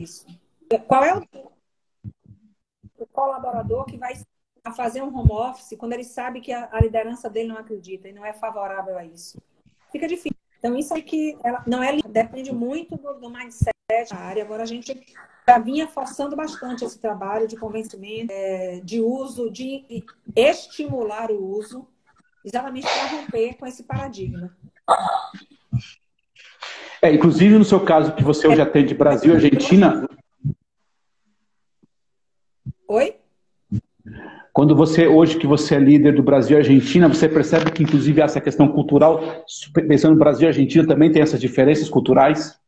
isso. 0.00 0.26
Qual 0.88 1.04
é 1.04 1.16
o, 1.16 1.22
colaborador 3.12 3.84
que 3.84 3.98
vai 3.98 4.14
fazer 4.74 5.02
um 5.02 5.14
home 5.14 5.32
office 5.32 5.76
quando 5.76 5.92
ele 5.92 6.04
sabe 6.04 6.40
que 6.40 6.52
a 6.52 6.80
liderança 6.80 7.28
dele 7.28 7.48
não 7.48 7.58
acredita 7.58 8.08
e 8.08 8.12
não 8.12 8.24
é 8.24 8.32
favorável 8.32 8.96
a 8.96 9.04
isso? 9.04 9.40
Fica 9.92 10.08
difícil. 10.08 10.39
Então, 10.60 10.76
isso 10.76 10.92
é 10.94 11.00
que 11.00 11.38
ela, 11.42 11.64
não 11.66 11.82
é 11.82 11.96
depende 12.06 12.52
muito 12.52 12.94
do, 12.96 13.14
do 13.14 13.30
mindset 13.30 13.74
da 14.10 14.16
área. 14.16 14.44
Agora, 14.44 14.62
a 14.62 14.66
gente 14.66 14.94
já 15.48 15.58
vinha 15.58 15.88
forçando 15.88 16.36
bastante 16.36 16.84
esse 16.84 16.98
trabalho 16.98 17.48
de 17.48 17.56
convencimento, 17.56 18.30
é, 18.30 18.78
de 18.84 19.00
uso, 19.00 19.50
de 19.50 20.04
estimular 20.36 21.30
o 21.30 21.42
uso, 21.42 21.88
exatamente 22.44 22.86
para 22.86 23.06
romper 23.06 23.54
com 23.54 23.66
esse 23.66 23.84
paradigma. 23.84 24.54
É, 27.00 27.10
inclusive, 27.10 27.56
no 27.56 27.64
seu 27.64 27.82
caso, 27.82 28.14
que 28.14 28.22
você 28.22 28.46
hoje 28.46 28.60
atende 28.60 28.94
Brasil 28.94 29.32
e 29.32 29.36
Argentina. 29.36 30.06
Oi? 32.86 33.19
Quando 34.60 34.76
você, 34.76 35.08
hoje 35.08 35.38
que 35.38 35.46
você 35.46 35.76
é 35.76 35.78
líder 35.78 36.14
do 36.14 36.22
Brasil 36.22 36.54
e 36.54 36.60
Argentina, 36.60 37.08
você 37.08 37.26
percebe 37.26 37.72
que, 37.72 37.82
inclusive, 37.82 38.20
essa 38.20 38.42
questão 38.42 38.68
cultural, 38.68 39.18
pensando 39.88 40.12
no 40.12 40.18
Brasil 40.18 40.44
e 40.44 40.48
Argentina, 40.48 40.86
também 40.86 41.10
tem 41.10 41.22
essas 41.22 41.40
diferenças 41.40 41.88
culturais? 41.88 42.60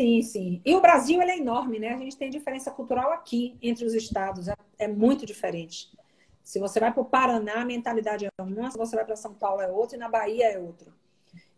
Sim, 0.00 0.22
sim. 0.22 0.62
E 0.64 0.72
o 0.72 0.80
Brasil 0.80 1.20
é 1.20 1.36
enorme, 1.36 1.80
né? 1.80 1.88
A 1.88 1.98
gente 1.98 2.16
tem 2.16 2.30
diferença 2.30 2.70
cultural 2.70 3.10
aqui 3.10 3.56
entre 3.60 3.84
os 3.84 3.92
estados, 3.92 4.46
é, 4.46 4.54
é 4.78 4.86
muito 4.86 5.26
diferente. 5.26 5.88
Se 6.44 6.60
você 6.60 6.78
vai 6.78 6.92
para 6.92 7.02
o 7.02 7.04
Paraná, 7.04 7.62
a 7.62 7.64
mentalidade 7.64 8.26
é 8.26 8.30
uma, 8.40 8.70
se 8.70 8.78
você 8.78 8.94
vai 8.94 9.04
para 9.04 9.16
São 9.16 9.34
Paulo 9.34 9.62
é 9.62 9.68
outra 9.68 9.96
e 9.96 9.98
na 9.98 10.08
Bahia 10.08 10.46
é 10.46 10.60
outra. 10.60 10.92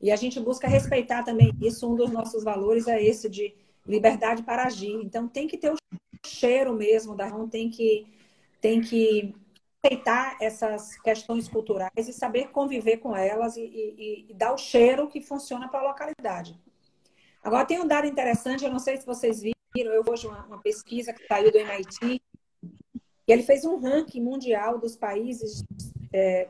E 0.01 0.11
a 0.11 0.17
gente 0.17 0.41
busca 0.41 0.67
respeitar 0.67 1.25
também 1.25 1.53
isso. 1.61 1.87
Um 1.87 1.95
dos 1.95 2.11
nossos 2.11 2.43
valores 2.43 2.89
é 2.89 3.05
esse 3.05 3.29
de 3.29 3.55
liberdade 3.87 4.43
para 4.43 4.65
agir. 4.65 4.99
Então 5.05 5.29
tem 5.29 5.47
que 5.47 5.59
ter 5.59 5.75
o 5.75 5.77
cheiro 6.27 6.73
mesmo 6.73 7.15
da 7.15 7.29
mão, 7.29 7.47
tem 7.47 7.69
que 7.69 8.16
tem 8.61 8.81
que 8.81 9.35
aceitar 9.85 10.37
essas 10.41 10.99
questões 11.01 11.49
culturais 11.49 12.09
e 12.09 12.13
saber 12.13 12.49
conviver 12.49 12.99
com 12.99 13.15
elas 13.17 13.57
e, 13.57 13.63
e, 13.63 14.27
e 14.29 14.35
dar 14.35 14.53
o 14.53 14.59
cheiro 14.59 15.09
que 15.09 15.21
funciona 15.21 15.69
para 15.69 15.81
a 15.81 15.89
localidade. 15.89 16.59
Agora, 17.43 17.65
tem 17.65 17.81
um 17.81 17.87
dado 17.87 18.07
interessante, 18.07 18.65
eu 18.65 18.71
não 18.71 18.81
sei 18.81 18.97
se 18.97 19.07
vocês 19.07 19.41
viram, 19.41 19.93
eu 19.93 20.03
hoje 20.09 20.27
uma, 20.27 20.45
uma 20.47 20.59
pesquisa 20.59 21.13
que 21.13 21.27
saiu 21.27 21.53
do 21.53 21.59
MIT, 21.59 22.21
e 23.29 23.33
ele 23.33 23.43
fez 23.43 23.65
um 23.65 23.79
ranking 23.79 24.21
mundial 24.21 24.79
dos 24.79 24.97
países 24.97 25.65
é, 26.13 26.49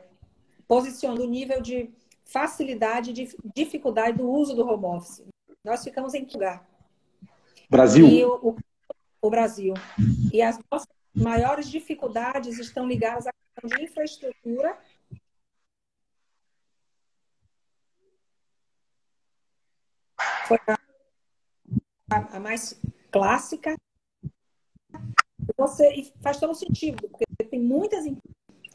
posicionando 0.67 1.23
o 1.23 1.29
nível 1.29 1.61
de 1.61 1.89
facilidade 2.23 3.11
e 3.11 3.29
dificuldade 3.55 4.17
do 4.17 4.29
uso 4.29 4.55
do 4.55 4.67
home 4.67 4.85
office. 4.85 5.23
Nós 5.63 5.83
ficamos 5.83 6.13
em 6.13 6.25
que 6.25 6.33
lugar? 6.35 6.67
Brasil. 7.69 8.29
O, 8.41 8.49
o, 8.49 8.55
o, 9.21 9.29
Brasil. 9.29 9.73
E 10.31 10.41
as 10.41 10.59
nossas 10.71 10.87
maiores 11.17 11.69
dificuldades 11.69 12.59
estão 12.59 12.87
ligadas 12.87 13.27
à 13.27 13.31
questão 13.33 13.77
de 13.77 13.83
infraestrutura. 13.83 14.77
Foi 20.47 20.57
a 20.67 20.77
a, 22.09 22.39
mais 22.39 22.79
clássica. 23.11 23.75
Você, 25.57 26.11
faz 26.21 26.39
todo 26.39 26.53
sentido, 26.53 27.07
porque 27.07 27.25
tem 27.49 27.59
muitas 27.59 28.05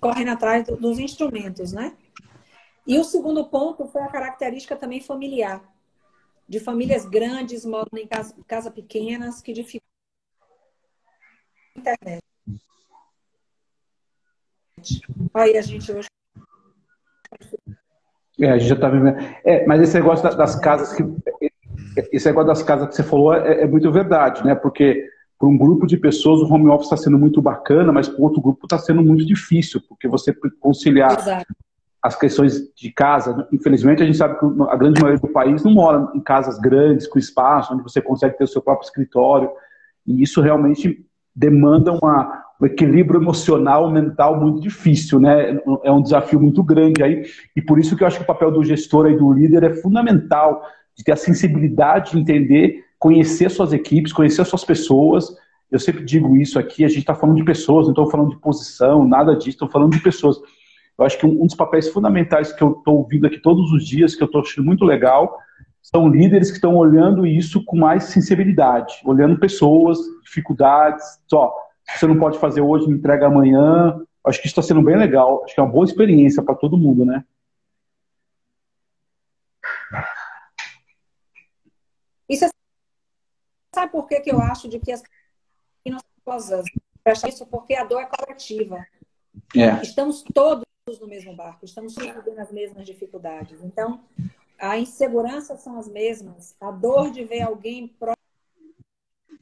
correndo 0.00 0.30
atrás 0.30 0.66
dos 0.66 0.98
instrumentos, 0.98 1.72
né? 1.72 1.96
E 2.86 2.98
o 2.98 3.04
segundo 3.04 3.48
ponto 3.48 3.86
foi 3.86 4.02
a 4.02 4.08
característica 4.08 4.76
também 4.76 5.00
familiar, 5.00 5.62
de 6.48 6.58
famílias 6.58 7.06
grandes, 7.06 7.64
moram 7.64 7.96
em 7.96 8.06
casas 8.06 8.34
casa 8.46 8.70
pequenas, 8.70 9.40
que 9.40 9.52
dificultam 9.52 9.88
a 11.76 11.80
internet. 11.80 12.31
Aí 15.34 15.56
a 15.56 15.62
gente 15.62 15.92
hoje. 15.92 16.08
É, 18.40 18.50
a 18.50 18.58
gente 18.58 18.68
já 18.68 18.74
está 18.74 18.88
vivendo. 18.88 19.16
É, 19.44 19.64
mas 19.66 19.80
esse 19.80 19.94
negócio 19.94 20.36
das 20.36 20.58
casas 20.58 20.92
que 20.92 21.02
esse 22.12 22.26
negócio 22.26 22.48
das 22.48 22.62
casas 22.62 22.88
que 22.88 22.94
você 22.94 23.02
falou 23.02 23.34
é, 23.34 23.62
é 23.62 23.66
muito 23.66 23.90
verdade, 23.90 24.44
né? 24.44 24.54
Porque 24.54 25.06
para 25.38 25.48
um 25.48 25.58
grupo 25.58 25.86
de 25.86 25.96
pessoas 25.96 26.40
o 26.40 26.52
home 26.52 26.68
office 26.68 26.86
está 26.86 26.96
sendo 26.96 27.18
muito 27.18 27.42
bacana, 27.42 27.92
mas 27.92 28.08
para 28.08 28.22
outro 28.22 28.40
grupo 28.40 28.64
está 28.64 28.78
sendo 28.78 29.02
muito 29.02 29.26
difícil, 29.26 29.80
porque 29.88 30.08
você 30.08 30.32
conciliar 30.60 31.18
Exato. 31.18 31.54
as 32.00 32.16
questões 32.16 32.72
de 32.74 32.92
casa. 32.92 33.48
Infelizmente, 33.52 34.02
a 34.02 34.06
gente 34.06 34.16
sabe 34.16 34.38
que 34.38 34.44
a 34.44 34.76
grande 34.76 35.00
maioria 35.00 35.20
do 35.20 35.32
país 35.32 35.64
não 35.64 35.72
mora 35.72 36.10
em 36.14 36.20
casas 36.20 36.58
grandes, 36.58 37.06
com 37.06 37.18
espaço, 37.18 37.74
onde 37.74 37.82
você 37.82 38.00
consegue 38.00 38.38
ter 38.38 38.44
o 38.44 38.48
seu 38.48 38.62
próprio 38.62 38.86
escritório. 38.86 39.50
E 40.06 40.22
isso 40.22 40.40
realmente 40.40 41.04
demanda 41.34 41.92
uma, 41.92 42.44
um 42.60 42.66
equilíbrio 42.66 43.20
emocional, 43.20 43.90
mental 43.90 44.38
muito 44.40 44.60
difícil, 44.60 45.18
né? 45.18 45.58
É 45.82 45.90
um 45.90 46.02
desafio 46.02 46.40
muito 46.40 46.62
grande 46.62 47.02
aí. 47.02 47.24
E 47.56 47.62
por 47.62 47.78
isso 47.78 47.96
que 47.96 48.02
eu 48.02 48.06
acho 48.06 48.18
que 48.18 48.24
o 48.24 48.26
papel 48.26 48.50
do 48.50 48.64
gestor 48.64 49.10
e 49.10 49.16
do 49.16 49.32
líder 49.32 49.64
é 49.64 49.74
fundamental 49.74 50.62
de 50.94 51.02
ter 51.02 51.12
a 51.12 51.16
sensibilidade 51.16 52.12
de 52.12 52.18
entender, 52.18 52.84
conhecer 52.98 53.50
suas 53.50 53.72
equipes, 53.72 54.12
conhecer 54.12 54.44
suas 54.44 54.64
pessoas. 54.64 55.34
Eu 55.70 55.78
sempre 55.78 56.04
digo 56.04 56.36
isso 56.36 56.58
aqui, 56.58 56.84
a 56.84 56.88
gente 56.88 57.00
está 57.00 57.14
falando 57.14 57.36
de 57.36 57.44
pessoas, 57.44 57.86
não 57.86 57.92
estou 57.92 58.10
falando 58.10 58.30
de 58.30 58.36
posição, 58.36 59.08
nada 59.08 59.34
disso, 59.34 59.50
estou 59.50 59.68
falando 59.68 59.92
de 59.92 60.00
pessoas. 60.00 60.36
Eu 60.98 61.06
acho 61.06 61.18
que 61.18 61.26
um, 61.26 61.46
dos 61.46 61.54
papéis 61.54 61.88
fundamentais 61.88 62.52
que 62.52 62.62
eu 62.62 62.72
estou 62.72 62.98
ouvindo 62.98 63.26
aqui 63.26 63.38
todos 63.38 63.72
os 63.72 63.86
dias, 63.86 64.14
que 64.14 64.22
eu 64.22 64.26
estou 64.26 64.42
achando 64.42 64.66
muito 64.66 64.84
legal, 64.84 65.38
são 65.94 66.08
líderes 66.08 66.48
que 66.48 66.56
estão 66.56 66.74
olhando 66.74 67.26
isso 67.26 67.62
com 67.64 67.76
mais 67.76 68.04
sensibilidade, 68.04 69.00
olhando 69.04 69.38
pessoas, 69.38 69.98
dificuldades, 70.22 71.04
só, 71.28 71.54
você 71.86 72.06
não 72.06 72.18
pode 72.18 72.38
fazer 72.38 72.62
hoje, 72.62 72.88
me 72.88 72.94
entrega 72.94 73.26
amanhã. 73.26 74.00
Acho 74.24 74.40
que 74.40 74.46
isso 74.46 74.58
está 74.58 74.62
sendo 74.62 74.82
bem 74.82 74.96
legal, 74.96 75.44
acho 75.44 75.54
que 75.54 75.60
é 75.60 75.62
uma 75.62 75.72
boa 75.72 75.84
experiência 75.84 76.42
para 76.42 76.54
todo 76.54 76.78
mundo, 76.78 77.04
né? 77.04 77.24
Isso 82.28 82.44
é... 82.46 82.48
Sabe 83.74 83.92
por 83.92 84.06
que, 84.06 84.20
que 84.20 84.30
eu 84.30 84.40
acho 84.40 84.68
de 84.68 84.78
que 84.78 84.92
as 84.92 85.02
pessoas 86.24 86.64
isso 87.28 87.44
porque 87.46 87.74
a 87.74 87.84
dor 87.84 88.00
é 88.00 88.06
coletiva. 88.06 88.86
É. 89.56 89.82
Estamos 89.82 90.22
todos 90.32 90.64
no 91.00 91.06
mesmo 91.06 91.34
barco, 91.34 91.64
estamos 91.64 91.94
todos 91.94 92.14
vivendo 92.14 92.38
as 92.38 92.52
mesmas 92.52 92.86
dificuldades. 92.86 93.62
Então, 93.62 94.04
a 94.62 94.78
insegurança 94.78 95.56
são 95.56 95.76
as 95.76 95.88
mesmas, 95.88 96.54
a 96.60 96.70
dor 96.70 97.10
de 97.10 97.24
ver 97.24 97.42
alguém 97.42 97.92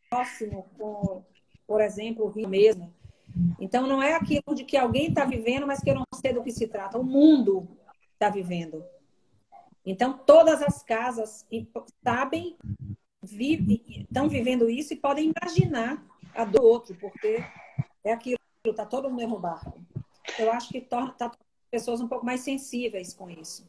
próximo, 0.09 0.67
com, 0.79 1.23
por 1.67 1.83
exemplo, 1.83 2.25
o 2.25 2.29
rio 2.31 2.49
mesmo. 2.49 2.91
Então, 3.61 3.87
não 3.87 4.03
é 4.03 4.15
aquilo 4.15 4.55
de 4.55 4.65
que 4.65 4.79
alguém 4.79 5.09
está 5.09 5.27
vivendo, 5.27 5.67
mas 5.67 5.81
que 5.81 5.91
eu 5.91 5.95
não 5.95 6.07
sei 6.15 6.33
do 6.33 6.43
que 6.43 6.51
se 6.51 6.67
trata. 6.67 6.99
O 6.99 7.05
mundo 7.05 7.69
está 8.15 8.31
vivendo. 8.31 8.83
Então, 9.85 10.17
todas 10.17 10.63
as 10.63 10.83
casas 10.83 11.47
sabem, 12.03 12.57
vive, 13.23 14.07
estão 14.09 14.27
vivendo 14.27 14.71
isso 14.71 14.95
e 14.95 14.97
podem 14.97 15.35
imaginar 15.37 16.03
a 16.35 16.47
do 16.47 16.63
outro, 16.63 16.95
porque 16.95 17.45
é 18.03 18.13
aquilo, 18.13 18.39
está 18.65 18.87
todo 18.87 19.11
no 19.11 19.39
barco. 19.39 19.85
Eu 20.39 20.51
acho 20.51 20.71
que 20.71 20.81
torna 20.81 21.13
tá, 21.13 21.27
as 21.27 21.37
pessoas 21.71 22.01
um 22.01 22.09
pouco 22.09 22.25
mais 22.25 22.41
sensíveis 22.41 23.13
com 23.13 23.29
isso. 23.29 23.69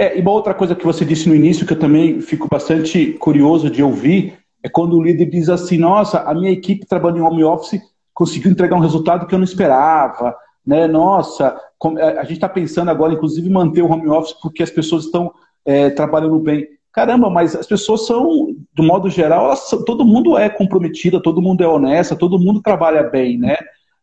É, 0.00 0.18
e 0.18 0.20
uma 0.22 0.30
outra 0.30 0.54
coisa 0.54 0.74
que 0.74 0.84
você 0.84 1.04
disse 1.04 1.28
no 1.28 1.34
início, 1.34 1.66
que 1.66 1.74
eu 1.74 1.78
também 1.78 2.20
fico 2.20 2.48
bastante 2.48 3.12
curioso 3.14 3.68
de 3.68 3.82
ouvir, 3.82 4.38
é 4.62 4.68
quando 4.68 4.96
o 4.96 5.02
líder 5.02 5.26
diz 5.26 5.48
assim: 5.48 5.76
Nossa, 5.76 6.20
a 6.20 6.34
minha 6.34 6.50
equipe 6.50 6.86
trabalhando 6.86 7.18
em 7.18 7.22
home 7.22 7.44
office 7.44 7.80
conseguiu 8.14 8.50
entregar 8.50 8.76
um 8.76 8.80
resultado 8.80 9.26
que 9.26 9.34
eu 9.34 9.38
não 9.38 9.44
esperava 9.44 10.34
né? 10.66 10.86
Nossa, 10.86 11.58
é, 11.98 12.18
a 12.18 12.22
gente 12.22 12.34
está 12.34 12.48
pensando 12.48 12.90
agora, 12.90 13.12
inclusive, 13.12 13.48
manter 13.48 13.82
o 13.82 13.90
home 13.90 14.08
office 14.08 14.34
porque 14.40 14.62
as 14.62 14.70
pessoas 14.70 15.04
estão 15.04 15.32
é, 15.64 15.90
trabalhando 15.90 16.38
bem. 16.38 16.66
Caramba, 16.92 17.30
mas 17.30 17.54
as 17.54 17.66
pessoas 17.66 18.06
são, 18.06 18.54
do 18.74 18.82
modo 18.82 19.08
geral, 19.08 19.54
todo 19.86 20.04
mundo 20.04 20.36
é 20.36 20.48
comprometida, 20.48 21.22
todo 21.22 21.42
mundo 21.42 21.62
é 21.62 21.68
honesta, 21.68 22.16
todo 22.16 22.38
mundo 22.38 22.60
trabalha 22.60 23.04
bem, 23.04 23.38
né? 23.38 23.56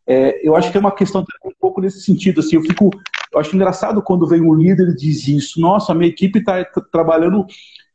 É, 0.08 0.40
eu 0.46 0.56
acho 0.56 0.72
que 0.72 0.78
é 0.78 0.80
uma 0.80 0.94
questão 0.94 1.22
um 1.44 1.52
pouco 1.60 1.82
nesse 1.82 2.00
sentido. 2.00 2.40
Assim, 2.40 2.56
eu 2.56 2.62
fico, 2.62 2.88
eu 3.30 3.38
acho 3.38 3.54
engraçado 3.54 4.02
quando 4.02 4.26
vem 4.26 4.40
um 4.40 4.54
líder 4.54 4.88
e 4.88 4.96
diz 4.96 5.28
isso. 5.28 5.60
Nossa, 5.60 5.92
a 5.92 5.94
minha 5.94 6.08
equipe 6.08 6.38
está 6.38 6.64
trabalhando, 6.90 7.44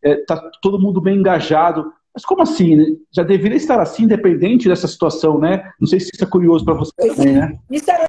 está 0.04 0.36
é, 0.36 0.52
todo 0.62 0.80
mundo 0.80 1.02
bem 1.02 1.18
engajado. 1.18 1.92
Mas 2.14 2.24
como 2.24 2.44
assim? 2.44 2.76
Né? 2.76 2.86
Já 3.12 3.24
deveria 3.24 3.58
estar 3.58 3.82
assim, 3.82 4.04
independente 4.04 4.70
dessa 4.70 4.88
situação, 4.88 5.40
né? 5.40 5.74
Não 5.80 5.88
sei 5.88 6.00
se 6.00 6.12
isso 6.14 6.24
é 6.24 6.28
curioso 6.28 6.64
para 6.64 6.76
você 6.76 6.94
também, 6.96 7.34
né? 7.34 7.60
Isso 7.72 7.90
era 7.90 8.08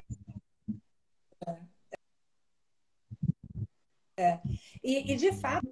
É. 4.17 4.39
E, 4.81 5.11
e, 5.11 5.15
de 5.17 5.33
fato, 5.33 5.67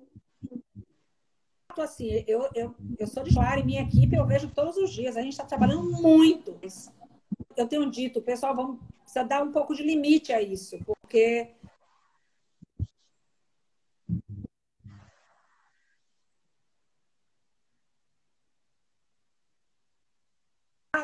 assim, 1.77 2.25
eu, 2.27 2.49
eu, 2.53 2.75
eu 2.99 3.07
sou 3.07 3.23
de 3.23 3.33
Clara 3.33 3.59
e 3.59 3.63
minha 3.63 3.81
equipe 3.81 4.15
eu 4.15 4.25
vejo 4.25 4.49
todos 4.49 4.75
os 4.75 4.91
dias. 4.91 5.15
A 5.15 5.21
gente 5.21 5.31
está 5.31 5.45
trabalhando 5.45 5.83
muito. 5.83 6.57
Eu 7.55 7.67
tenho 7.67 7.89
dito, 7.89 8.21
pessoal, 8.21 8.55
vamos 8.55 8.79
precisa 9.01 9.23
dar 9.23 9.43
um 9.43 9.51
pouco 9.51 9.75
de 9.75 9.83
limite 9.83 10.31
a 10.33 10.41
isso, 10.41 10.79
porque 10.85 11.53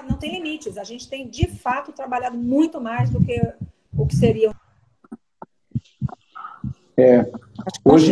não 0.08 0.18
tem 0.18 0.32
limites. 0.32 0.78
A 0.78 0.84
gente 0.84 1.08
tem, 1.10 1.30
de 1.30 1.48
fato, 1.48 1.92
trabalhado 1.92 2.38
muito 2.38 2.82
mais 2.82 3.10
do 3.10 3.24
que 3.24 3.40
o 3.98 4.08
que 4.08 4.16
seria 4.16 4.52
é. 6.98 7.32
Hoje, 7.86 8.12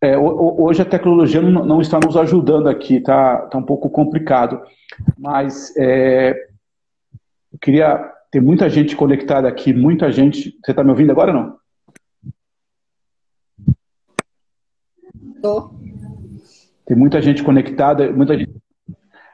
é, 0.00 0.16
hoje 0.16 0.80
a 0.80 0.84
tecnologia 0.84 1.42
não, 1.42 1.64
não, 1.64 1.80
está 1.80 2.00
nos 2.00 2.16
ajudando 2.16 2.68
aqui, 2.68 3.00
tá, 3.00 3.42
tá 3.48 3.58
um 3.58 3.62
pouco 3.62 3.90
complicado. 3.90 4.62
Mas 5.18 5.74
é, 5.76 6.53
queria 7.64 8.12
ter 8.30 8.42
muita 8.42 8.68
gente 8.68 8.94
conectada 8.94 9.48
aqui, 9.48 9.72
muita 9.72 10.12
gente. 10.12 10.54
Você 10.62 10.70
está 10.70 10.84
me 10.84 10.90
ouvindo 10.90 11.10
agora 11.10 11.32
ou 11.32 11.38
não? 11.38 11.56
Tô. 15.40 15.70
Tem 16.84 16.94
muita 16.94 17.22
gente 17.22 17.42
conectada, 17.42 18.12
muita 18.12 18.36
gente, 18.36 18.54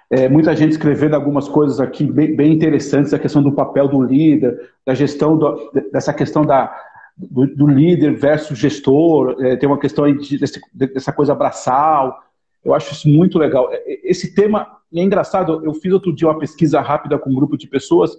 é, 0.08 0.28
muita 0.28 0.54
gente 0.54 0.70
escrevendo 0.70 1.14
algumas 1.14 1.48
coisas 1.48 1.80
aqui 1.80 2.04
bem, 2.04 2.36
bem, 2.36 2.52
interessantes, 2.52 3.12
a 3.12 3.18
questão 3.18 3.42
do 3.42 3.52
papel 3.52 3.88
do 3.88 4.00
líder, 4.00 4.56
da 4.86 4.94
gestão, 4.94 5.36
do, 5.36 5.72
dessa 5.92 6.14
questão 6.14 6.46
da, 6.46 6.72
do, 7.16 7.48
do, 7.48 7.66
líder 7.66 8.14
versus 8.14 8.56
gestor, 8.56 9.36
é, 9.40 9.56
tem 9.56 9.68
uma 9.68 9.80
questão 9.80 10.04
aí 10.04 10.16
de, 10.16 10.38
desse, 10.38 10.60
dessa 10.72 11.12
coisa 11.12 11.32
abraçal. 11.32 12.16
Eu 12.64 12.74
acho 12.74 12.92
isso 12.92 13.08
muito 13.08 13.38
legal. 13.38 13.72
É, 13.72 13.76
é, 13.76 14.10
esse 14.10 14.34
tema 14.34 14.66
é 14.94 15.02
engraçado. 15.02 15.64
Eu 15.64 15.74
fiz 15.74 15.92
outro 15.92 16.14
dia 16.14 16.28
uma 16.28 16.38
pesquisa 16.38 16.80
rápida 16.80 17.18
com 17.18 17.30
um 17.30 17.34
grupo 17.34 17.56
de 17.56 17.66
pessoas 17.66 18.16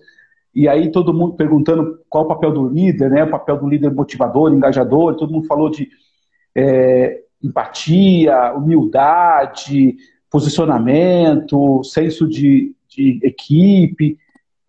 e 0.53 0.67
aí 0.67 0.91
todo 0.91 1.13
mundo 1.13 1.35
perguntando 1.35 1.99
qual 2.09 2.25
o 2.25 2.27
papel 2.27 2.51
do 2.51 2.67
líder, 2.67 3.09
né? 3.09 3.23
O 3.23 3.29
papel 3.29 3.57
do 3.57 3.69
líder 3.69 3.93
motivador, 3.93 4.53
engajador. 4.53 5.15
Todo 5.15 5.31
mundo 5.31 5.47
falou 5.47 5.69
de 5.69 5.87
é, 6.55 7.21
empatia, 7.41 8.53
humildade, 8.53 9.95
posicionamento, 10.29 11.83
senso 11.83 12.27
de, 12.27 12.75
de 12.89 13.19
equipe. 13.23 14.17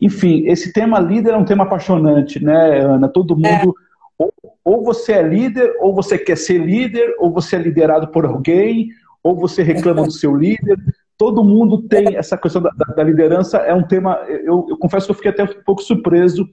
Enfim, 0.01 0.45
esse 0.47 0.73
tema 0.73 1.01
líder 1.01 1.35
é 1.35 1.37
um 1.37 1.45
tema 1.45 1.65
apaixonante, 1.65 2.43
né, 2.43 2.81
Ana? 2.81 3.09
Todo 3.09 3.37
mundo. 3.37 3.47
É. 3.49 3.93
Ou, 4.19 4.33
ou 4.65 4.85
você 4.85 5.13
é 5.15 5.23
líder, 5.23 5.75
ou 5.81 5.93
você 5.95 6.17
quer 6.17 6.37
ser 6.37 6.59
líder, 6.59 7.17
ou 7.19 7.33
você 7.33 7.57
é 7.57 7.59
liderado 7.59 8.09
por 8.09 8.25
alguém, 8.25 8.89
ou 9.23 9.37
você 9.37 9.63
reclama 9.63 10.05
do 10.05 10.11
seu 10.11 10.35
líder. 10.35 10.79
Todo 11.17 11.45
mundo 11.45 11.87
tem 11.87 12.17
essa 12.17 12.37
questão 12.37 12.61
da, 12.61 12.71
da 12.71 13.03
liderança, 13.03 13.59
é 13.59 13.73
um 13.73 13.87
tema. 13.87 14.17
Eu, 14.27 14.67
eu 14.69 14.77
confesso 14.77 15.07
que 15.07 15.13
eu 15.13 15.17
fiquei 15.17 15.31
até 15.31 15.45
um 15.45 15.63
pouco 15.63 15.83
surpreso 15.83 16.49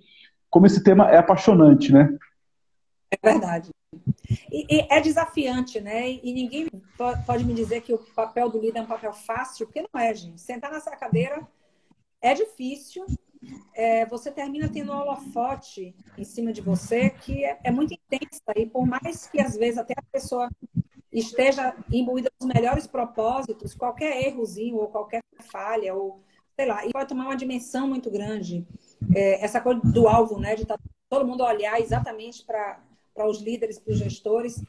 como 0.49 0.65
esse 0.65 0.83
tema 0.83 1.09
é 1.09 1.17
apaixonante, 1.17 1.91
né? 1.91 2.17
É 3.11 3.31
verdade. 3.31 3.71
E, 4.51 4.77
e, 4.77 4.87
é 4.89 5.01
desafiante, 5.01 5.79
né? 5.79 6.11
E 6.11 6.33
ninguém 6.33 6.67
pode 7.25 7.43
me 7.43 7.53
dizer 7.53 7.81
que 7.81 7.93
o 7.93 7.97
papel 7.97 8.49
do 8.49 8.59
líder 8.59 8.79
é 8.79 8.81
um 8.83 8.87
papel 8.87 9.13
fácil, 9.13 9.65
porque 9.65 9.81
não 9.81 9.99
é, 9.99 10.13
gente. 10.13 10.41
Sentar 10.41 10.71
nessa 10.71 10.95
cadeira 10.95 11.47
é 12.21 12.33
difícil. 12.33 13.05
É, 13.73 14.05
você 14.05 14.29
termina 14.29 14.67
tendo 14.67 14.91
um 14.91 14.97
holofote 14.97 15.95
em 16.17 16.23
cima 16.23 16.51
de 16.51 16.61
você 16.61 17.09
que 17.09 17.45
é, 17.45 17.57
é, 17.63 17.71
muito 17.71 17.93
intensa. 17.93 18.41
E 18.55 18.65
por 18.65 18.85
mais 18.85 19.27
que 19.27 19.39
às 19.41 19.55
vezes 19.55 19.77
até 19.77 19.93
a 19.97 20.03
pessoa 20.11 20.49
esteja 21.11 21.75
imbuída 21.91 22.31
dos 22.39 22.47
melhores 22.47 22.85
propósitos, 22.85 23.73
qualquer 23.73 24.25
errozinho 24.25 24.77
ou 24.77 24.87
qualquer 24.87 25.21
falha, 25.51 25.93
ou 25.95 26.21
sei 26.55 26.65
lá, 26.65 26.85
e 26.85 26.91
pode 26.91 27.09
tomar 27.09 27.25
uma 27.25 27.37
dimensão 27.37 27.87
muito 27.87 28.11
grande. 28.11 28.67
É, 29.15 29.43
essa 29.43 29.61
coisa 29.61 29.81
do 29.81 30.07
alvo, 30.07 30.39
né? 30.39 30.55
De 30.55 30.65
tá 30.65 30.77
todo 31.09 31.25
mundo 31.25 31.43
olhar 31.43 31.79
exatamente 31.79 32.45
para 32.45 32.79
os 33.27 33.41
líderes, 33.41 33.79
para 33.79 33.93
os 33.93 33.97
gestores, 33.97 34.61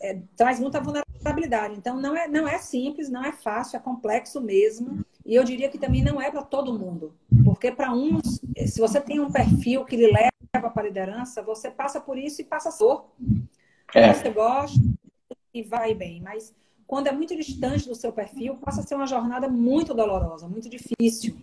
é, 0.00 0.18
traz 0.36 0.58
muita 0.58 0.80
vulnerabilidade. 0.80 1.76
Então, 1.76 2.00
não 2.00 2.16
é, 2.16 2.26
não 2.26 2.48
é 2.48 2.58
simples, 2.58 3.08
não 3.08 3.24
é 3.24 3.32
fácil, 3.32 3.76
é 3.76 3.80
complexo 3.80 4.40
mesmo. 4.40 5.04
E 5.24 5.34
eu 5.34 5.44
diria 5.44 5.68
que 5.68 5.78
também 5.78 6.02
não 6.02 6.20
é 6.20 6.30
para 6.30 6.42
todo 6.42 6.76
mundo. 6.78 7.14
Porque 7.44 7.70
para 7.70 7.92
uns, 7.92 8.40
se 8.66 8.80
você 8.80 9.00
tem 9.00 9.20
um 9.20 9.30
perfil 9.30 9.84
que 9.84 9.96
lhe 9.96 10.10
leva 10.10 10.70
para 10.70 10.82
a 10.82 10.86
liderança, 10.86 11.42
você 11.42 11.70
passa 11.70 12.00
por 12.00 12.18
isso 12.18 12.40
e 12.40 12.44
passa 12.44 12.70
a 12.70 12.72
É. 13.94 14.14
Você 14.14 14.30
gosta 14.30 14.78
e 15.58 15.62
vai 15.62 15.94
bem. 15.94 16.20
Mas 16.20 16.54
quando 16.86 17.06
é 17.06 17.12
muito 17.12 17.36
distante 17.36 17.88
do 17.88 17.94
seu 17.94 18.12
perfil, 18.12 18.56
passa 18.56 18.80
a 18.80 18.84
ser 18.84 18.94
uma 18.94 19.06
jornada 19.06 19.48
muito 19.48 19.94
dolorosa, 19.94 20.48
muito 20.48 20.68
difícil. 20.68 21.36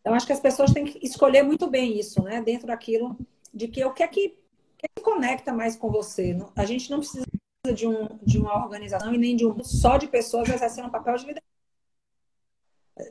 Então, 0.00 0.14
acho 0.14 0.26
que 0.26 0.32
as 0.32 0.40
pessoas 0.40 0.72
têm 0.72 0.84
que 0.84 1.04
escolher 1.06 1.42
muito 1.42 1.68
bem 1.68 1.98
isso, 1.98 2.22
né? 2.22 2.40
Dentro 2.40 2.66
daquilo 2.66 3.16
de 3.52 3.68
que 3.68 3.84
o 3.84 3.92
que 3.92 4.02
é 4.02 4.08
que 4.08 4.40
que 4.80 5.02
conecta 5.02 5.52
mais 5.52 5.76
com 5.76 5.90
você. 5.90 6.36
A 6.56 6.64
gente 6.64 6.90
não 6.90 6.98
precisa 6.98 7.26
de, 7.74 7.86
um, 7.86 8.08
de 8.22 8.38
uma 8.38 8.56
organização 8.56 9.12
e 9.12 9.18
nem 9.18 9.36
de 9.36 9.46
um 9.46 9.62
só 9.62 9.98
de 9.98 10.08
pessoas 10.08 10.48
exercendo 10.48 10.86
um 10.86 10.90
papel 10.90 11.14
de 11.16 11.26
liderança. 11.26 11.44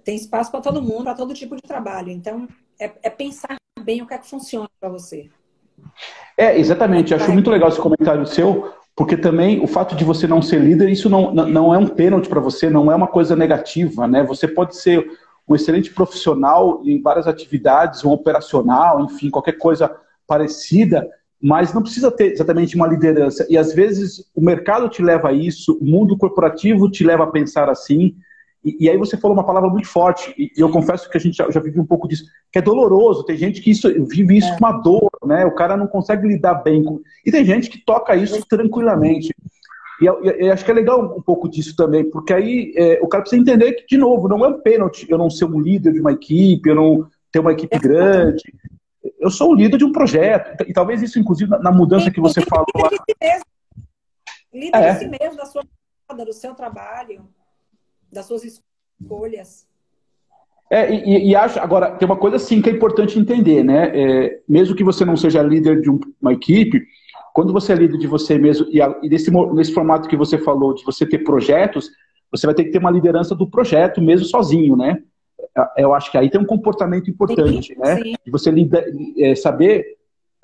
Tem 0.04 0.16
espaço 0.16 0.52
para 0.52 0.62
todo 0.62 0.82
mundo, 0.82 1.04
para 1.04 1.16
todo 1.16 1.34
tipo 1.34 1.56
de 1.56 1.62
trabalho. 1.62 2.10
Então, 2.10 2.48
é, 2.80 2.92
é 3.04 3.10
pensar 3.10 3.56
bem 3.80 4.02
o 4.02 4.08
que 4.08 4.14
é 4.14 4.18
que 4.18 4.28
funciona 4.28 4.70
para 4.80 4.90
você. 4.90 5.30
É, 6.38 6.58
exatamente. 6.58 7.14
Acho 7.14 7.32
muito 7.32 7.50
legal 7.50 7.70
esse 7.70 7.82
comentário 7.82 8.26
seu, 8.26 8.74
porque 9.00 9.16
também 9.16 9.64
o 9.64 9.66
fato 9.66 9.96
de 9.96 10.04
você 10.04 10.28
não 10.28 10.42
ser 10.42 10.60
líder, 10.60 10.90
isso 10.90 11.10
não, 11.10 11.34
não 11.34 11.74
é 11.74 11.78
um 11.78 11.88
pênalti 11.88 12.28
para 12.28 12.42
você, 12.42 12.70
não 12.70 12.92
é 12.92 12.96
uma 12.96 13.08
coisa 13.08 13.34
negativa, 13.34 14.06
né? 14.06 14.24
Você 14.24 14.46
pode 14.46 14.76
ser 14.76 15.10
um 15.48 15.56
excelente 15.56 15.90
profissional 15.94 16.82
em 16.84 17.02
várias 17.02 17.26
atividades, 17.26 18.04
um 18.04 18.12
operacional, 18.12 19.00
enfim, 19.06 19.30
qualquer 19.30 19.54
coisa 19.54 19.90
parecida, 20.28 21.10
mas 21.42 21.74
não 21.74 21.82
precisa 21.82 22.12
ter 22.12 22.34
exatamente 22.34 22.76
uma 22.76 22.88
liderança. 22.88 23.48
E 23.50 23.58
às 23.58 23.74
vezes 23.74 24.30
o 24.36 24.42
mercado 24.42 24.90
te 24.90 25.02
leva 25.02 25.30
a 25.30 25.34
isso, 25.34 25.80
o 25.80 25.86
mundo 25.86 26.18
corporativo 26.18 26.92
te 26.92 27.06
leva 27.06 27.24
a 27.24 27.32
pensar 27.32 27.70
assim. 27.70 28.18
E, 28.64 28.86
e 28.86 28.90
aí 28.90 28.98
você 28.98 29.18
falou 29.18 29.36
uma 29.36 29.46
palavra 29.46 29.70
muito 29.70 29.88
forte, 29.88 30.34
e, 30.38 30.52
eu 30.58 30.70
confesso 30.70 31.10
que 31.10 31.18
a 31.18 31.20
gente 31.20 31.38
já, 31.38 31.50
já 31.50 31.60
vive 31.60 31.80
um 31.80 31.86
pouco 31.86 32.08
disso, 32.08 32.26
que 32.52 32.60
é 32.60 32.62
doloroso. 32.62 33.24
Tem 33.24 33.38
gente 33.38 33.62
que 33.62 33.72
isso, 33.72 33.88
vive 34.06 34.38
isso 34.38 34.50
é. 34.50 34.52
com 34.58 34.66
uma 34.66 34.72
dor, 34.72 35.10
né? 35.26 35.46
O 35.46 35.56
cara 35.56 35.78
não 35.78 35.88
consegue 35.88 36.28
lidar 36.28 36.56
bem 36.56 36.84
com. 36.84 37.00
E 37.26 37.32
tem 37.32 37.46
gente 37.46 37.70
que 37.70 37.84
toca 37.84 38.16
isso 38.16 38.46
tranquilamente. 38.48 39.34
E 40.02 40.50
acho 40.50 40.64
que 40.64 40.72
é 40.72 40.74
legal 40.74 41.18
um 41.18 41.22
pouco 41.22 41.50
disso 41.50 41.76
também, 41.76 42.10
porque 42.10 42.34
aí 42.34 42.74
é, 42.78 43.00
o 43.02 43.08
cara 43.08 43.22
precisa 43.22 43.42
entender 43.42 43.74
que, 43.74 43.86
de 43.86 43.98
novo, 43.98 44.30
não 44.30 44.46
é 44.46 44.48
um 44.48 44.62
pênalti 44.62 45.06
eu 45.10 45.18
não 45.18 45.30
ser 45.30 45.44
um 45.44 45.60
líder 45.60 45.92
de 45.92 46.00
uma 46.00 46.14
equipe, 46.14 46.70
eu 46.70 46.76
não 46.76 47.08
ter 47.30 47.40
uma 47.40 47.52
equipe 47.52 47.78
grande, 47.78 48.42
eu 49.20 49.30
sou 49.30 49.52
o 49.52 49.56
líder 49.56 49.78
de 49.78 49.84
um 49.84 49.92
projeto. 49.92 50.64
E 50.66 50.72
talvez 50.72 51.02
isso, 51.02 51.20
inclusive, 51.20 51.50
na 51.60 51.72
mudança 51.72 52.10
que 52.10 52.22
você 52.22 52.42
falou 52.42 52.66
lá. 52.76 52.90
Líder 54.54 54.78
é. 54.78 54.94
de 54.94 55.00
si 55.00 55.08
mesmo, 55.08 55.36
da 55.36 55.46
sua 55.46 55.64
do 56.26 56.34
seu 56.34 56.56
trabalho, 56.56 57.30
das 58.12 58.26
suas 58.26 58.44
escolhas. 58.44 59.68
É, 60.72 60.94
e, 60.94 61.30
e, 61.30 61.36
acho, 61.36 61.60
agora, 61.60 61.92
tem 61.92 62.06
uma 62.06 62.18
coisa 62.18 62.38
sim 62.38 62.62
que 62.62 62.70
é 62.70 62.74
importante 62.74 63.18
entender, 63.18 63.64
né? 63.64 63.92
É, 63.94 64.40
mesmo 64.48 64.76
que 64.76 64.84
você 64.84 65.04
não 65.04 65.18
seja 65.18 65.42
líder 65.42 65.82
de 65.82 65.90
um, 65.90 66.00
uma 66.22 66.34
equipe, 66.34 66.84
quando 67.34 67.52
você 67.52 67.74
é 67.74 67.76
líder 67.76 67.98
de 67.98 68.06
você 68.06 68.38
mesmo, 68.38 68.68
e, 68.70 68.80
a, 68.82 68.96
e 69.02 69.10
nesse, 69.10 69.32
nesse 69.54 69.74
formato 69.74 70.08
que 70.08 70.18
você 70.18 70.38
falou, 70.38 70.76
de 70.76 70.84
você 70.84 71.08
ter 71.08 71.20
projetos, 71.20 71.90
você 72.32 72.46
vai 72.46 72.54
ter 72.54 72.66
que 72.66 72.72
ter 72.72 72.78
uma 72.78 72.92
liderança 72.92 73.34
do 73.34 73.50
projeto, 73.50 74.02
mesmo 74.02 74.26
sozinho, 74.26 74.76
né? 74.76 75.02
eu 75.78 75.94
acho 75.94 76.12
que 76.12 76.18
aí 76.18 76.30
tem 76.30 76.40
um 76.40 76.46
comportamento 76.46 77.10
importante, 77.10 77.74
sim, 77.74 77.80
né? 77.80 77.96
Sim. 77.98 78.16
De 78.26 78.32
você 78.32 78.52
é, 79.18 79.36
saber 79.36 79.98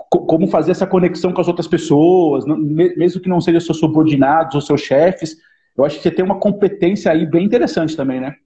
como 0.09 0.47
fazer 0.47 0.72
essa 0.72 0.88
conexão 0.88 1.32
com 1.34 1.41
as 1.41 1.47
outras 1.47 1.68
pessoas, 1.68 2.45
mesmo 2.45 3.22
que 3.22 3.30
não 3.30 3.39
sejam 3.39 3.61
seus 3.61 3.80
subordinados 3.80 4.55
ou 4.55 4.61
seus 4.61 4.82
chefes. 4.82 5.38
Eu 5.78 5.84
acho 5.84 5.98
que 5.98 6.04
você 6.04 6.12
tem 6.12 6.24
uma 6.24 6.40
competência 6.40 7.12
aí 7.12 7.26
bem 7.26 7.46
interessante 7.46 7.96
também, 7.96 8.22
né? 8.22 8.38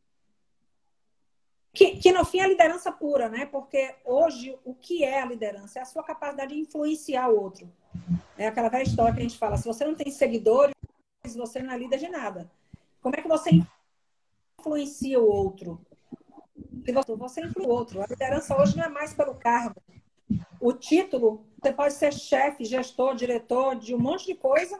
Que, 1.74 1.98
que 1.98 2.12
no 2.12 2.26
fim 2.26 2.40
é 2.40 2.46
a 2.46 2.48
liderança 2.48 2.92
pura, 2.92 3.30
né? 3.30 3.46
Porque 3.46 3.96
hoje 4.04 4.58
o 4.66 4.74
que 4.74 5.04
é 5.04 5.22
a 5.22 5.26
liderança? 5.26 5.80
É 5.80 5.82
a 5.82 5.86
sua 5.86 6.04
capacidade 6.04 6.54
de 6.54 6.60
influenciar 6.60 7.30
o 7.30 7.40
outro. 7.40 7.72
É 8.38 8.48
aquela 8.48 8.70
velha 8.70 8.84
história 8.84 9.14
que 9.14 9.20
a 9.20 9.24
gente 9.24 9.38
fala: 9.38 9.58
se 9.58 9.66
você 9.66 9.86
não 9.86 9.94
tem 9.94 10.12
seguidores, 10.12 10.74
você 11.36 11.62
não 11.62 11.74
é 11.74 11.78
líder 11.78 12.00
de 12.00 12.10
nada. 12.10 12.50
Como 13.02 13.16
é 13.16 13.22
que 13.22 13.28
você 13.28 13.52
influencia 14.60 15.20
o 15.20 15.30
outro? 15.30 15.80
você 17.18 17.42
influi 17.42 17.66
o 17.66 17.70
outro. 17.70 18.02
A 18.02 18.08
liderança 18.08 18.60
hoje 18.60 18.76
não 18.76 18.86
é 18.86 18.90
mais 18.90 19.14
pelo 19.14 19.36
cargo. 19.36 19.82
O 20.60 20.74
título, 20.74 21.46
você 21.62 21.72
pode 21.72 21.94
ser 21.94 22.14
chefe, 22.14 22.66
gestor, 22.66 23.16
diretor 23.16 23.76
de 23.76 23.94
um 23.96 24.00
monte 24.00 24.26
de 24.26 24.36
coisa, 24.36 24.80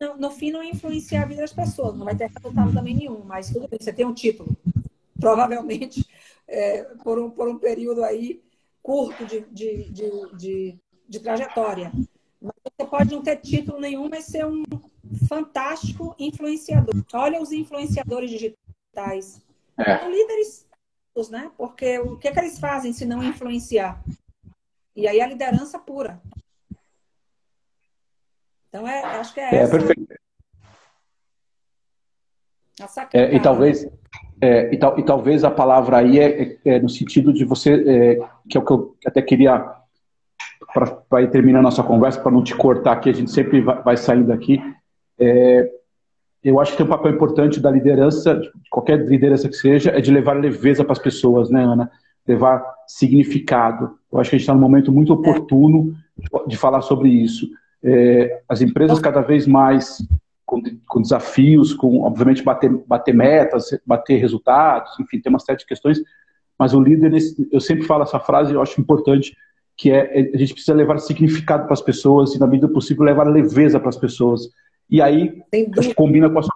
mas 0.00 0.18
no, 0.18 0.30
fim 0.30 0.50
não 0.50 0.62
influencia 0.62 1.22
a 1.22 1.24
vida 1.24 1.42
das 1.42 1.52
pessoas. 1.52 1.96
Não 1.96 2.04
vai 2.04 2.16
ter 2.16 2.30
resultado 2.30 2.72
também 2.72 2.94
nenhum, 2.94 3.22
mas 3.24 3.50
tudo 3.50 3.68
bem, 3.68 3.78
você 3.80 3.92
tem 3.92 4.06
um 4.06 4.14
título. 4.14 4.56
Provavelmente 5.18 6.06
é, 6.46 6.84
por, 7.02 7.18
um, 7.18 7.30
por 7.30 7.48
um 7.48 7.58
período 7.58 8.04
aí 8.04 8.42
curto 8.82 9.26
de, 9.26 9.40
de, 9.50 9.90
de, 9.90 10.36
de, 10.36 10.78
de 11.08 11.20
trajetória. 11.20 11.92
Mas 12.40 12.54
você 12.64 12.88
pode 12.88 13.14
não 13.14 13.22
ter 13.22 13.36
título 13.36 13.80
nenhum, 13.80 14.08
mas 14.08 14.26
ser 14.26 14.46
um 14.46 14.62
fantástico 15.28 16.14
influenciador. 16.18 16.94
Olha 17.12 17.42
os 17.42 17.52
influenciadores 17.52 18.30
digitais. 18.30 19.42
É. 19.76 19.98
São 19.98 20.10
líderes 20.10 20.68
né? 21.28 21.50
Porque 21.56 21.98
o 21.98 22.16
que, 22.16 22.28
é 22.28 22.32
que 22.32 22.38
eles 22.38 22.60
fazem 22.60 22.92
se 22.92 23.04
não 23.04 23.24
influenciar? 23.24 24.00
E 24.94 25.08
aí 25.08 25.20
a 25.20 25.26
liderança 25.26 25.78
pura. 25.78 26.22
Então, 28.78 28.88
é, 28.88 29.02
acho 29.18 29.34
que 29.34 29.40
é, 29.40 29.54
é 29.54 29.56
essa. 29.56 29.78
Perfeito. 29.78 30.14
É, 33.12 33.34
e 33.34 33.40
talvez 33.40 33.88
é, 34.40 34.72
e, 34.72 34.78
tal, 34.78 34.98
e, 34.98 35.02
talvez 35.02 35.42
a 35.42 35.50
palavra 35.50 35.96
aí 35.96 36.20
é, 36.20 36.42
é, 36.42 36.58
é 36.64 36.80
no 36.80 36.88
sentido 36.88 37.32
de 37.32 37.44
você 37.44 37.72
é, 37.72 38.28
que 38.48 38.56
é 38.56 38.60
o 38.60 38.64
que 38.64 38.72
eu 38.72 38.96
até 39.04 39.20
queria 39.20 39.74
para 41.08 41.22
ir 41.22 41.30
terminando 41.30 41.60
a 41.60 41.70
nossa 41.70 41.82
conversa, 41.82 42.20
para 42.20 42.30
não 42.30 42.44
te 42.44 42.54
cortar 42.54 42.92
aqui, 42.92 43.10
a 43.10 43.12
gente 43.12 43.32
sempre 43.32 43.60
vai, 43.60 43.82
vai 43.82 43.96
saindo 43.96 44.32
aqui. 44.32 44.62
É, 45.18 45.68
eu 46.44 46.60
acho 46.60 46.72
que 46.72 46.76
tem 46.76 46.86
um 46.86 46.90
papel 46.90 47.12
importante 47.12 47.58
da 47.58 47.70
liderança, 47.70 48.36
de 48.36 48.70
qualquer 48.70 49.04
liderança 49.04 49.48
que 49.48 49.56
seja, 49.56 49.90
é 49.90 50.00
de 50.00 50.12
levar 50.12 50.34
leveza 50.34 50.84
para 50.84 50.92
as 50.92 50.98
pessoas, 51.00 51.50
né, 51.50 51.64
Ana? 51.64 51.90
Levar 52.26 52.62
significado. 52.86 53.98
Eu 54.12 54.20
acho 54.20 54.30
que 54.30 54.36
a 54.36 54.38
gente 54.38 54.44
está 54.44 54.54
num 54.54 54.60
momento 54.60 54.92
muito 54.92 55.12
oportuno 55.12 55.96
de 56.46 56.56
falar 56.56 56.82
sobre 56.82 57.08
isso. 57.08 57.48
É, 57.82 58.42
as 58.48 58.60
empresas 58.60 58.98
cada 58.98 59.20
vez 59.20 59.46
mais 59.46 59.98
com, 60.44 60.62
com, 60.86 61.02
desafios, 61.02 61.74
com, 61.74 62.02
obviamente, 62.02 62.42
bater, 62.42 62.70
bater 62.86 63.14
metas, 63.14 63.70
bater 63.86 64.16
resultados, 64.16 64.98
enfim, 64.98 65.20
tem 65.20 65.30
uma 65.30 65.38
série 65.38 65.58
de 65.58 65.66
questões, 65.66 66.00
mas 66.58 66.74
o 66.74 66.80
líder, 66.80 67.12
eu 67.52 67.60
sempre 67.60 67.84
falo 67.84 68.02
essa 68.02 68.18
frase, 68.18 68.52
eu 68.52 68.62
acho 68.62 68.80
importante, 68.80 69.36
que 69.76 69.92
é 69.92 70.30
a 70.34 70.38
gente 70.38 70.54
precisa 70.54 70.74
levar 70.74 70.98
significado 70.98 71.64
para 71.64 71.74
as 71.74 71.80
pessoas 71.80 72.34
e, 72.34 72.40
na 72.40 72.46
medida 72.46 72.66
do 72.66 72.72
possível, 72.72 73.04
levar 73.04 73.24
leveza 73.24 73.78
para 73.78 73.90
as 73.90 73.96
pessoas. 73.96 74.48
E 74.90 75.00
aí, 75.00 75.40
acho 75.78 75.90
que 75.90 75.94
combina 75.94 76.28
com 76.28 76.40
a 76.40 76.42
sua, 76.42 76.54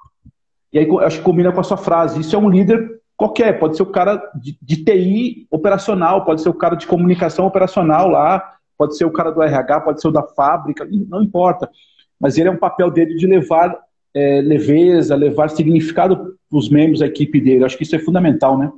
e 0.72 0.78
aí, 0.78 0.88
acho 1.02 1.18
que 1.18 1.24
combina 1.24 1.52
com 1.52 1.60
a 1.60 1.64
sua 1.64 1.76
frase. 1.76 2.20
Isso 2.20 2.34
é 2.34 2.38
um 2.38 2.48
líder 2.48 3.00
qualquer, 3.16 3.60
pode 3.60 3.76
ser 3.76 3.84
o 3.84 3.92
cara 3.92 4.20
de, 4.34 4.58
de 4.60 4.84
TI 4.84 5.46
operacional, 5.50 6.24
pode 6.24 6.42
ser 6.42 6.48
o 6.48 6.54
cara 6.54 6.74
de 6.74 6.86
comunicação 6.86 7.46
operacional 7.46 8.08
lá, 8.08 8.56
pode 8.82 8.96
ser 8.96 9.04
o 9.04 9.12
cara 9.12 9.30
do 9.30 9.40
RH, 9.40 9.80
pode 9.82 10.00
ser 10.00 10.08
o 10.08 10.10
da 10.12 10.24
fábrica, 10.24 10.84
não 10.84 11.22
importa. 11.22 11.70
Mas 12.18 12.36
ele 12.36 12.48
é 12.48 12.52
um 12.52 12.58
papel 12.58 12.90
dele 12.90 13.14
de 13.14 13.28
levar 13.28 13.80
é, 14.12 14.40
leveza, 14.40 15.14
levar 15.14 15.50
significado 15.50 16.36
para 16.50 16.58
os 16.58 16.68
membros 16.68 16.98
da 16.98 17.06
equipe 17.06 17.40
dele. 17.40 17.64
Acho 17.64 17.76
que 17.76 17.84
isso 17.84 17.94
é 17.94 18.00
fundamental, 18.00 18.58
né? 18.58 18.72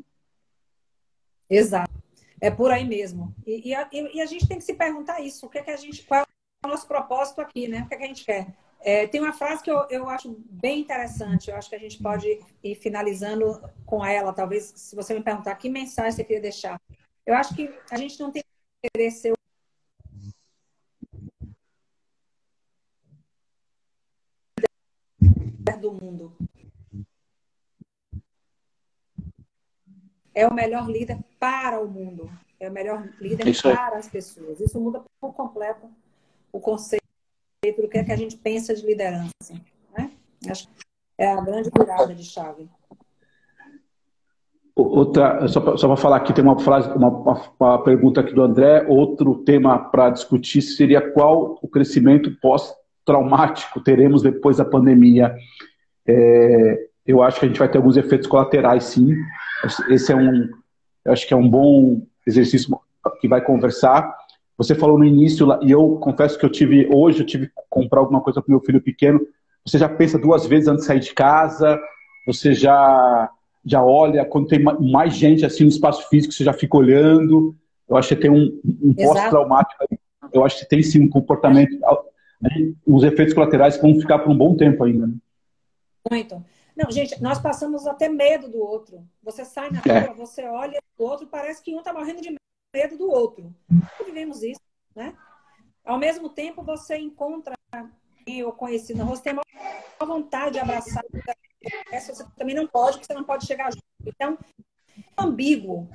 Exato. 1.48 1.90
É 2.38 2.50
por 2.50 2.70
aí 2.70 2.86
mesmo. 2.86 3.34
E, 3.46 3.70
e, 3.70 3.74
a, 3.74 3.88
e, 3.90 4.20
a, 4.20 4.26
gente 4.26 4.46
tem 4.46 4.58
que 4.58 4.64
se 4.64 4.74
perguntar 4.74 5.20
isso. 5.22 5.46
O 5.46 5.48
que 5.48 5.56
é 5.56 5.62
que 5.62 5.70
a 5.70 5.76
gente. 5.76 6.04
Qual 6.04 6.20
é 6.20 6.66
o 6.66 6.68
nosso 6.68 6.86
propósito 6.86 7.40
aqui, 7.40 7.66
né? 7.66 7.84
O 7.84 7.88
que 7.88 7.94
é 7.94 7.96
que 7.96 8.04
a 8.04 8.08
gente 8.08 8.24
quer? 8.26 8.48
É, 8.80 9.06
tem 9.06 9.22
uma 9.22 9.32
frase 9.32 9.62
que 9.62 9.70
eu, 9.70 9.86
eu 9.88 10.06
acho 10.06 10.36
bem 10.50 10.80
interessante. 10.80 11.50
Eu 11.50 11.56
acho 11.56 11.70
que 11.70 11.76
a 11.76 11.80
gente 11.80 12.02
pode 12.02 12.38
ir 12.62 12.74
finalizando 12.74 13.58
com 13.86 14.04
ela. 14.04 14.34
Talvez, 14.34 14.70
se 14.76 14.94
você 14.94 15.14
me 15.14 15.22
perguntar 15.22 15.54
que 15.54 15.70
mensagem 15.70 16.12
você 16.12 16.24
queria 16.24 16.42
deixar. 16.42 16.78
Eu 17.24 17.34
acho 17.34 17.54
que 17.54 17.70
a 17.90 17.96
gente 17.96 18.20
não 18.20 18.30
tem 18.30 18.42
que 18.42 18.90
querer 18.90 19.10
ser 19.10 19.32
do 25.84 25.92
mundo. 25.92 26.32
É 30.34 30.48
o 30.48 30.54
melhor 30.54 30.90
líder 30.90 31.18
para 31.38 31.80
o 31.80 31.88
mundo. 31.88 32.30
É 32.58 32.68
o 32.68 32.72
melhor 32.72 33.08
líder 33.20 33.44
para 33.62 33.98
as 33.98 34.08
pessoas. 34.08 34.58
Isso 34.60 34.80
muda 34.80 35.02
por 35.20 35.34
completo 35.34 35.86
o 36.50 36.58
conceito 36.58 37.04
do 37.76 37.88
que 37.88 37.98
é 37.98 38.04
que 38.04 38.12
a 38.12 38.16
gente 38.16 38.36
pensa 38.36 38.74
de 38.74 38.84
liderança. 38.84 39.54
Né? 39.96 40.10
Acho 40.48 40.68
que 40.68 40.74
é 41.18 41.30
a 41.30 41.40
grande 41.40 41.70
virada 41.70 42.14
de 42.14 42.24
chave. 42.24 42.68
Outra, 44.76 45.46
só 45.46 45.60
para 45.60 45.96
falar 45.96 46.16
aqui, 46.16 46.32
tem 46.32 46.42
uma 46.42 46.58
frase, 46.58 46.90
uma, 46.90 47.08
uma, 47.60 47.84
pergunta 47.84 48.20
aqui 48.20 48.34
do 48.34 48.42
André. 48.42 48.84
Outro 48.88 49.36
tema 49.44 49.78
para 49.78 50.10
discutir 50.10 50.62
seria 50.62 51.12
qual 51.12 51.60
o 51.62 51.68
crescimento 51.68 52.34
pós-traumático 52.40 53.80
teremos 53.80 54.20
depois 54.20 54.56
da 54.56 54.64
pandemia. 54.64 55.36
É, 56.06 56.86
eu 57.06 57.22
acho 57.22 57.38
que 57.38 57.46
a 57.46 57.48
gente 57.48 57.58
vai 57.58 57.68
ter 57.68 57.78
alguns 57.78 57.96
efeitos 57.96 58.26
colaterais, 58.26 58.84
sim. 58.84 59.14
Esse 59.88 60.12
é 60.12 60.16
um, 60.16 60.48
eu 61.04 61.12
acho 61.12 61.26
que 61.26 61.34
é 61.34 61.36
um 61.36 61.48
bom 61.48 62.02
exercício 62.26 62.78
que 63.20 63.28
vai 63.28 63.40
conversar. 63.40 64.14
Você 64.56 64.74
falou 64.74 64.98
no 64.98 65.04
início, 65.04 65.46
e 65.62 65.70
eu 65.70 65.96
confesso 65.96 66.38
que 66.38 66.44
eu 66.44 66.50
tive, 66.50 66.88
hoje 66.92 67.20
eu 67.20 67.26
tive 67.26 67.48
que 67.48 67.52
comprar 67.68 68.00
alguma 68.00 68.20
coisa 68.20 68.40
para 68.40 68.50
meu 68.50 68.60
filho 68.60 68.80
pequeno. 68.80 69.20
Você 69.66 69.78
já 69.78 69.88
pensa 69.88 70.18
duas 70.18 70.46
vezes 70.46 70.68
antes 70.68 70.82
de 70.82 70.86
sair 70.86 71.00
de 71.00 71.12
casa, 71.12 71.78
você 72.26 72.54
já, 72.54 73.30
já 73.64 73.82
olha, 73.82 74.24
quando 74.24 74.48
tem 74.48 74.62
mais 74.62 75.14
gente 75.14 75.44
assim 75.44 75.64
no 75.64 75.70
espaço 75.70 76.08
físico, 76.08 76.32
você 76.32 76.44
já 76.44 76.52
fica 76.52 76.76
olhando. 76.76 77.54
Eu 77.88 77.96
acho 77.96 78.08
que 78.08 78.16
tem 78.16 78.30
um, 78.30 78.60
um 78.82 78.94
pós-traumático. 78.94 79.84
Eu 80.32 80.44
acho 80.44 80.60
que 80.60 80.68
tem 80.68 80.82
sim 80.82 81.02
um 81.02 81.08
comportamento, 81.08 81.76
os 82.86 83.04
efeitos 83.04 83.34
colaterais 83.34 83.80
vão 83.80 83.98
ficar 84.00 84.20
por 84.20 84.30
um 84.30 84.36
bom 84.36 84.56
tempo 84.56 84.84
ainda. 84.84 85.06
Né? 85.06 85.14
Muito. 86.10 86.44
Não, 86.76 86.90
gente, 86.90 87.22
nós 87.22 87.38
passamos 87.38 87.86
até 87.86 88.08
medo 88.08 88.48
do 88.48 88.58
outro. 88.58 89.06
Você 89.22 89.44
sai 89.44 89.70
na 89.70 89.80
é. 89.86 90.00
rua, 90.00 90.14
você 90.14 90.44
olha 90.44 90.82
o 90.98 91.04
outro, 91.04 91.26
parece 91.26 91.62
que 91.62 91.74
um 91.74 91.78
está 91.78 91.92
morrendo 91.92 92.20
de 92.20 92.34
medo 92.74 92.98
do 92.98 93.08
outro. 93.08 93.54
Vivemos 94.04 94.42
isso, 94.42 94.60
né? 94.94 95.16
Ao 95.84 95.98
mesmo 95.98 96.28
tempo, 96.28 96.62
você 96.62 96.96
encontra 96.96 97.54
ou 98.44 98.52
conhecido, 98.52 99.04
você 99.04 99.22
tem 99.22 99.34
uma 99.34 100.06
vontade 100.06 100.54
de 100.54 100.58
abraçar, 100.58 101.04
essa 101.92 102.14
você 102.14 102.24
também 102.36 102.54
não 102.54 102.66
pode, 102.66 102.96
porque 102.96 103.06
você 103.06 103.14
não 103.14 103.24
pode 103.24 103.46
chegar 103.46 103.70
junto. 103.70 103.84
Então, 104.06 104.38
é 104.96 105.02
ambíguo. 105.18 105.88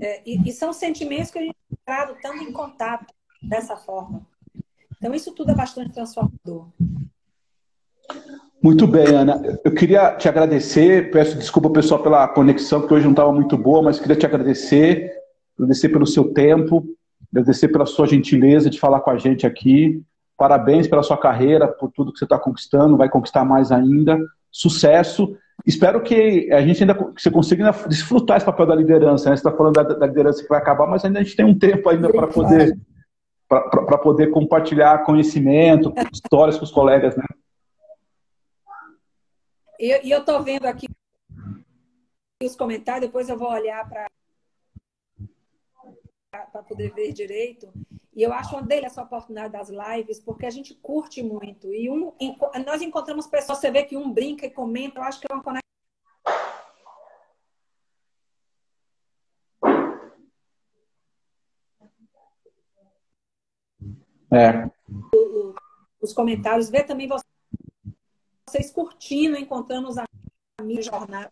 É, 0.00 0.22
e, 0.26 0.48
e, 0.48 0.52
são 0.52 0.72
sentimentos 0.72 1.30
que 1.30 1.38
a 1.38 1.42
gente 1.42 1.56
entrado 1.70 2.16
tão 2.20 2.36
em 2.36 2.52
contato 2.52 3.14
dessa 3.42 3.76
forma. 3.76 4.26
Então, 4.96 5.14
isso 5.14 5.32
tudo 5.32 5.52
é 5.52 5.54
bastante 5.54 5.92
transformador. 5.92 6.68
Muito 8.62 8.86
bem, 8.86 9.08
Ana. 9.08 9.42
Eu 9.64 9.74
queria 9.74 10.12
te 10.12 10.28
agradecer. 10.28 11.10
Peço 11.10 11.36
desculpa, 11.36 11.68
pessoal, 11.68 12.00
pela 12.00 12.28
conexão, 12.28 12.80
porque 12.80 12.94
hoje 12.94 13.04
não 13.04 13.10
estava 13.10 13.32
muito 13.32 13.58
boa, 13.58 13.82
mas 13.82 13.98
queria 13.98 14.14
te 14.14 14.24
agradecer, 14.24 15.10
agradecer 15.58 15.88
pelo 15.88 16.06
seu 16.06 16.32
tempo, 16.32 16.86
agradecer 17.32 17.68
pela 17.68 17.84
sua 17.84 18.06
gentileza 18.06 18.70
de 18.70 18.78
falar 18.78 19.00
com 19.00 19.10
a 19.10 19.18
gente 19.18 19.44
aqui. 19.44 20.00
Parabéns 20.36 20.86
pela 20.86 21.02
sua 21.02 21.16
carreira, 21.16 21.66
por 21.66 21.90
tudo 21.90 22.12
que 22.12 22.18
você 22.20 22.24
está 22.24 22.38
conquistando, 22.38 22.96
vai 22.96 23.08
conquistar 23.08 23.44
mais 23.44 23.72
ainda. 23.72 24.16
Sucesso. 24.50 25.36
Espero 25.66 26.00
que 26.00 26.48
a 26.52 26.60
gente 26.62 26.82
ainda 26.82 26.94
que 26.94 27.20
você 27.20 27.30
consiga 27.32 27.64
ainda 27.66 27.88
desfrutar 27.88 28.36
esse 28.36 28.46
papel 28.46 28.66
da 28.66 28.76
liderança. 28.76 29.28
Né? 29.28 29.36
Você 29.36 29.40
está 29.40 29.50
falando 29.50 29.74
da, 29.74 29.82
da, 29.82 30.06
liderança 30.06 30.40
que 30.40 30.48
vai 30.48 30.58
acabar, 30.58 30.86
mas 30.86 31.04
ainda 31.04 31.18
a 31.18 31.22
gente 31.22 31.34
tem 31.34 31.44
um 31.44 31.58
tempo 31.58 31.88
ainda 31.88 32.08
para 32.10 32.28
poder 32.28 32.78
para 33.48 33.98
poder 33.98 34.30
compartilhar 34.30 35.04
conhecimento, 35.04 35.92
histórias 36.10 36.56
com 36.56 36.64
os 36.64 36.70
colegas, 36.70 37.14
né? 37.16 37.24
E, 39.82 40.12
eu 40.12 40.20
estou 40.20 40.40
vendo 40.44 40.66
aqui 40.66 40.86
os 42.40 42.54
comentários, 42.54 43.04
depois 43.04 43.28
eu 43.28 43.36
vou 43.36 43.50
olhar 43.50 43.88
para 43.88 44.08
para 46.30 46.62
poder 46.62 46.94
ver 46.94 47.12
direito. 47.12 47.68
E 48.14 48.22
eu 48.22 48.32
acho 48.32 48.54
uma 48.54 48.62
dele 48.62 48.86
essa 48.86 49.02
oportunidade 49.02 49.52
das 49.52 49.68
lives, 49.68 50.20
porque 50.20 50.46
a 50.46 50.50
gente 50.50 50.72
curte 50.76 51.20
muito. 51.20 51.74
E 51.74 51.90
um, 51.90 52.12
nós 52.64 52.80
encontramos 52.80 53.26
pessoas, 53.26 53.58
você 53.58 53.72
vê 53.72 53.82
que 53.82 53.96
um 53.96 54.12
brinca 54.12 54.46
e 54.46 54.50
comenta, 54.50 55.00
eu 55.00 55.02
acho 55.02 55.20
que 55.20 55.26
é 55.28 55.34
uma 55.34 55.42
conexão. 55.42 55.62
É. 64.30 64.70
Os 66.00 66.12
comentários, 66.12 66.70
vê 66.70 66.84
também 66.84 67.08
você 67.08 67.31
vocês 68.52 68.70
curtindo, 68.70 69.36
encontrando 69.36 69.88
os 69.88 69.96
amigos 70.60 70.84
jornada. 70.84 71.30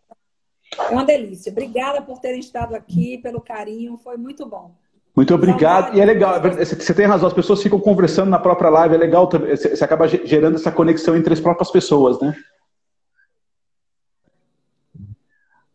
É 0.77 0.89
uma 0.89 1.05
delícia. 1.05 1.51
Obrigada 1.51 2.01
por 2.01 2.19
terem 2.19 2.39
estado 2.39 2.75
aqui, 2.75 3.19
pelo 3.19 3.39
carinho, 3.39 3.97
foi 3.97 4.17
muito 4.17 4.45
bom. 4.45 4.75
Muito 5.15 5.35
obrigado. 5.35 5.95
E 5.95 6.01
é 6.01 6.05
legal, 6.05 6.41
você 6.41 6.93
tem 6.93 7.05
razão, 7.05 7.27
as 7.27 7.33
pessoas 7.33 7.61
ficam 7.61 7.79
conversando 7.79 8.29
na 8.29 8.39
própria 8.39 8.69
live, 8.69 8.95
é 8.95 8.97
legal, 8.97 9.29
você 9.29 9.83
acaba 9.83 10.07
gerando 10.07 10.55
essa 10.55 10.71
conexão 10.71 11.15
entre 11.15 11.33
as 11.33 11.39
próprias 11.39 11.69
pessoas, 11.69 12.19
né? 12.19 12.33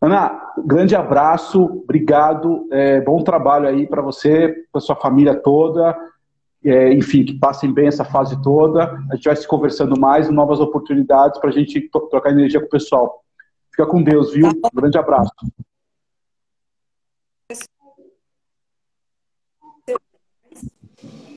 Ana, 0.01 0.53
grande 0.65 0.95
abraço, 0.95 1.63
obrigado, 1.63 2.67
é, 2.71 3.01
bom 3.01 3.23
trabalho 3.23 3.67
aí 3.67 3.87
para 3.87 4.01
você, 4.01 4.65
para 4.71 4.81
sua 4.81 4.95
família 4.95 5.35
toda 5.35 5.95
é, 6.69 6.93
enfim, 6.93 7.23
que 7.23 7.33
passem 7.33 7.73
bem 7.73 7.87
essa 7.87 8.03
fase 8.03 8.41
toda. 8.41 8.83
A 9.11 9.15
gente 9.15 9.25
vai 9.25 9.35
se 9.35 9.47
conversando 9.47 9.99
mais, 9.99 10.29
novas 10.29 10.59
oportunidades 10.59 11.39
para 11.39 11.49
a 11.49 11.53
gente 11.53 11.89
trocar 12.09 12.31
energia 12.31 12.59
com 12.59 12.67
o 12.67 12.69
pessoal. 12.69 13.23
Fica 13.71 13.85
com 13.85 14.01
Deus, 14.01 14.33
viu? 14.33 14.47
Um 14.47 14.81
grande 14.81 14.97
abraço. 14.97 15.31